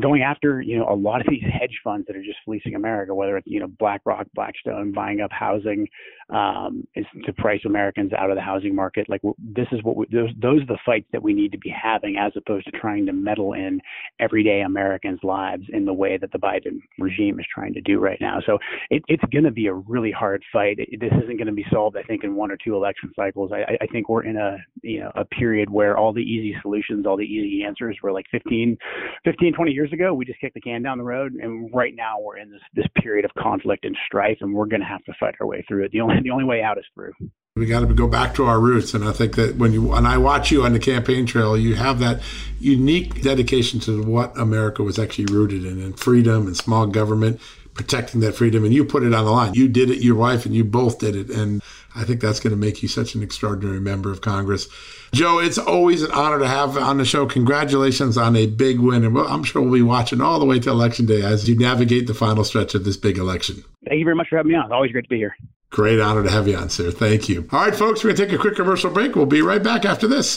going 0.00 0.22
after 0.22 0.60
you 0.60 0.78
know 0.78 0.88
a 0.88 0.94
lot 0.94 1.20
of 1.20 1.26
these 1.28 1.42
hedge 1.42 1.78
funds 1.82 2.06
that 2.06 2.16
are 2.16 2.22
just 2.22 2.38
fleecing 2.44 2.74
America, 2.74 3.14
whether 3.14 3.36
it's 3.36 3.46
you 3.46 3.60
know 3.60 3.68
BlackRock, 3.78 4.26
Blackstone 4.34 4.92
buying 4.92 5.20
up 5.20 5.30
housing 5.32 5.86
um, 6.30 6.86
to 7.24 7.32
price 7.34 7.60
Americans 7.64 8.12
out 8.12 8.30
of 8.30 8.36
the 8.36 8.42
housing 8.42 8.74
market. 8.74 9.08
Like 9.08 9.22
this 9.38 9.66
is 9.72 9.82
what 9.82 9.96
we, 9.96 10.06
those 10.12 10.30
those 10.40 10.62
are 10.62 10.66
the 10.66 10.78
fights 10.84 11.06
that 11.12 11.22
we 11.22 11.32
need 11.32 11.52
to 11.52 11.58
be 11.58 11.70
having, 11.70 12.16
as 12.16 12.32
opposed 12.36 12.66
to 12.66 12.72
trying 12.72 13.06
to 13.06 13.12
meddle 13.12 13.54
in 13.54 13.80
everyday 14.18 14.60
Americans' 14.60 15.20
lives 15.22 15.64
in 15.72 15.84
the 15.84 15.92
way 15.92 16.16
that 16.16 16.32
the 16.32 16.38
Biden 16.38 16.80
regime 16.98 17.40
is 17.40 17.46
trying 17.52 17.74
to 17.74 17.80
do 17.80 17.98
right 17.98 18.18
now. 18.20 18.40
So 18.44 18.58
it, 18.90 19.02
it's 19.08 19.24
going 19.32 19.44
to 19.44 19.50
be 19.50 19.66
a 19.66 19.74
really 19.74 20.12
hard 20.12 20.42
fight. 20.52 20.78
This 20.78 21.12
isn't 21.12 21.36
going 21.36 21.46
to 21.46 21.52
be 21.52 21.66
solved, 21.70 21.96
I 21.96 22.02
think, 22.02 22.24
in 22.24 22.34
one 22.34 22.50
or 22.50 22.56
two 22.56 22.76
election 22.80 23.10
cycles. 23.14 23.52
I, 23.52 23.76
I 23.80 23.86
think 23.86 24.08
we're 24.08 24.24
in 24.24 24.36
a 24.36 24.56
you 24.82 25.00
know 25.00 25.12
a 25.14 25.24
period 25.24 25.70
where 25.70 25.96
all 25.96 26.12
the 26.12 26.22
easy 26.22 26.56
solutions, 26.62 27.06
all 27.06 27.16
the 27.16 27.24
easy 27.24 27.62
answers 27.64 27.96
were 28.02 28.12
like 28.12 28.26
15, 28.30 28.76
15, 29.24 29.52
20 29.54 29.72
years 29.72 29.92
ago. 29.92 30.14
We 30.14 30.24
just 30.24 30.40
kicked 30.40 30.54
the 30.54 30.60
can 30.60 30.82
down 30.82 30.98
the 30.98 31.04
road, 31.04 31.34
and 31.34 31.70
right 31.74 31.94
now 31.94 32.16
we're 32.20 32.38
in 32.38 32.50
this 32.50 32.62
this 32.74 32.86
period 33.02 33.24
of 33.24 33.30
conflict 33.34 33.84
and 33.84 33.96
strife, 34.06 34.38
and 34.40 34.54
we're 34.54 34.66
going 34.66 34.80
to 34.80 34.86
have 34.86 35.04
to 35.04 35.12
fight 35.20 35.34
our 35.40 35.46
way 35.46 35.64
through 35.68 35.84
it. 35.84 35.92
The 35.92 36.00
only 36.00 36.16
the 36.22 36.30
only 36.30 36.44
way 36.44 36.62
out 36.62 36.78
is 36.78 36.84
through. 36.94 37.12
We 37.56 37.66
got 37.66 37.80
to 37.80 37.92
go 37.92 38.06
back 38.06 38.34
to 38.36 38.44
our 38.44 38.60
roots, 38.60 38.94
and 38.94 39.04
I 39.04 39.12
think 39.12 39.34
that 39.36 39.56
when 39.56 39.72
you 39.72 39.82
when 39.82 40.06
I 40.06 40.18
watch 40.18 40.50
you 40.50 40.64
on 40.64 40.72
the 40.72 40.78
campaign 40.78 41.26
trail, 41.26 41.58
you 41.58 41.74
have 41.74 41.98
that 41.98 42.22
unique 42.58 43.22
dedication 43.22 43.80
to 43.80 44.02
what 44.02 44.38
America 44.38 44.82
was 44.82 44.98
actually 44.98 45.26
rooted 45.26 45.64
in, 45.64 45.80
and 45.80 45.98
freedom 45.98 46.46
and 46.46 46.56
small 46.56 46.86
government. 46.86 47.40
protecting 47.74 48.20
that 48.20 48.34
freedom. 48.34 48.64
And 48.64 48.74
you 48.74 48.84
put 48.84 49.02
it 49.02 49.14
on 49.14 49.24
the 49.24 49.30
line. 49.30 49.54
You 49.54 49.68
did 49.68 49.90
it, 49.90 50.02
your 50.02 50.16
wife, 50.16 50.44
and 50.44 50.54
you 50.54 50.64
both 50.64 50.98
did 50.98 51.16
it. 51.16 51.30
And 51.30 51.62
I 51.94 52.04
think 52.04 52.20
that's 52.20 52.40
going 52.40 52.52
to 52.52 52.56
make 52.56 52.82
you 52.82 52.88
such 52.88 53.14
an 53.14 53.22
extraordinary 53.22 53.80
member 53.80 54.10
of 54.10 54.20
Congress. 54.20 54.68
Joe, 55.12 55.38
it's 55.38 55.58
always 55.58 56.02
an 56.02 56.12
honor 56.12 56.38
to 56.38 56.46
have 56.46 56.76
on 56.76 56.98
the 56.98 57.04
show. 57.04 57.26
Congratulations 57.26 58.16
on 58.16 58.36
a 58.36 58.46
big 58.46 58.78
win. 58.78 59.04
And 59.04 59.16
I'm 59.18 59.42
sure 59.42 59.62
we'll 59.62 59.72
be 59.72 59.82
watching 59.82 60.20
all 60.20 60.38
the 60.38 60.46
way 60.46 60.58
to 60.60 60.70
Election 60.70 61.06
Day 61.06 61.22
as 61.22 61.48
you 61.48 61.56
navigate 61.56 62.06
the 62.06 62.14
final 62.14 62.44
stretch 62.44 62.74
of 62.74 62.84
this 62.84 62.96
big 62.96 63.18
election. 63.18 63.64
Thank 63.86 63.98
you 63.98 64.04
very 64.04 64.16
much 64.16 64.28
for 64.28 64.36
having 64.36 64.52
me 64.52 64.58
on. 64.58 64.64
It's 64.66 64.72
always 64.72 64.92
great 64.92 65.04
to 65.04 65.08
be 65.08 65.16
here. 65.16 65.36
Great 65.70 66.00
honor 66.00 66.22
to 66.22 66.30
have 66.30 66.48
you 66.48 66.56
on, 66.56 66.68
sir. 66.68 66.90
Thank 66.90 67.28
you. 67.28 67.48
All 67.52 67.60
right, 67.64 67.74
folks, 67.74 68.02
we're 68.02 68.10
going 68.10 68.16
to 68.16 68.26
take 68.26 68.32
a 68.32 68.38
quick 68.38 68.56
commercial 68.56 68.90
break. 68.90 69.14
We'll 69.14 69.26
be 69.26 69.42
right 69.42 69.62
back 69.62 69.84
after 69.84 70.08
this. 70.08 70.36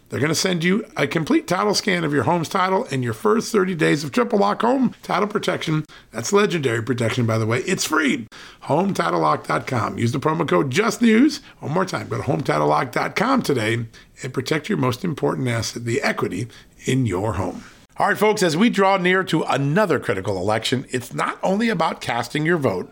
They're 0.11 0.19
going 0.19 0.27
to 0.27 0.35
send 0.35 0.65
you 0.65 0.85
a 0.97 1.07
complete 1.07 1.47
title 1.47 1.73
scan 1.73 2.03
of 2.03 2.11
your 2.11 2.23
home's 2.23 2.49
title 2.49 2.85
and 2.91 3.01
your 3.01 3.13
first 3.13 3.49
30 3.49 3.75
days 3.75 4.03
of 4.03 4.11
triple 4.11 4.39
lock 4.39 4.61
home 4.61 4.93
title 5.03 5.29
protection. 5.29 5.85
That's 6.11 6.33
legendary 6.33 6.83
protection, 6.83 7.25
by 7.25 7.37
the 7.37 7.45
way. 7.45 7.59
It's 7.59 7.85
free. 7.85 8.27
HometitleLock.com. 8.63 9.97
Use 9.97 10.11
the 10.11 10.19
promo 10.19 10.45
code 10.45 10.69
JUSTNEWS. 10.69 11.39
One 11.59 11.71
more 11.71 11.85
time, 11.85 12.09
go 12.09 12.17
to 12.17 12.23
HometitleLock.com 12.23 13.41
today 13.41 13.85
and 14.21 14.33
protect 14.33 14.67
your 14.67 14.77
most 14.77 15.05
important 15.05 15.47
asset, 15.47 15.85
the 15.85 16.01
equity 16.01 16.49
in 16.83 17.05
your 17.05 17.33
home. 17.33 17.63
All 17.95 18.07
right, 18.07 18.17
folks, 18.17 18.43
as 18.43 18.57
we 18.57 18.69
draw 18.69 18.97
near 18.97 19.23
to 19.25 19.43
another 19.43 19.99
critical 19.99 20.37
election, 20.37 20.85
it's 20.89 21.13
not 21.13 21.39
only 21.41 21.69
about 21.69 22.01
casting 22.01 22.45
your 22.45 22.57
vote, 22.57 22.91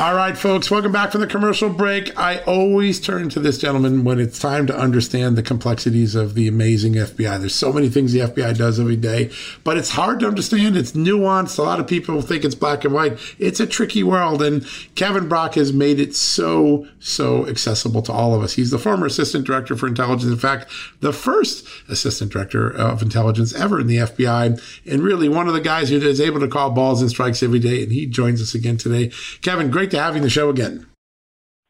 All 0.00 0.14
right, 0.14 0.38
folks, 0.38 0.70
welcome 0.70 0.92
back 0.92 1.10
from 1.10 1.22
the 1.22 1.26
commercial 1.26 1.70
break. 1.70 2.16
I 2.16 2.38
always 2.42 3.00
turn 3.00 3.30
to 3.30 3.40
this 3.40 3.58
gentleman 3.58 4.04
when 4.04 4.20
it's 4.20 4.38
time 4.38 4.64
to 4.68 4.78
understand 4.78 5.36
the 5.36 5.42
complexities 5.42 6.14
of 6.14 6.34
the 6.34 6.46
amazing 6.46 6.92
FBI. 6.92 7.40
There's 7.40 7.56
so 7.56 7.72
many 7.72 7.88
things 7.88 8.12
the 8.12 8.20
FBI 8.20 8.56
does 8.56 8.78
every 8.78 8.94
day, 8.94 9.32
but 9.64 9.76
it's 9.76 9.90
hard 9.90 10.20
to 10.20 10.28
understand. 10.28 10.76
It's 10.76 10.92
nuanced. 10.92 11.58
A 11.58 11.62
lot 11.62 11.80
of 11.80 11.88
people 11.88 12.22
think 12.22 12.44
it's 12.44 12.54
black 12.54 12.84
and 12.84 12.94
white. 12.94 13.18
It's 13.40 13.58
a 13.58 13.66
tricky 13.66 14.04
world, 14.04 14.40
and 14.40 14.64
Kevin 14.94 15.28
Brock 15.28 15.56
has 15.56 15.72
made 15.72 15.98
it 15.98 16.14
so, 16.14 16.86
so 17.00 17.48
accessible 17.48 18.02
to 18.02 18.12
all 18.12 18.36
of 18.36 18.42
us. 18.44 18.52
He's 18.52 18.70
the 18.70 18.78
former 18.78 19.06
assistant 19.06 19.48
director 19.48 19.74
for 19.74 19.88
intelligence. 19.88 20.30
In 20.30 20.38
fact, 20.38 20.70
the 21.00 21.12
first 21.12 21.66
assistant 21.88 22.30
director 22.30 22.70
of 22.70 23.02
intelligence 23.02 23.52
ever 23.52 23.80
in 23.80 23.88
the 23.88 23.96
FBI, 23.96 24.62
and 24.86 25.02
really 25.02 25.28
one 25.28 25.48
of 25.48 25.54
the 25.54 25.60
guys 25.60 25.88
who 25.88 25.96
is 25.96 26.20
able 26.20 26.38
to 26.38 26.46
call 26.46 26.70
balls 26.70 27.00
and 27.00 27.10
strikes 27.10 27.42
every 27.42 27.58
day. 27.58 27.82
And 27.82 27.90
he 27.90 28.06
joins 28.06 28.40
us 28.40 28.54
again 28.54 28.76
today. 28.76 29.10
Kevin, 29.42 29.72
great 29.72 29.87
to 29.90 29.98
having 29.98 30.22
the 30.22 30.30
show 30.30 30.50
again. 30.50 30.86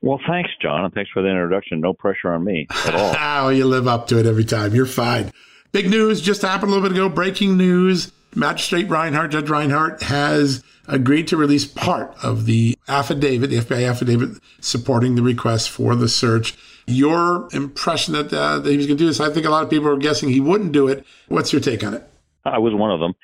Well, 0.01 0.21
thanks, 0.29 0.51
John, 0.63 0.85
and 0.85 0.95
thanks 0.95 1.11
for 1.11 1.23
the 1.23 1.29
introduction. 1.29 1.81
No 1.81 1.93
pressure 1.93 2.33
on 2.33 2.45
me 2.45 2.67
at 2.87 2.95
all. 2.95 3.15
oh, 3.47 3.49
you 3.49 3.65
live 3.65 3.89
up 3.89 4.07
to 4.09 4.19
it 4.19 4.27
every 4.27 4.45
time. 4.45 4.75
You're 4.75 4.87
fine. 4.87 5.33
Big 5.73 5.91
news 5.91 6.21
just 6.21 6.43
happened 6.43 6.71
a 6.71 6.75
little 6.75 6.89
bit 6.89 6.97
ago. 6.97 7.09
Breaking 7.09 7.57
news. 7.57 8.13
Magistrate 8.35 8.89
Reinhart, 8.89 9.31
Judge 9.31 9.49
Reinhart, 9.49 10.03
has 10.03 10.63
agreed 10.87 11.29
to 11.29 11.37
release 11.37 11.65
part 11.65 12.15
of 12.23 12.45
the 12.45 12.77
affidavit, 12.87 13.51
the 13.51 13.59
FBI 13.59 13.89
affidavit 13.89 14.39
supporting 14.61 15.15
the 15.15 15.23
request 15.23 15.71
for 15.71 15.97
the 15.97 16.09
search. 16.09 16.57
Your 16.87 17.49
impression 17.53 18.15
that, 18.15 18.33
uh, 18.33 18.59
that 18.59 18.71
he 18.71 18.77
was 18.77 18.87
going 18.87 18.99
to 18.99 19.03
do 19.03 19.07
this, 19.07 19.21
I 19.21 19.33
think 19.33 19.47
a 19.47 19.51
lot 19.51 19.65
of 19.65 19.71
people 19.71 19.89
are 19.89 19.97
guessing 19.97 20.29
he 20.29 20.41
wouldn't 20.41 20.73
do 20.73 20.89
it. 20.89 21.05
What's 21.29 21.53
your 21.53 21.61
take 21.61 21.83
on 21.83 21.95
it? 21.95 22.09
I 22.45 22.59
was 22.59 22.75
one 22.75 22.91
of 22.91 23.01
them. 23.01 23.15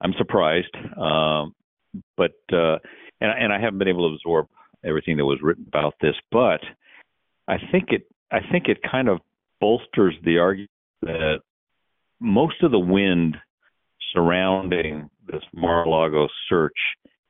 I'm 0.00 0.14
surprised. 0.16 0.74
Um, 0.96 1.54
but 2.16 2.32
uh, 2.52 2.78
and 3.20 3.30
and 3.30 3.52
I 3.52 3.60
haven't 3.60 3.78
been 3.78 3.88
able 3.88 4.08
to 4.08 4.14
absorb 4.14 4.48
everything 4.84 5.16
that 5.18 5.24
was 5.24 5.38
written 5.42 5.64
about 5.66 5.94
this, 6.00 6.14
but 6.30 6.60
I 7.48 7.56
think 7.70 7.90
it 7.90 8.06
I 8.30 8.40
think 8.50 8.68
it 8.68 8.78
kind 8.88 9.08
of 9.08 9.18
bolsters 9.60 10.14
the 10.24 10.38
argument 10.38 10.70
that 11.02 11.40
most 12.20 12.62
of 12.62 12.70
the 12.70 12.78
wind 12.78 13.36
surrounding 14.12 15.10
this 15.26 15.42
Mar-a-Lago 15.54 16.28
search 16.48 16.76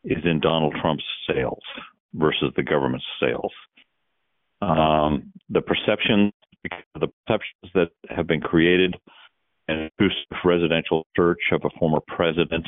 is 0.05 0.24
in 0.24 0.41
Donald 0.41 0.74
Trump's 0.80 1.05
sails 1.28 1.62
versus 2.14 2.53
the 2.57 2.62
government's 2.62 3.05
sails. 3.20 3.53
Um, 4.62 5.32
the 5.49 5.61
perception, 5.61 6.32
the 6.95 7.09
perceptions 7.26 7.72
that 7.74 7.88
have 8.09 8.26
been 8.26 8.41
created, 8.41 8.97
and 9.68 9.91
residential 10.45 11.07
search 11.16 11.41
of 11.53 11.62
a 11.64 11.78
former 11.78 12.01
president 12.07 12.66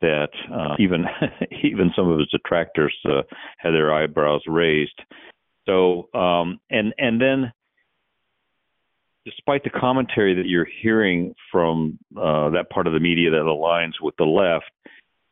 that 0.00 0.30
uh, 0.52 0.76
even 0.78 1.04
even 1.62 1.92
some 1.96 2.10
of 2.10 2.18
his 2.18 2.28
detractors 2.28 2.94
uh, 3.06 3.22
had 3.58 3.70
their 3.70 3.92
eyebrows 3.92 4.42
raised. 4.46 5.00
So 5.66 6.08
um, 6.14 6.60
and 6.70 6.94
and 6.98 7.20
then, 7.20 7.52
despite 9.24 9.64
the 9.64 9.70
commentary 9.70 10.34
that 10.34 10.46
you're 10.46 10.68
hearing 10.82 11.34
from 11.50 11.98
uh, 12.16 12.50
that 12.50 12.70
part 12.70 12.86
of 12.86 12.92
the 12.92 13.00
media 13.00 13.30
that 13.30 13.36
aligns 13.36 13.94
with 14.02 14.14
the 14.16 14.24
left, 14.24 14.70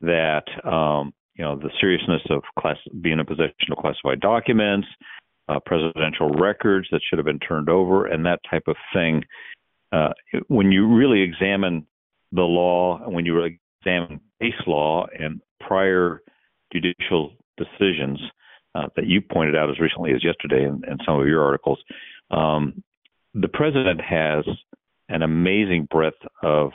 that 0.00 0.44
um, 0.68 1.12
you 1.34 1.44
know 1.44 1.56
the 1.56 1.70
seriousness 1.80 2.22
of 2.30 2.42
class 2.58 2.76
being 3.00 3.18
in 3.18 3.26
possession 3.26 3.52
of 3.70 3.78
classified 3.78 4.20
documents, 4.20 4.88
uh, 5.48 5.58
presidential 5.64 6.30
records 6.30 6.88
that 6.92 7.00
should 7.08 7.18
have 7.18 7.26
been 7.26 7.40
turned 7.40 7.68
over, 7.68 8.06
and 8.06 8.24
that 8.26 8.40
type 8.48 8.64
of 8.66 8.76
thing. 8.94 9.22
Uh, 9.92 10.12
when 10.48 10.72
you 10.72 10.86
really 10.86 11.20
examine 11.20 11.86
the 12.32 12.40
law, 12.40 12.98
and 13.04 13.14
when 13.14 13.26
you 13.26 13.38
examine 13.84 14.20
case 14.42 14.60
law 14.66 15.06
and 15.18 15.40
prior 15.60 16.22
judicial 16.72 17.32
decisions, 17.56 18.20
uh, 18.74 18.88
that 18.96 19.06
you 19.06 19.20
pointed 19.20 19.54
out 19.54 19.70
as 19.70 19.78
recently 19.78 20.12
as 20.12 20.24
yesterday 20.24 20.64
in, 20.64 20.82
in 20.90 20.98
some 21.06 21.20
of 21.20 21.26
your 21.26 21.44
articles. 21.44 21.78
Um, 22.30 22.82
the 23.34 23.48
president 23.48 24.00
has 24.00 24.44
an 25.08 25.22
amazing 25.22 25.88
breadth 25.90 26.16
of 26.42 26.72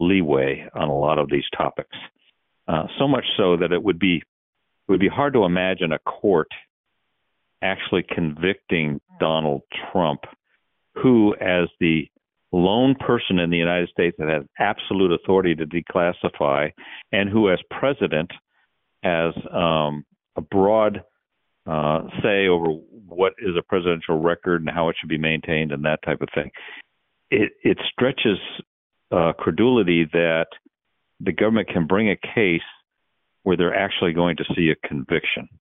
leeway 0.00 0.66
on 0.74 0.88
a 0.88 0.98
lot 0.98 1.18
of 1.18 1.28
these 1.30 1.44
topics. 1.56 1.96
Uh, 2.66 2.86
so 2.98 3.06
much 3.06 3.24
so 3.36 3.56
that 3.58 3.72
it 3.72 3.82
would 3.82 3.98
be 3.98 4.16
it 4.16 4.92
would 4.92 5.00
be 5.00 5.08
hard 5.08 5.32
to 5.34 5.44
imagine 5.44 5.92
a 5.92 5.98
court 5.98 6.48
actually 7.62 8.02
convicting 8.02 9.00
Donald 9.18 9.62
Trump, 9.90 10.20
who, 10.94 11.34
as 11.40 11.68
the 11.80 12.08
lone 12.54 12.94
person 12.94 13.38
in 13.38 13.50
the 13.50 13.56
United 13.56 13.88
States 13.88 14.16
that 14.18 14.28
has 14.28 14.44
absolute 14.58 15.12
authority 15.12 15.54
to 15.54 15.66
declassify, 15.66 16.70
and 17.12 17.28
who, 17.28 17.50
as 17.50 17.58
president, 17.70 18.30
has 19.02 19.34
um, 19.52 20.04
a 20.36 20.40
broad 20.40 21.02
uh, 21.66 22.02
say 22.22 22.46
over 22.46 22.66
what 23.08 23.32
is 23.38 23.56
a 23.58 23.62
presidential 23.62 24.20
record 24.20 24.60
and 24.60 24.70
how 24.70 24.88
it 24.88 24.96
should 24.98 25.08
be 25.08 25.18
maintained 25.18 25.72
and 25.72 25.84
that 25.84 26.00
type 26.04 26.20
of 26.20 26.28
thing. 26.34 26.50
It, 27.30 27.52
it 27.62 27.78
stretches 27.90 28.38
uh, 29.10 29.32
credulity 29.38 30.06
that 30.12 30.46
the 31.20 31.32
government 31.32 31.68
can 31.68 31.86
bring 31.86 32.10
a 32.10 32.16
case 32.16 32.60
where 33.42 33.56
they're 33.56 33.74
actually 33.74 34.12
going 34.12 34.36
to 34.36 34.44
see 34.54 34.70
a 34.70 34.88
conviction. 34.88 35.48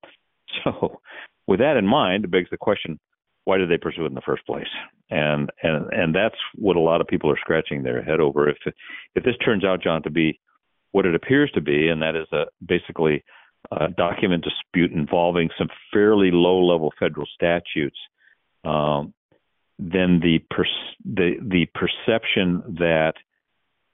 So, 0.63 1.01
with 1.47 1.61
that 1.61 1.77
in 1.77 1.87
mind, 1.87 2.25
it 2.25 2.31
begs 2.31 2.51
the 2.51 2.57
question: 2.57 2.99
Why 3.45 3.57
did 3.57 3.69
they 3.69 3.77
pursue 3.77 4.03
it 4.05 4.07
in 4.07 4.13
the 4.13 4.21
first 4.21 4.45
place? 4.45 4.67
And 5.09 5.49
and 5.61 5.91
and 5.91 6.15
that's 6.15 6.37
what 6.55 6.75
a 6.75 6.79
lot 6.81 7.01
of 7.01 7.07
people 7.07 7.29
are 7.29 7.39
scratching 7.39 7.83
their 7.83 8.01
head 8.01 8.19
over. 8.19 8.49
If 8.49 8.57
if 9.15 9.23
this 9.23 9.37
turns 9.43 9.63
out, 9.63 9.83
John, 9.83 10.03
to 10.03 10.09
be 10.09 10.39
what 10.91 11.05
it 11.05 11.15
appears 11.15 11.51
to 11.51 11.61
be, 11.61 11.89
and 11.89 12.01
that 12.01 12.15
is 12.15 12.27
a 12.31 12.45
basically 12.65 13.23
a 13.71 13.89
document 13.89 14.43
dispute 14.43 14.91
involving 14.91 15.49
some 15.57 15.69
fairly 15.91 16.31
low-level 16.31 16.93
federal 16.99 17.25
statutes, 17.33 17.97
um, 18.65 19.13
then 19.79 20.19
the 20.21 20.39
per- 20.49 20.65
the 21.05 21.35
the 21.41 21.65
perception 21.73 22.75
that 22.79 23.13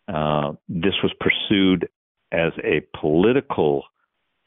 uh, 0.07 0.53
this 0.67 0.95
was 1.03 1.13
pursued 1.19 1.87
as 2.31 2.51
a 2.63 2.81
political 2.99 3.83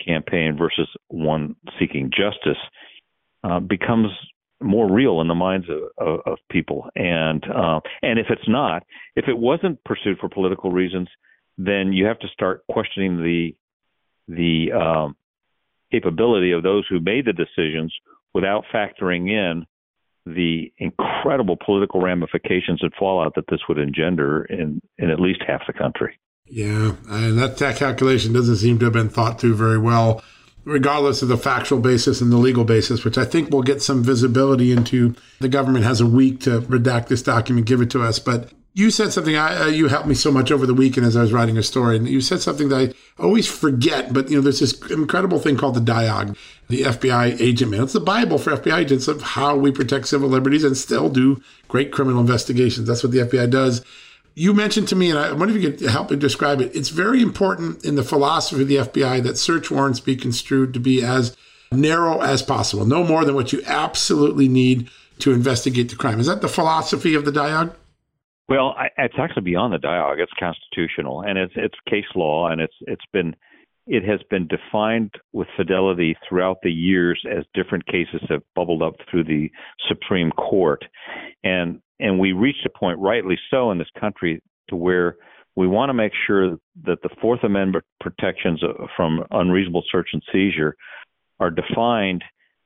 campaign 0.04 0.56
versus 0.56 0.88
one 1.08 1.56
seeking 1.78 2.10
justice 2.10 2.60
uh, 3.44 3.60
becomes 3.60 4.08
more 4.64 4.90
real 4.90 5.20
in 5.20 5.28
the 5.28 5.34
minds 5.34 5.66
of, 5.68 6.06
of, 6.06 6.20
of 6.26 6.38
people. 6.50 6.88
And 6.94 7.44
uh, 7.44 7.80
and 8.02 8.18
if 8.18 8.26
it's 8.30 8.48
not, 8.48 8.82
if 9.16 9.28
it 9.28 9.36
wasn't 9.36 9.82
pursued 9.84 10.18
for 10.18 10.28
political 10.28 10.70
reasons, 10.70 11.08
then 11.58 11.92
you 11.92 12.06
have 12.06 12.18
to 12.20 12.28
start 12.28 12.64
questioning 12.70 13.18
the 13.18 13.54
the 14.28 14.72
um, 14.72 15.16
capability 15.90 16.52
of 16.52 16.62
those 16.62 16.86
who 16.88 17.00
made 17.00 17.26
the 17.26 17.32
decisions 17.32 17.94
without 18.34 18.64
factoring 18.72 19.28
in 19.28 19.66
the 20.24 20.72
incredible 20.78 21.56
political 21.64 22.00
ramifications 22.00 22.80
and 22.82 22.92
fallout 22.98 23.34
that 23.34 23.44
this 23.50 23.60
would 23.68 23.78
engender 23.78 24.44
in, 24.44 24.80
in 24.98 25.10
at 25.10 25.20
least 25.20 25.42
half 25.46 25.62
the 25.66 25.72
country. 25.72 26.18
Yeah, 26.46 26.94
and 27.08 27.38
that, 27.38 27.58
that 27.58 27.76
calculation 27.76 28.32
doesn't 28.32 28.56
seem 28.56 28.78
to 28.78 28.86
have 28.86 28.92
been 28.92 29.08
thought 29.08 29.40
through 29.40 29.54
very 29.54 29.78
well, 29.78 30.22
regardless 30.64 31.22
of 31.22 31.28
the 31.28 31.36
factual 31.36 31.80
basis 31.80 32.20
and 32.20 32.30
the 32.30 32.36
legal 32.36 32.64
basis, 32.64 33.04
which 33.04 33.18
I 33.18 33.24
think 33.24 33.50
we'll 33.50 33.62
get 33.62 33.82
some 33.82 34.02
visibility 34.02 34.72
into. 34.72 35.14
The 35.40 35.48
government 35.48 35.84
has 35.84 36.00
a 36.00 36.06
week 36.06 36.40
to 36.40 36.60
redact 36.62 37.08
this 37.08 37.22
document, 37.22 37.66
give 37.66 37.80
it 37.80 37.90
to 37.90 38.02
us. 38.02 38.18
But 38.18 38.52
you 38.74 38.90
said 38.90 39.12
something. 39.12 39.36
I, 39.36 39.64
uh, 39.64 39.66
you 39.66 39.88
helped 39.88 40.06
me 40.06 40.14
so 40.14 40.32
much 40.32 40.50
over 40.50 40.66
the 40.66 40.74
weekend 40.74 41.06
as 41.06 41.16
I 41.16 41.20
was 41.20 41.32
writing 41.32 41.58
a 41.58 41.62
story, 41.62 41.96
and 41.96 42.08
you 42.08 42.20
said 42.20 42.40
something 42.40 42.70
that 42.70 42.94
I 43.18 43.22
always 43.22 43.46
forget. 43.46 44.12
But 44.12 44.30
you 44.30 44.36
know, 44.36 44.40
there's 44.40 44.60
this 44.60 44.80
incredible 44.90 45.38
thing 45.38 45.56
called 45.58 45.74
the 45.74 45.80
DIOG, 45.80 46.36
the 46.68 46.82
FBI 46.82 47.38
agent 47.40 47.70
man. 47.70 47.82
It's 47.82 47.92
the 47.92 48.00
Bible 48.00 48.38
for 48.38 48.56
FBI 48.56 48.78
agents 48.78 49.08
of 49.08 49.20
how 49.20 49.56
we 49.56 49.72
protect 49.72 50.08
civil 50.08 50.28
liberties 50.28 50.64
and 50.64 50.76
still 50.76 51.10
do 51.10 51.42
great 51.68 51.92
criminal 51.92 52.20
investigations. 52.20 52.88
That's 52.88 53.02
what 53.02 53.12
the 53.12 53.18
FBI 53.18 53.50
does 53.50 53.84
you 54.34 54.54
mentioned 54.54 54.88
to 54.88 54.96
me, 54.96 55.10
and 55.10 55.18
I 55.18 55.32
wonder 55.32 55.56
if 55.56 55.62
you 55.62 55.70
could 55.70 55.90
help 55.90 56.10
me 56.10 56.16
describe 56.16 56.60
it. 56.60 56.74
It's 56.74 56.88
very 56.88 57.22
important 57.22 57.84
in 57.84 57.96
the 57.96 58.02
philosophy 58.02 58.62
of 58.62 58.68
the 58.68 58.76
FBI 58.76 59.22
that 59.22 59.38
search 59.38 59.70
warrants 59.70 60.00
be 60.00 60.16
construed 60.16 60.74
to 60.74 60.80
be 60.80 61.02
as 61.02 61.36
narrow 61.70 62.20
as 62.20 62.42
possible, 62.42 62.84
no 62.84 63.04
more 63.04 63.24
than 63.24 63.34
what 63.34 63.52
you 63.52 63.62
absolutely 63.66 64.48
need 64.48 64.90
to 65.18 65.32
investigate 65.32 65.88
the 65.88 65.96
crime. 65.96 66.20
Is 66.20 66.26
that 66.26 66.40
the 66.40 66.48
philosophy 66.48 67.14
of 67.14 67.24
the 67.24 67.32
DIOG? 67.32 67.74
Well, 68.48 68.74
I, 68.76 68.88
it's 68.98 69.14
actually 69.18 69.42
beyond 69.42 69.72
the 69.72 69.78
DIOG. 69.78 70.18
It's 70.18 70.32
constitutional, 70.38 71.22
and 71.22 71.38
it's 71.38 71.52
it's 71.56 71.76
case 71.88 72.04
law, 72.14 72.48
and 72.48 72.60
it's 72.60 72.74
it's 72.82 73.04
been 73.12 73.34
it 73.86 74.04
has 74.04 74.20
been 74.30 74.46
defined 74.46 75.12
with 75.32 75.48
fidelity 75.56 76.16
throughout 76.28 76.58
the 76.62 76.70
years 76.70 77.20
as 77.30 77.44
different 77.54 77.86
cases 77.86 78.20
have 78.28 78.42
bubbled 78.54 78.82
up 78.82 78.94
through 79.10 79.24
the 79.24 79.50
Supreme 79.88 80.30
Court, 80.32 80.84
and 81.42 81.80
and 82.02 82.18
we 82.18 82.32
reached 82.32 82.66
a 82.66 82.78
point, 82.78 82.98
rightly 82.98 83.38
so, 83.50 83.70
in 83.70 83.78
this 83.78 83.88
country 83.98 84.42
to 84.68 84.76
where 84.76 85.16
we 85.54 85.68
want 85.68 85.88
to 85.88 85.94
make 85.94 86.12
sure 86.26 86.56
that 86.84 87.00
the 87.02 87.10
Fourth 87.20 87.44
Amendment 87.44 87.84
protections 88.00 88.60
from 88.96 89.24
unreasonable 89.30 89.84
search 89.90 90.08
and 90.12 90.22
seizure 90.32 90.74
are 91.38 91.50
defined 91.50 92.24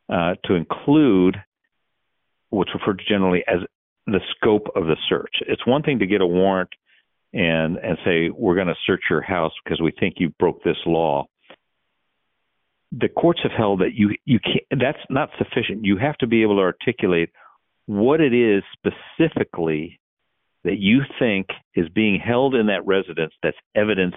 uh, 0.09 0.35
to 0.45 0.55
include 0.55 1.37
what's 2.51 2.71
referred 2.75 2.99
to 2.99 3.05
generally 3.05 3.45
as 3.47 3.61
the 4.07 4.21
scope 4.37 4.69
of 4.75 4.87
the 4.87 4.97
search. 5.09 5.35
It's 5.47 5.67
one 5.67 5.83
thing 5.83 5.99
to 5.99 6.07
get 6.07 6.21
a 6.21 6.27
warrant 6.27 6.71
and 7.35 7.77
and 7.77 7.99
say 8.05 8.31
we're 8.31 8.55
going 8.55 8.69
to 8.69 8.75
search 8.87 9.03
your 9.11 9.21
house 9.21 9.53
because 9.65 9.81
we 9.81 9.93
think 9.99 10.15
you 10.19 10.31
broke 10.39 10.63
this 10.63 10.77
law. 10.87 11.27
The 12.93 13.09
courts 13.09 13.41
have 13.43 13.53
held 13.53 13.81
that 13.81 13.95
you 13.95 14.15
you 14.25 14.39
can't. 14.39 14.81
That's 14.81 15.05
not 15.11 15.31
sufficient. 15.37 15.85
You 15.85 15.99
have 15.99 16.17
to 16.19 16.27
be 16.27 16.43
able 16.43 16.57
to 16.57 16.63
articulate 16.63 17.31
what 17.87 18.21
it 18.21 18.35
is 18.35 18.63
specifically 18.73 20.01
that 20.65 20.79
you 20.79 21.03
think 21.19 21.47
is 21.75 21.89
being 21.89 22.19
held 22.19 22.55
in 22.55 22.67
that 22.67 22.87
residence 22.87 23.33
that's 23.43 23.57
evidence 23.75 24.17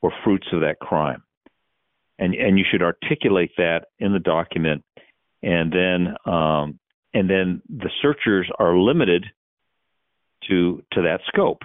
or 0.00 0.12
fruits 0.24 0.46
of 0.52 0.60
that 0.60 0.78
crime. 0.80 1.22
And 2.18 2.34
and 2.34 2.58
you 2.58 2.64
should 2.70 2.82
articulate 2.82 3.52
that 3.56 3.86
in 3.98 4.12
the 4.12 4.18
document 4.18 4.84
and 5.42 5.72
then 5.72 6.14
um, 6.32 6.78
and 7.14 7.28
then 7.28 7.62
the 7.68 7.90
searchers 8.00 8.48
are 8.58 8.76
limited 8.76 9.26
to 10.48 10.82
to 10.92 11.02
that 11.02 11.20
scope. 11.26 11.62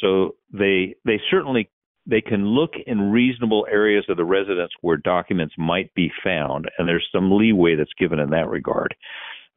So 0.00 0.36
they 0.52 0.94
they 1.04 1.20
certainly 1.30 1.70
they 2.06 2.20
can 2.20 2.46
look 2.46 2.72
in 2.86 3.10
reasonable 3.10 3.66
areas 3.70 4.04
of 4.08 4.16
the 4.16 4.24
residence 4.24 4.72
where 4.80 4.96
documents 4.96 5.54
might 5.58 5.92
be 5.94 6.10
found, 6.24 6.70
and 6.78 6.88
there's 6.88 7.06
some 7.12 7.36
leeway 7.36 7.76
that's 7.76 7.92
given 7.98 8.18
in 8.18 8.30
that 8.30 8.48
regard. 8.48 8.94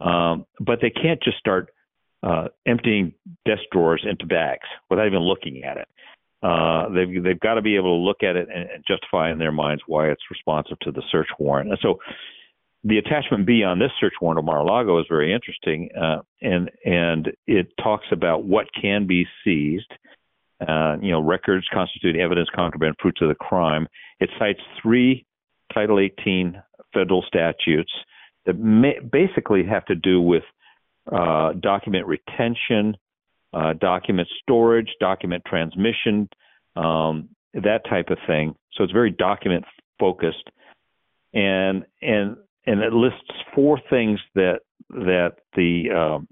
Um, 0.03 0.45
but 0.59 0.79
they 0.81 0.89
can't 0.89 1.21
just 1.23 1.37
start 1.37 1.69
uh, 2.21 2.47
emptying 2.65 3.13
desk 3.45 3.61
drawers 3.71 4.05
into 4.09 4.25
bags 4.25 4.67
without 4.89 5.07
even 5.07 5.19
looking 5.19 5.63
at 5.63 5.77
it. 5.77 5.87
Uh, 6.41 6.89
they've 6.89 7.23
they've 7.23 7.39
got 7.39 7.53
to 7.53 7.61
be 7.61 7.77
able 7.77 7.97
to 7.97 8.03
look 8.03 8.21
at 8.21 8.35
it 8.35 8.49
and, 8.53 8.69
and 8.69 8.83
justify 8.85 9.31
in 9.31 9.39
their 9.39 9.51
minds 9.51 9.81
why 9.87 10.09
it's 10.09 10.21
responsive 10.29 10.77
to 10.79 10.91
the 10.91 11.01
search 11.09 11.29
warrant. 11.39 11.69
And 11.69 11.79
so, 11.81 11.99
the 12.83 12.97
attachment 12.97 13.45
B 13.45 13.63
on 13.63 13.79
this 13.79 13.91
search 13.97 14.13
warrant 14.21 14.39
of 14.39 14.45
Mar-a-Lago 14.45 14.99
is 14.99 15.05
very 15.07 15.33
interesting, 15.33 15.89
uh, 15.97 16.19
and 16.41 16.69
and 16.83 17.31
it 17.47 17.67
talks 17.81 18.07
about 18.11 18.43
what 18.43 18.67
can 18.79 19.07
be 19.07 19.25
seized. 19.43 19.91
Uh, 20.65 20.97
you 21.01 21.11
know, 21.11 21.21
records 21.21 21.65
constitute 21.73 22.17
evidence, 22.17 22.49
contraband, 22.53 22.95
fruits 23.01 23.21
of 23.21 23.29
the 23.29 23.35
crime. 23.35 23.87
It 24.19 24.29
cites 24.37 24.61
three 24.81 25.25
Title 25.73 25.99
18 25.99 26.61
federal 26.93 27.23
statutes 27.23 27.91
that 28.45 28.57
may, 28.57 28.99
basically 28.99 29.63
have 29.65 29.85
to 29.85 29.95
do 29.95 30.21
with 30.21 30.43
uh, 31.11 31.53
document 31.53 32.07
retention, 32.07 32.97
uh, 33.53 33.73
document 33.73 34.27
storage, 34.41 34.89
document 34.99 35.43
transmission, 35.45 36.29
um, 36.75 37.29
that 37.53 37.81
type 37.89 38.09
of 38.09 38.17
thing. 38.25 38.55
So 38.73 38.83
it's 38.83 38.93
very 38.93 39.11
document 39.11 39.65
focused, 39.99 40.49
and 41.33 41.85
and 42.01 42.37
and 42.65 42.79
it 42.81 42.93
lists 42.93 43.31
four 43.53 43.79
things 43.89 44.19
that 44.35 44.59
that 44.89 45.33
the 45.55 45.91
um, 45.91 46.27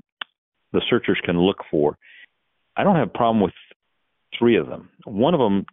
the 0.72 0.82
searchers 0.89 1.20
can 1.24 1.39
look 1.39 1.57
for. 1.70 1.97
I 2.76 2.84
don't 2.84 2.95
have 2.95 3.09
a 3.09 3.18
problem 3.18 3.41
with 3.41 3.53
three 4.38 4.57
of 4.57 4.68
them. 4.68 4.89
One 5.05 5.34
of 5.34 5.39
them 5.39 5.66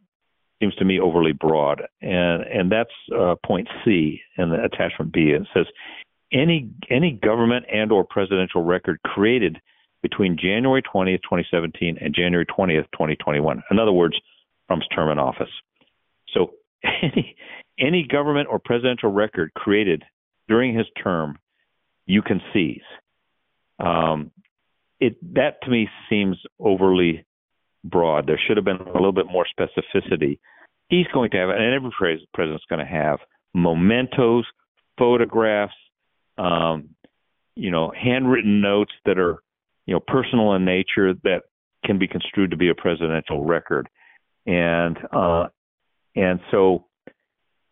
seems 0.61 0.75
to 0.77 0.85
me 0.85 1.01
overly 1.01 1.33
broad, 1.33 1.83
and 2.03 2.43
and 2.43 2.71
that's 2.71 2.91
uh, 3.17 3.37
point 3.47 3.69
C 3.85 4.21
in 4.37 4.51
the 4.51 4.63
attachment 4.63 5.13
B. 5.13 5.31
It 5.31 5.47
says 5.55 5.67
any 6.33 6.71
any 6.91 7.13
government 7.13 7.67
and 7.73 7.91
or 7.93 8.05
presidential 8.05 8.63
record 8.63 9.01
created 9.03 9.59
between 10.03 10.37
January 10.41 10.83
20th, 10.83 11.23
2017 11.23 11.99
and 12.01 12.15
January 12.15 12.47
20th, 12.47 12.85
2021. 12.93 13.63
In 13.71 13.79
other 13.79 13.93
words, 13.93 14.15
Trump's 14.67 14.87
term 14.89 15.11
in 15.11 15.19
office. 15.19 15.51
So 16.35 16.53
any 16.85 17.37
any 17.79 18.07
government 18.07 18.49
or 18.51 18.59
presidential 18.59 19.11
record 19.11 19.53
created 19.55 20.05
during 20.49 20.77
his 20.77 20.87
term, 21.03 21.39
you 22.07 22.23
can 22.23 22.41
seize. 22.53 22.83
Um, 23.79 24.31
it 25.01 25.17
that 25.35 25.63
to 25.63 25.71
me 25.71 25.89
seems 26.09 26.37
overly 26.59 27.25
broad. 27.85 28.27
There 28.27 28.41
should 28.47 28.57
have 28.57 28.65
been 28.65 28.77
a 28.77 28.93
little 28.93 29.13
bit 29.13 29.27
more 29.27 29.47
specificity. 29.59 30.39
He's 30.89 31.07
going 31.13 31.31
to 31.31 31.37
have, 31.37 31.51
and 31.51 31.75
every 31.75 31.91
president's 32.35 32.65
going 32.69 32.85
to 32.85 32.91
have 32.91 33.19
mementos, 33.55 34.45
photographs, 34.99 35.75
um, 36.39 36.91
you 37.55 37.71
know, 37.71 37.91
handwritten 37.91 38.61
notes 38.61 38.93
that 39.05 39.19
are, 39.19 39.43
you 39.87 39.95
know, 39.95 40.01
personal 40.01 40.55
in 40.55 40.65
nature 40.65 41.15
that 41.25 41.43
can 41.85 41.99
be 41.99 42.07
construed 42.07 42.53
to 42.53 42.57
be 42.57 42.69
a 42.69 42.75
presidential 42.75 43.45
record, 43.45 43.89
and 44.47 44.97
uh, 45.13 45.49
and 46.15 46.41
so 46.51 46.87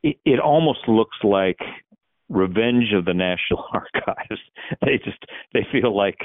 it, 0.03 0.17
it 0.25 0.41
almost 0.41 0.81
looks 0.89 1.17
like 1.23 1.59
revenge 2.29 2.93
of 2.95 3.05
the 3.05 3.15
National 3.15 3.65
Archives. 3.73 4.41
they 4.81 4.99
just 5.05 5.19
they 5.53 5.67
feel 5.71 5.97
like 5.97 6.19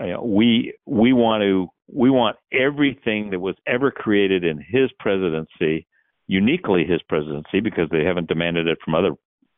you 0.00 0.08
know, 0.08 0.22
we 0.22 0.74
we 0.86 1.12
want 1.12 1.42
to 1.42 1.68
we 1.86 2.10
want 2.10 2.36
everything 2.52 3.30
that 3.30 3.40
was 3.40 3.56
ever 3.66 3.90
created 3.90 4.44
in 4.44 4.58
his 4.58 4.90
presidency, 4.98 5.86
uniquely 6.26 6.84
his 6.84 7.00
presidency, 7.08 7.60
because 7.60 7.88
they 7.90 8.04
haven't 8.04 8.28
demanded 8.28 8.66
it 8.66 8.78
from 8.84 8.94
other 8.94 9.12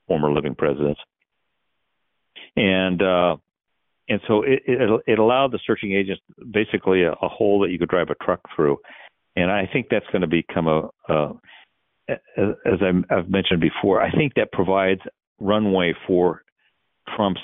former 0.06 0.32
living 0.32 0.54
presidents 0.54 1.00
and 2.56 3.02
uh, 3.02 3.36
and 4.08 4.20
so 4.26 4.42
it, 4.42 4.62
it, 4.66 5.02
it 5.06 5.18
allowed 5.18 5.52
the 5.52 5.58
searching 5.66 5.92
agents 5.92 6.22
basically 6.52 7.02
a, 7.02 7.12
a 7.12 7.28
hole 7.28 7.60
that 7.60 7.70
you 7.70 7.78
could 7.78 7.88
drive 7.88 8.08
a 8.10 8.24
truck 8.24 8.40
through, 8.54 8.78
and 9.34 9.50
I 9.50 9.68
think 9.72 9.88
that's 9.90 10.06
going 10.12 10.22
to 10.22 10.28
become 10.28 10.66
a, 10.68 10.90
a 11.08 11.32
as 12.08 12.78
I've 13.10 13.28
mentioned 13.28 13.60
before, 13.60 14.00
I 14.00 14.12
think 14.12 14.34
that 14.34 14.52
provides 14.52 15.00
runway 15.40 15.94
for 16.06 16.42
Trump's 17.16 17.40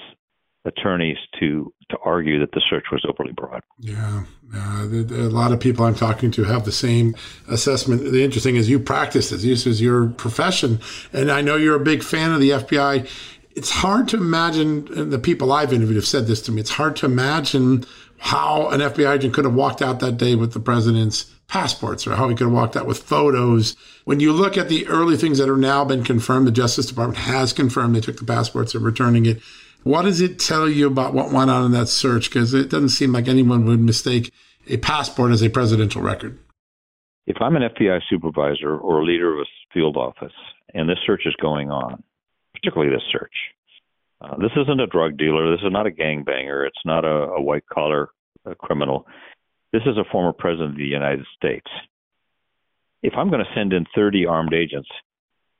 attorneys 0.65 1.17
to 1.41 1.73
to 1.91 1.97
argue 2.05 2.39
that 2.39 2.53
the 2.53 2.63
search 2.71 2.85
was 2.93 3.05
overly 3.09 3.33
broad. 3.33 3.63
Yeah, 3.79 4.23
uh, 4.55 4.87
a 4.87 5.29
lot 5.29 5.53
of 5.53 5.61
people 5.61 5.85
I'm 5.85 5.95
talking 5.95 6.31
to 6.33 6.45
have 6.45 6.65
the 6.65 6.73
same 6.73 7.17
assessment. 7.49 8.13
The 8.13 8.23
interesting 8.23 8.57
is 8.57 8.71
you 8.71 8.79
practice 8.79 9.31
this. 9.31 9.43
This 9.43 9.67
is 9.67 9.81
your 9.81 10.09
profession, 10.09 10.81
and 11.13 11.31
I 11.31 11.41
know 11.41 11.57
you're 11.57 11.77
a 11.77 11.85
big 11.85 12.03
fan 12.03 12.33
of 12.33 12.41
the 12.41 12.51
FBI 12.51 13.09
it's 13.57 13.71
hard 13.71 14.09
to 14.09 14.17
imagine, 14.17 14.89
and 14.97 15.13
the 15.13 15.19
people 15.19 15.53
I've 15.53 15.73
interviewed 15.73 15.97
have 15.97 16.07
said 16.07 16.27
this 16.27 16.43
to 16.43 16.53
me, 16.53 16.61
it's 16.61 16.71
hard 16.71 16.97
to 16.97 17.07
imagine 17.07 17.85
how 18.19 18.69
an 18.69 18.81
FBI 18.81 19.17
agent 19.17 19.35
could 19.35 19.45
have 19.45 19.55
walked 19.55 19.83
out 19.83 20.01
that 20.01 20.17
day 20.17 20.35
with 20.35 20.53
the 20.53 20.61
president's 20.61 21.25
passports 21.49 22.07
or 22.07 22.15
how 22.15 22.29
he 22.29 22.35
could 22.35 22.45
have 22.45 22.53
walked 22.53 22.77
out 22.77 22.87
with 22.87 23.03
photos. 23.03 23.77
When 24.05 24.21
you 24.21 24.33
look 24.33 24.57
at 24.57 24.69
the 24.69 24.87
early 24.87 25.17
things 25.17 25.39
that 25.39 25.49
have 25.49 25.59
now 25.59 25.85
been 25.85 26.05
confirmed, 26.05 26.47
the 26.47 26.53
Justice 26.53 26.87
Department 26.87 27.19
has 27.19 27.53
confirmed 27.53 27.95
they 27.95 28.01
took 28.01 28.19
the 28.19 28.25
passports, 28.25 28.73
they're 28.73 28.81
returning 28.81 29.27
it. 29.27 29.41
What 29.83 30.03
does 30.03 30.21
it 30.21 30.39
tell 30.39 30.69
you 30.69 30.87
about 30.87 31.13
what 31.13 31.33
went 31.33 31.51
on 31.51 31.67
in 31.67 31.73
that 31.73 31.89
search? 31.89 32.31
Because 32.31 32.55
it 32.55 32.71
doesn't 32.71 32.91
seem 32.91 33.13
like 33.13 33.29
anyone 33.29 33.65
would 33.67 33.81
mistake 33.81 34.33
a 34.69 34.77
passport 34.77 35.33
as 35.33 35.43
a 35.43 35.51
presidential 35.51 36.01
record. 36.01 36.39
If 37.27 37.37
I'm 37.41 37.57
an 37.57 37.63
FBI 37.63 38.01
supervisor 38.09 38.77
or 38.77 39.01
a 39.01 39.05
leader 39.05 39.35
of 39.35 39.41
a 39.41 39.75
field 39.75 39.97
office 39.97 40.33
and 40.75 40.89
this 40.89 40.99
search 41.05 41.23
is 41.27 41.35
going 41.41 41.71
on, 41.71 42.03
particularly 42.63 42.95
this 42.95 43.05
search. 43.11 43.35
Uh, 44.21 44.37
this 44.37 44.53
isn't 44.57 44.81
a 44.81 44.87
drug 44.87 45.17
dealer. 45.17 45.51
This 45.51 45.65
is 45.65 45.73
not 45.73 45.87
a 45.87 45.91
gangbanger. 45.91 46.67
It's 46.67 46.85
not 46.85 47.05
a, 47.05 47.33
a 47.33 47.43
white 47.43 47.67
collar 47.67 48.11
criminal. 48.59 49.07
This 49.73 49.83
is 49.83 49.97
a 49.97 50.11
former 50.11 50.33
president 50.33 50.73
of 50.73 50.77
the 50.77 50.85
United 50.85 51.27
States. 51.37 51.67
If 53.03 53.15
I'm 53.17 53.31
going 53.31 53.45
to 53.45 53.55
send 53.55 53.73
in 53.73 53.87
30 53.95 54.27
armed 54.27 54.55
agents, 54.55 54.89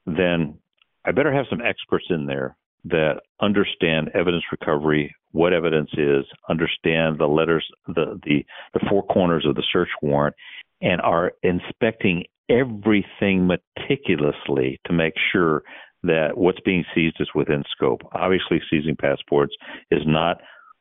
then 0.07 0.59
I 1.05 1.13
better 1.13 1.33
have 1.33 1.47
some 1.51 1.61
experts 1.61 2.07
in 2.11 2.27
there 2.27 2.57
that 2.85 3.21
understand 3.41 4.11
evidence 4.15 4.45
recovery, 4.51 5.15
what 5.33 5.53
evidence 5.53 5.91
is, 5.95 6.25
understand 6.49 7.19
the 7.19 7.27
letters, 7.27 7.65
the, 7.87 8.21
the, 8.25 8.45
the 8.75 8.87
four 8.89 9.05
corners 9.07 9.47
of 9.47 9.55
the 9.55 9.65
search 9.73 9.89
warrant, 10.03 10.37
and 10.81 11.01
are 11.01 11.33
inspecting 11.43 12.25
everything 12.49 13.47
meticulously 13.47 14.81
to 14.87 14.93
make 14.93 15.15
sure 15.33 15.63
that 16.03 16.37
what's 16.37 16.61
being 16.61 16.85
seized 16.95 17.17
is 17.21 17.29
within 17.35 17.63
scope. 17.71 18.01
Obviously, 18.13 18.61
seizing 18.71 18.97
passports 18.97 19.55
is 19.91 20.03
not 20.07 20.41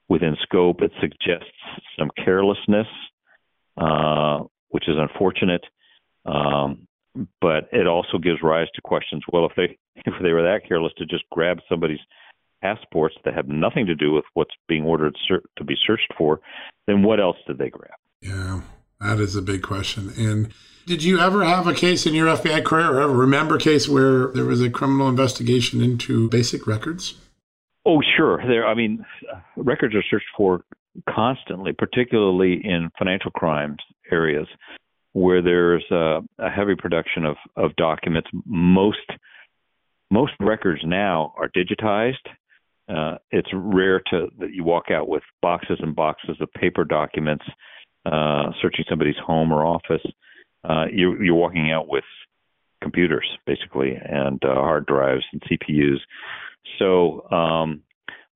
within 0.09 0.35
scope. 0.41 0.81
It 0.81 0.91
suggests 0.99 1.53
some 1.97 2.09
carelessness, 2.23 2.87
uh, 3.77 4.39
which 4.69 4.87
is 4.87 4.95
unfortunate. 4.97 5.63
Um, 6.25 6.87
but 7.41 7.67
it 7.71 7.87
also 7.87 8.17
gives 8.17 8.41
rise 8.41 8.67
to 8.75 8.81
questions. 8.81 9.23
Well, 9.31 9.45
if 9.45 9.51
they 9.55 9.77
if 10.05 10.13
they 10.21 10.31
were 10.31 10.43
that 10.43 10.67
careless 10.67 10.93
to 10.97 11.05
just 11.05 11.23
grab 11.31 11.57
somebody's 11.69 11.99
passports 12.61 13.15
that 13.25 13.33
have 13.33 13.47
nothing 13.47 13.87
to 13.87 13.95
do 13.95 14.11
with 14.11 14.25
what's 14.35 14.53
being 14.67 14.83
ordered 14.83 15.15
ser- 15.27 15.41
to 15.57 15.63
be 15.63 15.75
searched 15.85 16.13
for, 16.17 16.39
then 16.87 17.01
what 17.03 17.19
else 17.19 17.37
did 17.47 17.57
they 17.57 17.69
grab? 17.69 17.97
Yeah, 18.21 18.61
that 18.99 19.19
is 19.19 19.35
a 19.35 19.41
big 19.41 19.63
question. 19.63 20.11
And 20.15 20.53
did 20.85 21.03
you 21.03 21.19
ever 21.19 21.43
have 21.43 21.67
a 21.67 21.73
case 21.73 22.05
in 22.05 22.13
your 22.13 22.27
FBI 22.27 22.63
career 22.63 22.91
or 22.91 23.01
ever 23.01 23.13
remember 23.13 23.55
a 23.55 23.59
case 23.59 23.87
where 23.87 24.27
there 24.27 24.45
was 24.45 24.61
a 24.61 24.69
criminal 24.69 25.07
investigation 25.07 25.81
into 25.81 26.29
basic 26.29 26.67
records? 26.67 27.15
Oh, 27.85 28.01
sure. 28.15 28.41
There, 28.45 28.67
I 28.67 28.73
mean, 28.73 29.05
records 29.55 29.95
are 29.95 30.03
searched 30.09 30.27
for 30.37 30.63
constantly, 31.09 31.73
particularly 31.73 32.61
in 32.63 32.89
financial 32.97 33.31
crimes 33.31 33.77
areas 34.11 34.47
where 35.13 35.41
there's 35.41 35.85
a, 35.91 36.21
a 36.39 36.49
heavy 36.49 36.75
production 36.75 37.25
of, 37.25 37.37
of 37.55 37.75
documents. 37.75 38.29
Most 38.45 38.99
most 40.09 40.33
records 40.41 40.81
now 40.85 41.33
are 41.37 41.49
digitized. 41.49 42.27
Uh, 42.89 43.17
it's 43.31 43.47
rare 43.53 44.01
to 44.11 44.27
that 44.39 44.53
you 44.53 44.63
walk 44.63 44.91
out 44.91 45.07
with 45.07 45.23
boxes 45.41 45.79
and 45.81 45.95
boxes 45.95 46.35
of 46.41 46.51
paper 46.51 46.83
documents 46.83 47.45
uh, 48.05 48.51
searching 48.61 48.83
somebody's 48.89 49.15
home 49.25 49.53
or 49.53 49.65
office 49.65 50.01
uh, 50.71 50.85
you're, 50.91 51.23
you're 51.23 51.35
walking 51.35 51.71
out 51.71 51.87
with 51.87 52.03
computers 52.81 53.27
basically 53.45 53.93
and 53.93 54.43
uh, 54.43 54.55
hard 54.55 54.85
drives 54.85 55.23
and 55.33 55.41
CPUs. 55.43 55.99
So, 56.79 57.29
um, 57.29 57.81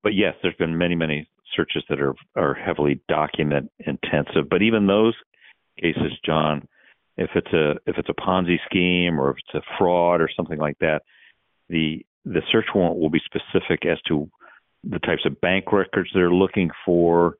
but 0.02 0.14
yes, 0.14 0.34
there's 0.42 0.54
been 0.56 0.76
many, 0.76 0.94
many 0.94 1.28
searches 1.54 1.82
that 1.88 2.00
are 2.00 2.14
are 2.36 2.54
heavily 2.54 3.00
document 3.08 3.70
intensive. 3.78 4.48
But 4.50 4.62
even 4.62 4.86
those 4.86 5.14
cases, 5.80 6.12
John, 6.24 6.68
if 7.16 7.30
it's 7.34 7.52
a 7.52 7.72
if 7.86 7.96
it's 7.98 8.08
a 8.08 8.20
Ponzi 8.20 8.58
scheme 8.66 9.18
or 9.20 9.30
if 9.30 9.36
it's 9.38 9.54
a 9.54 9.76
fraud 9.78 10.20
or 10.20 10.28
something 10.36 10.58
like 10.58 10.78
that, 10.80 11.02
the 11.68 12.04
the 12.24 12.42
search 12.52 12.66
warrant 12.74 12.98
will 12.98 13.10
be 13.10 13.20
specific 13.24 13.86
as 13.86 13.98
to 14.08 14.28
the 14.84 14.98
types 14.98 15.24
of 15.24 15.40
bank 15.40 15.72
records 15.72 16.10
they're 16.12 16.30
looking 16.30 16.70
for 16.84 17.36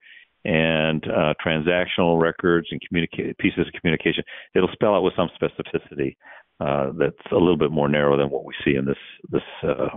and 0.47 1.05
uh, 1.09 1.35
transactional 1.45 2.21
records 2.21 2.69
and 2.71 2.81
communica- 2.81 3.37
pieces 3.39 3.67
of 3.67 3.81
communication. 3.81 4.23
It'll 4.55 4.71
spell 4.73 4.95
out 4.95 5.03
with 5.03 5.15
some 5.17 5.29
specificity 5.41 6.17
uh, 6.61 6.93
that's 6.97 7.33
a 7.33 7.35
little 7.35 7.57
bit 7.57 7.73
more 7.73 7.89
narrow 7.89 8.17
than 8.17 8.31
what 8.31 8.45
we 8.45 8.55
see 8.65 8.77
in 8.77 8.85
this 8.85 8.97
this 9.29 9.43
uh, 9.63 9.89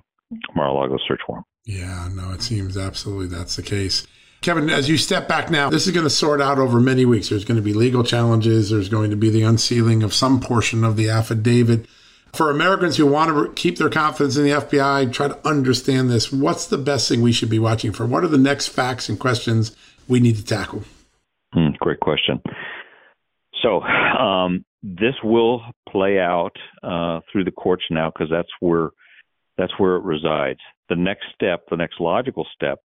Mar-a-Lago 0.56 0.98
search 1.08 1.22
warrant. 1.28 1.46
Yeah, 1.66 2.10
no, 2.12 2.32
it 2.32 2.42
seems 2.42 2.78
absolutely 2.78 3.28
that's 3.28 3.56
the 3.56 3.64
case. 3.64 4.08
Kevin, 4.42 4.70
as 4.70 4.88
you 4.90 4.98
step 4.98 5.28
back 5.28 5.52
now, 5.52 5.70
this 5.70 5.86
is 5.86 5.92
going 5.92 6.06
to 6.06 6.10
sort 6.10 6.42
out 6.42 6.60
over 6.60 6.80
many 6.80 7.06
weeks. 7.06 7.30
There's 7.30 7.46
going 7.46 7.58
to 7.58 7.62
be 7.62 7.74
legal 7.74 8.04
challenges. 8.04 8.70
There's 8.70 8.90
going 8.90 9.10
to 9.10 9.18
be 9.18 9.30
the 9.30 9.42
unsealing 9.44 10.02
of 10.02 10.14
some 10.14 10.40
portion 10.40 10.84
of 10.84 10.96
the 10.96 11.10
affidavit. 11.10 11.86
For 12.34 12.50
Americans 12.50 12.96
who 12.96 13.06
want 13.06 13.32
to 13.32 13.52
keep 13.54 13.78
their 13.78 13.90
confidence 13.90 14.38
in 14.38 14.46
the 14.46 14.52
FBI, 14.52 15.12
try 15.12 15.28
to 15.28 15.48
understand 15.48 16.10
this. 16.10 16.32
What's 16.32 16.68
the 16.68 16.78
best 16.78 17.10
thing 17.10 17.22
we 17.22 17.34
should 17.34 17.50
be 17.50 17.60
watching 17.60 17.92
for? 17.92 18.06
What 18.06 18.24
are 18.24 18.30
the 18.30 18.38
next 18.38 18.68
facts 18.68 19.10
and 19.10 19.20
questions 19.20 19.76
we 20.10 20.20
need 20.20 20.36
to 20.36 20.44
tackle? 20.44 20.84
Hmm, 21.54 21.70
great 21.80 22.00
question. 22.00 22.42
So 23.62 23.82
um, 23.82 24.66
this 24.84 25.16
will 25.24 25.62
play 25.88 26.20
out 26.20 26.56
uh, 26.84 27.20
through 27.32 27.46
the 27.46 27.52
courts 27.52 27.84
now 27.90 28.12
because 28.12 28.30
that's 28.30 28.52
where 28.60 28.90
that's 29.58 29.78
where 29.78 29.96
it 29.96 30.04
resides. 30.04 30.60
The 30.88 30.96
next 30.96 31.26
step, 31.36 31.66
the 31.70 31.76
next 31.76 32.00
logical 32.00 32.48
step, 32.56 32.80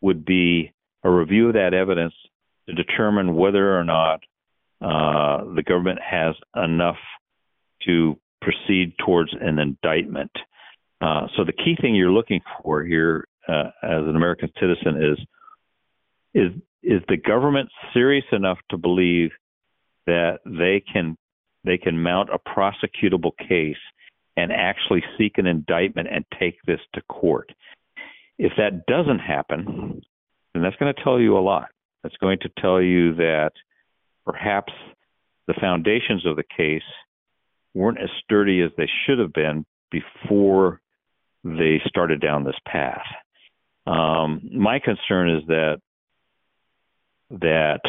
would 0.00 0.24
be 0.24 0.72
a 1.02 1.10
review 1.10 1.48
of 1.48 1.54
that 1.54 1.74
evidence 1.74 2.14
to 2.68 2.74
determine 2.74 3.34
whether 3.34 3.76
or 3.76 3.84
not 3.84 4.20
uh, 4.80 5.44
the 5.54 5.64
government 5.66 5.98
has 6.00 6.34
enough 6.54 6.98
to 7.86 8.16
proceed 8.40 8.94
towards 9.04 9.32
an 9.40 9.58
indictment. 9.58 10.30
Uh, 11.00 11.26
so 11.36 11.44
the 11.44 11.52
key 11.52 11.76
thing 11.80 11.96
you're 11.96 12.12
looking 12.12 12.40
for 12.62 12.84
here 12.84 13.26
uh, 13.48 13.70
as 13.82 14.02
an 14.04 14.14
American 14.14 14.50
citizen 14.60 15.02
is 15.02 15.18
is 16.34 16.52
is 16.82 17.00
the 17.08 17.16
government 17.16 17.68
serious 17.92 18.24
enough 18.32 18.58
to 18.70 18.76
believe 18.76 19.30
that 20.06 20.40
they 20.44 20.82
can 20.92 21.16
they 21.64 21.78
can 21.78 22.02
mount 22.02 22.28
a 22.30 22.38
prosecutable 22.38 23.36
case 23.36 23.76
and 24.36 24.50
actually 24.50 25.02
seek 25.18 25.38
an 25.38 25.46
indictment 25.46 26.08
and 26.10 26.24
take 26.38 26.56
this 26.66 26.80
to 26.94 27.02
court. 27.02 27.52
If 28.38 28.52
that 28.56 28.86
doesn't 28.86 29.20
happen, 29.20 30.02
then 30.52 30.62
that's 30.62 30.76
going 30.76 30.92
to 30.92 31.02
tell 31.04 31.20
you 31.20 31.36
a 31.36 31.40
lot. 31.40 31.68
That's 32.02 32.16
going 32.16 32.38
to 32.40 32.50
tell 32.58 32.80
you 32.80 33.14
that 33.16 33.52
perhaps 34.24 34.72
the 35.46 35.54
foundations 35.60 36.26
of 36.26 36.36
the 36.36 36.44
case 36.56 36.82
weren't 37.74 38.00
as 38.00 38.08
sturdy 38.24 38.60
as 38.62 38.70
they 38.76 38.88
should 39.06 39.18
have 39.18 39.32
been 39.32 39.64
before 39.90 40.80
they 41.44 41.80
started 41.86 42.20
down 42.20 42.44
this 42.44 42.58
path. 42.66 43.02
Um, 43.86 44.48
my 44.52 44.78
concern 44.78 45.30
is 45.30 45.46
that 45.48 45.80
that 47.40 47.80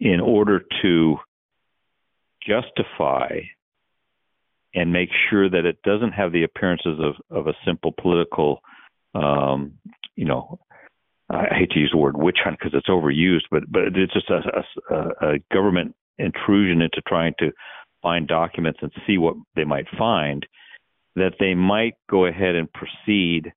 in 0.00 0.20
order 0.20 0.64
to 0.82 1.16
justify 2.46 3.40
and 4.74 4.92
make 4.92 5.10
sure 5.30 5.48
that 5.48 5.64
it 5.64 5.82
doesn't 5.82 6.12
have 6.12 6.32
the 6.32 6.44
appearances 6.44 6.98
of, 6.98 7.14
of 7.30 7.46
a 7.46 7.54
simple 7.64 7.92
political 8.00 8.60
um, 9.14 9.74
you 10.16 10.24
know, 10.24 10.58
I 11.28 11.54
hate 11.54 11.70
to 11.70 11.78
use 11.78 11.90
the 11.92 11.98
word 11.98 12.16
witch 12.16 12.38
hunt 12.42 12.58
because 12.58 12.74
it's 12.74 12.88
overused, 12.88 13.46
but 13.50 13.62
but 13.70 13.82
it's 13.94 14.12
just 14.12 14.30
a, 14.30 14.94
a, 14.94 15.34
a 15.34 15.38
government 15.52 15.94
intrusion 16.18 16.82
into 16.82 17.00
trying 17.06 17.34
to 17.38 17.52
find 18.02 18.26
documents 18.26 18.80
and 18.82 18.92
see 19.06 19.16
what 19.16 19.36
they 19.54 19.64
might 19.64 19.86
find, 19.96 20.46
that 21.16 21.34
they 21.38 21.54
might 21.54 21.94
go 22.10 22.26
ahead 22.26 22.54
and 22.54 22.68
proceed 22.72 23.52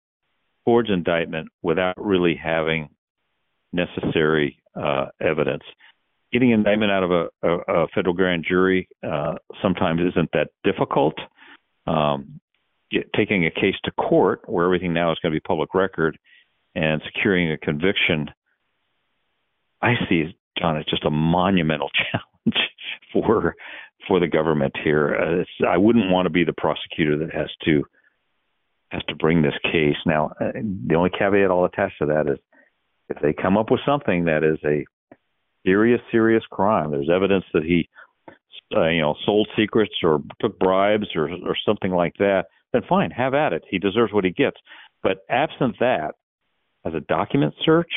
towards 0.63 0.89
indictment 0.89 1.49
without 1.61 1.95
really 1.97 2.35
having 2.35 2.89
necessary 3.73 4.57
uh, 4.75 5.05
evidence. 5.21 5.63
Getting 6.31 6.51
indictment 6.51 6.91
out 6.91 7.03
of 7.03 7.11
a, 7.11 7.27
a, 7.43 7.83
a 7.83 7.87
federal 7.93 8.13
grand 8.13 8.45
jury 8.47 8.87
uh, 9.03 9.35
sometimes 9.61 10.01
isn't 10.01 10.29
that 10.33 10.49
difficult. 10.63 11.15
Um, 11.87 12.39
get, 12.91 13.11
taking 13.13 13.45
a 13.45 13.51
case 13.51 13.75
to 13.85 13.91
court, 13.91 14.41
where 14.47 14.65
everything 14.65 14.93
now 14.93 15.11
is 15.11 15.19
going 15.21 15.31
to 15.31 15.35
be 15.35 15.41
public 15.41 15.73
record, 15.73 16.17
and 16.75 17.01
securing 17.05 17.51
a 17.51 17.57
conviction, 17.57 18.29
I 19.81 19.93
see, 20.09 20.35
John, 20.59 20.77
it's 20.77 20.89
just 20.89 21.05
a 21.05 21.11
monumental 21.11 21.89
challenge 22.11 22.69
for 23.13 23.55
for 24.07 24.19
the 24.19 24.27
government 24.27 24.75
here. 24.83 25.45
Uh, 25.61 25.65
I 25.67 25.77
wouldn't 25.77 26.11
want 26.11 26.25
to 26.25 26.29
be 26.29 26.43
the 26.43 26.53
prosecutor 26.53 27.17
that 27.19 27.33
has 27.33 27.49
to 27.65 27.83
has 28.89 29.03
to 29.05 29.15
bring 29.15 29.41
this 29.41 29.57
case. 29.63 29.95
Now, 30.05 30.31
uh, 30.39 30.51
the 30.53 30.95
only 30.95 31.09
caveat 31.09 31.49
I'll 31.49 31.65
attach 31.65 31.93
to 31.99 32.05
that 32.07 32.27
is 32.27 32.37
if 33.09 33.17
they 33.21 33.33
come 33.33 33.57
up 33.57 33.71
with 33.71 33.81
something 33.85 34.25
that 34.25 34.43
is 34.43 34.59
a 34.65 34.85
serious, 35.65 36.01
serious 36.11 36.43
crime, 36.49 36.91
there's 36.91 37.09
evidence 37.13 37.45
that 37.53 37.63
he, 37.63 37.89
uh, 38.75 38.87
you 38.87 39.01
know, 39.01 39.15
sold 39.25 39.47
secrets 39.57 39.93
or 40.03 40.21
took 40.41 40.57
bribes 40.59 41.07
or 41.15 41.29
or 41.29 41.55
something 41.65 41.91
like 41.91 42.13
that, 42.19 42.45
then 42.73 42.81
fine, 42.87 43.11
have 43.11 43.33
at 43.33 43.53
it. 43.53 43.63
He 43.69 43.79
deserves 43.79 44.13
what 44.13 44.23
he 44.23 44.31
gets. 44.31 44.57
But 45.03 45.19
absent 45.29 45.75
that, 45.79 46.15
as 46.85 46.93
a 46.93 46.99
document 46.99 47.53
search, 47.63 47.91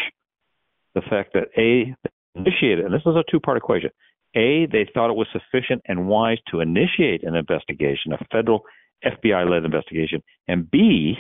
the 0.95 1.03
fact 1.03 1.35
that 1.35 1.49
a 1.57 1.95
initiated, 2.35 2.85
and 2.85 2.95
this 2.95 3.03
is 3.03 3.17
a 3.17 3.25
two-part 3.31 3.57
equation. 3.57 3.91
A, 4.37 4.67
they 4.71 4.87
thought 4.93 5.11
it 5.11 5.17
was 5.17 5.27
sufficient 5.33 5.83
and 5.87 6.07
wise 6.07 6.39
to 6.51 6.61
initiate 6.61 7.25
an 7.25 7.35
investigation, 7.35 8.13
a 8.13 8.19
federal 8.31 8.63
FBI 9.05 9.49
led 9.49 9.65
investigation. 9.65 10.23
And 10.47 10.71
B, 10.71 11.15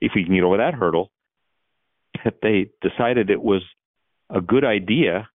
if 0.00 0.12
we 0.14 0.24
can 0.24 0.34
get 0.34 0.42
over 0.42 0.56
that 0.56 0.74
hurdle, 0.74 1.10
that 2.24 2.36
they 2.42 2.70
decided 2.80 3.30
it 3.30 3.42
was 3.42 3.62
a 4.30 4.40
good 4.40 4.64
idea 4.64 5.28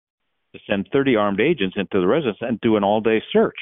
to 0.54 0.60
send 0.68 0.88
30 0.92 1.16
armed 1.16 1.40
agents 1.40 1.76
into 1.76 2.00
the 2.00 2.06
residence 2.06 2.38
and 2.40 2.60
do 2.60 2.76
an 2.76 2.84
all 2.84 3.00
day 3.00 3.22
search. 3.32 3.58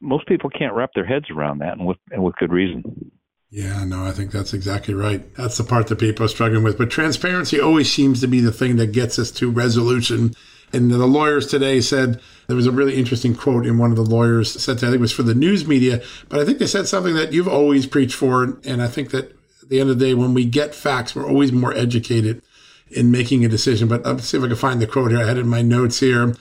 Most 0.00 0.26
people 0.26 0.50
can't 0.50 0.74
wrap 0.74 0.90
their 0.94 1.04
heads 1.04 1.26
around 1.30 1.58
that, 1.58 1.76
and 1.76 1.86
with, 1.86 1.98
and 2.10 2.22
with 2.22 2.36
good 2.36 2.52
reason. 2.52 3.12
Yeah, 3.50 3.84
no, 3.84 4.04
I 4.04 4.12
think 4.12 4.30
that's 4.30 4.54
exactly 4.54 4.94
right. 4.94 5.34
That's 5.34 5.58
the 5.58 5.64
part 5.64 5.88
that 5.88 5.98
people 5.98 6.24
are 6.24 6.28
struggling 6.28 6.62
with. 6.62 6.78
But 6.78 6.90
transparency 6.90 7.60
always 7.60 7.92
seems 7.92 8.20
to 8.20 8.28
be 8.28 8.40
the 8.40 8.52
thing 8.52 8.76
that 8.76 8.92
gets 8.92 9.18
us 9.18 9.30
to 9.32 9.50
resolution 9.50 10.34
and 10.72 10.90
the 10.90 11.06
lawyers 11.06 11.46
today 11.46 11.80
said 11.80 12.20
there 12.46 12.56
was 12.56 12.66
a 12.66 12.72
really 12.72 12.96
interesting 12.96 13.34
quote 13.34 13.66
in 13.66 13.78
one 13.78 13.90
of 13.90 13.96
the 13.96 14.04
lawyers 14.04 14.52
said 14.60 14.78
I 14.78 14.80
think 14.80 14.94
it 14.94 15.00
was 15.00 15.12
for 15.12 15.22
the 15.22 15.34
news 15.34 15.66
media, 15.66 16.00
but 16.28 16.40
I 16.40 16.44
think 16.44 16.58
they 16.58 16.66
said 16.66 16.86
something 16.86 17.14
that 17.14 17.32
you've 17.32 17.48
always 17.48 17.86
preached 17.86 18.14
for. 18.14 18.58
And 18.64 18.82
I 18.82 18.86
think 18.86 19.10
that 19.10 19.32
at 19.32 19.39
the 19.70 19.80
end 19.80 19.88
of 19.88 19.98
the 19.98 20.04
day, 20.04 20.14
when 20.14 20.34
we 20.34 20.44
get 20.44 20.74
facts, 20.74 21.14
we're 21.14 21.26
always 21.26 21.52
more 21.52 21.72
educated 21.72 22.42
in 22.90 23.10
making 23.10 23.44
a 23.44 23.48
decision. 23.48 23.88
But 23.88 24.04
let's 24.04 24.26
see 24.26 24.36
if 24.36 24.44
I 24.44 24.48
can 24.48 24.56
find 24.56 24.82
the 24.82 24.86
quote 24.86 25.12
here. 25.12 25.20
I 25.20 25.26
had 25.26 25.38
in 25.38 25.48
my 25.48 25.62
notes 25.62 26.00
here. 26.00 26.34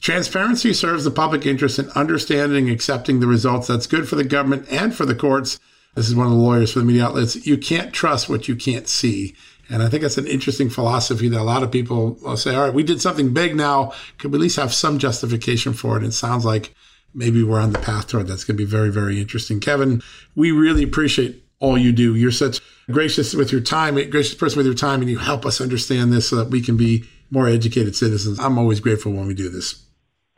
Transparency 0.00 0.72
serves 0.72 1.04
the 1.04 1.10
public 1.10 1.44
interest 1.44 1.78
in 1.78 1.90
understanding 1.90 2.64
and 2.64 2.74
accepting 2.74 3.20
the 3.20 3.26
results. 3.26 3.66
That's 3.66 3.86
good 3.86 4.08
for 4.08 4.16
the 4.16 4.24
government 4.24 4.66
and 4.70 4.94
for 4.94 5.04
the 5.04 5.14
courts. 5.14 5.60
This 5.94 6.08
is 6.08 6.14
one 6.14 6.26
of 6.26 6.32
the 6.32 6.38
lawyers 6.38 6.72
for 6.72 6.78
the 6.78 6.86
media 6.86 7.04
outlets. 7.04 7.46
You 7.46 7.58
can't 7.58 7.92
trust 7.92 8.28
what 8.28 8.48
you 8.48 8.56
can't 8.56 8.88
see. 8.88 9.34
And 9.68 9.82
I 9.82 9.88
think 9.88 10.02
that's 10.02 10.18
an 10.18 10.26
interesting 10.26 10.70
philosophy 10.70 11.28
that 11.28 11.40
a 11.40 11.44
lot 11.44 11.62
of 11.62 11.70
people 11.70 12.18
will 12.22 12.36
say, 12.36 12.54
all 12.54 12.62
right, 12.62 12.74
we 12.74 12.82
did 12.82 13.00
something 13.00 13.34
big 13.34 13.54
now. 13.54 13.92
Could 14.18 14.32
we 14.32 14.38
at 14.38 14.42
least 14.42 14.56
have 14.56 14.72
some 14.72 14.98
justification 14.98 15.74
for 15.74 15.94
it? 15.94 15.98
And 15.98 16.06
it 16.06 16.12
sounds 16.12 16.44
like 16.44 16.74
maybe 17.14 17.42
we're 17.42 17.60
on 17.60 17.72
the 17.72 17.78
path 17.78 18.08
toward 18.08 18.26
that's 18.26 18.44
going 18.44 18.56
to 18.56 18.64
be 18.64 18.68
very, 18.68 18.90
very 18.90 19.20
interesting. 19.20 19.60
Kevin, 19.60 20.02
we 20.34 20.50
really 20.50 20.82
appreciate 20.82 21.44
all 21.60 21.78
you 21.78 21.92
do. 21.92 22.16
You're 22.16 22.32
such 22.32 22.60
gracious 22.90 23.34
with 23.34 23.52
your 23.52 23.60
time, 23.60 23.94
gracious 24.10 24.34
person 24.34 24.56
with 24.56 24.66
your 24.66 24.74
time, 24.74 25.00
and 25.00 25.10
you 25.10 25.18
help 25.18 25.46
us 25.46 25.60
understand 25.60 26.12
this 26.12 26.28
so 26.28 26.36
that 26.36 26.50
we 26.50 26.60
can 26.60 26.76
be 26.76 27.04
more 27.30 27.46
educated 27.46 27.94
citizens. 27.94 28.40
I'm 28.40 28.58
always 28.58 28.80
grateful 28.80 29.12
when 29.12 29.28
we 29.28 29.34
do 29.34 29.48
this. 29.48 29.86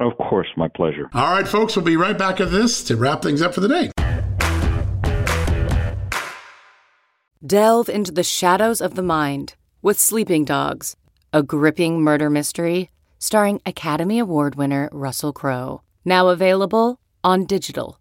Of 0.00 0.18
course, 0.18 0.48
my 0.56 0.68
pleasure. 0.68 1.08
All 1.14 1.32
right, 1.32 1.48
folks, 1.48 1.76
we'll 1.76 1.84
be 1.84 1.96
right 1.96 2.18
back 2.18 2.40
at 2.40 2.50
this 2.50 2.82
to 2.84 2.96
wrap 2.96 3.22
things 3.22 3.40
up 3.40 3.54
for 3.54 3.60
the 3.60 3.68
day. 3.68 3.90
Delve 7.44 7.88
into 7.88 8.12
the 8.12 8.22
shadows 8.22 8.80
of 8.80 8.94
the 8.94 9.02
mind 9.02 9.54
with 9.80 9.98
Sleeping 9.98 10.44
Dogs, 10.44 10.96
a 11.32 11.42
gripping 11.42 12.00
murder 12.00 12.28
mystery 12.30 12.90
starring 13.18 13.60
Academy 13.64 14.18
Award 14.18 14.56
winner 14.56 14.88
Russell 14.90 15.32
Crowe. 15.32 15.82
Now 16.04 16.28
available 16.28 16.98
on 17.22 17.46
digital. 17.46 18.00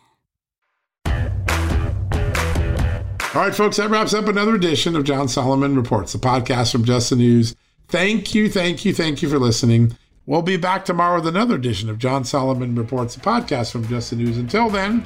Right, 3.35 3.55
folks, 3.55 3.77
that 3.77 3.89
wraps 3.89 4.13
up 4.13 4.27
another 4.27 4.55
edition 4.55 4.95
of 4.95 5.05
John 5.05 5.27
Solomon 5.27 5.75
Reports, 5.75 6.11
the 6.11 6.19
podcast 6.19 6.71
from 6.71 6.83
Just 6.83 7.09
the 7.09 7.15
News. 7.15 7.55
Thank 7.87 8.35
you, 8.35 8.49
thank 8.49 8.83
you, 8.83 8.93
thank 8.93 9.21
you 9.21 9.29
for 9.29 9.39
listening. 9.39 9.95
We'll 10.25 10.41
be 10.41 10.57
back 10.57 10.85
tomorrow 10.85 11.15
with 11.15 11.27
another 11.27 11.55
edition 11.55 11.89
of 11.89 11.97
John 11.97 12.25
Solomon 12.25 12.75
Reports, 12.75 13.15
the 13.15 13.21
podcast 13.21 13.71
from 13.71 13.87
Just 13.87 14.09
the 14.09 14.17
News. 14.17 14.37
Until 14.37 14.69
then, 14.69 15.05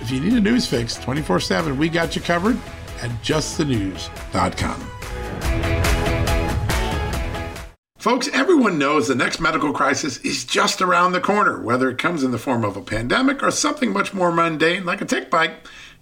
if 0.00 0.10
you 0.10 0.20
need 0.20 0.34
a 0.34 0.40
news 0.40 0.66
fix 0.66 0.96
24 0.96 1.40
7, 1.40 1.78
we 1.78 1.88
got 1.88 2.14
you 2.14 2.22
covered 2.22 2.56
at 3.02 3.10
justthenews.com. 3.22 4.90
Folks, 7.96 8.28
everyone 8.34 8.78
knows 8.78 9.08
the 9.08 9.14
next 9.14 9.40
medical 9.40 9.72
crisis 9.72 10.18
is 10.18 10.44
just 10.44 10.82
around 10.82 11.12
the 11.12 11.20
corner, 11.22 11.62
whether 11.62 11.88
it 11.88 11.96
comes 11.96 12.22
in 12.22 12.32
the 12.32 12.38
form 12.38 12.62
of 12.62 12.76
a 12.76 12.82
pandemic 12.82 13.42
or 13.42 13.50
something 13.50 13.94
much 13.94 14.12
more 14.12 14.30
mundane 14.30 14.84
like 14.84 15.00
a 15.00 15.06
tick 15.06 15.30
bite. 15.30 15.54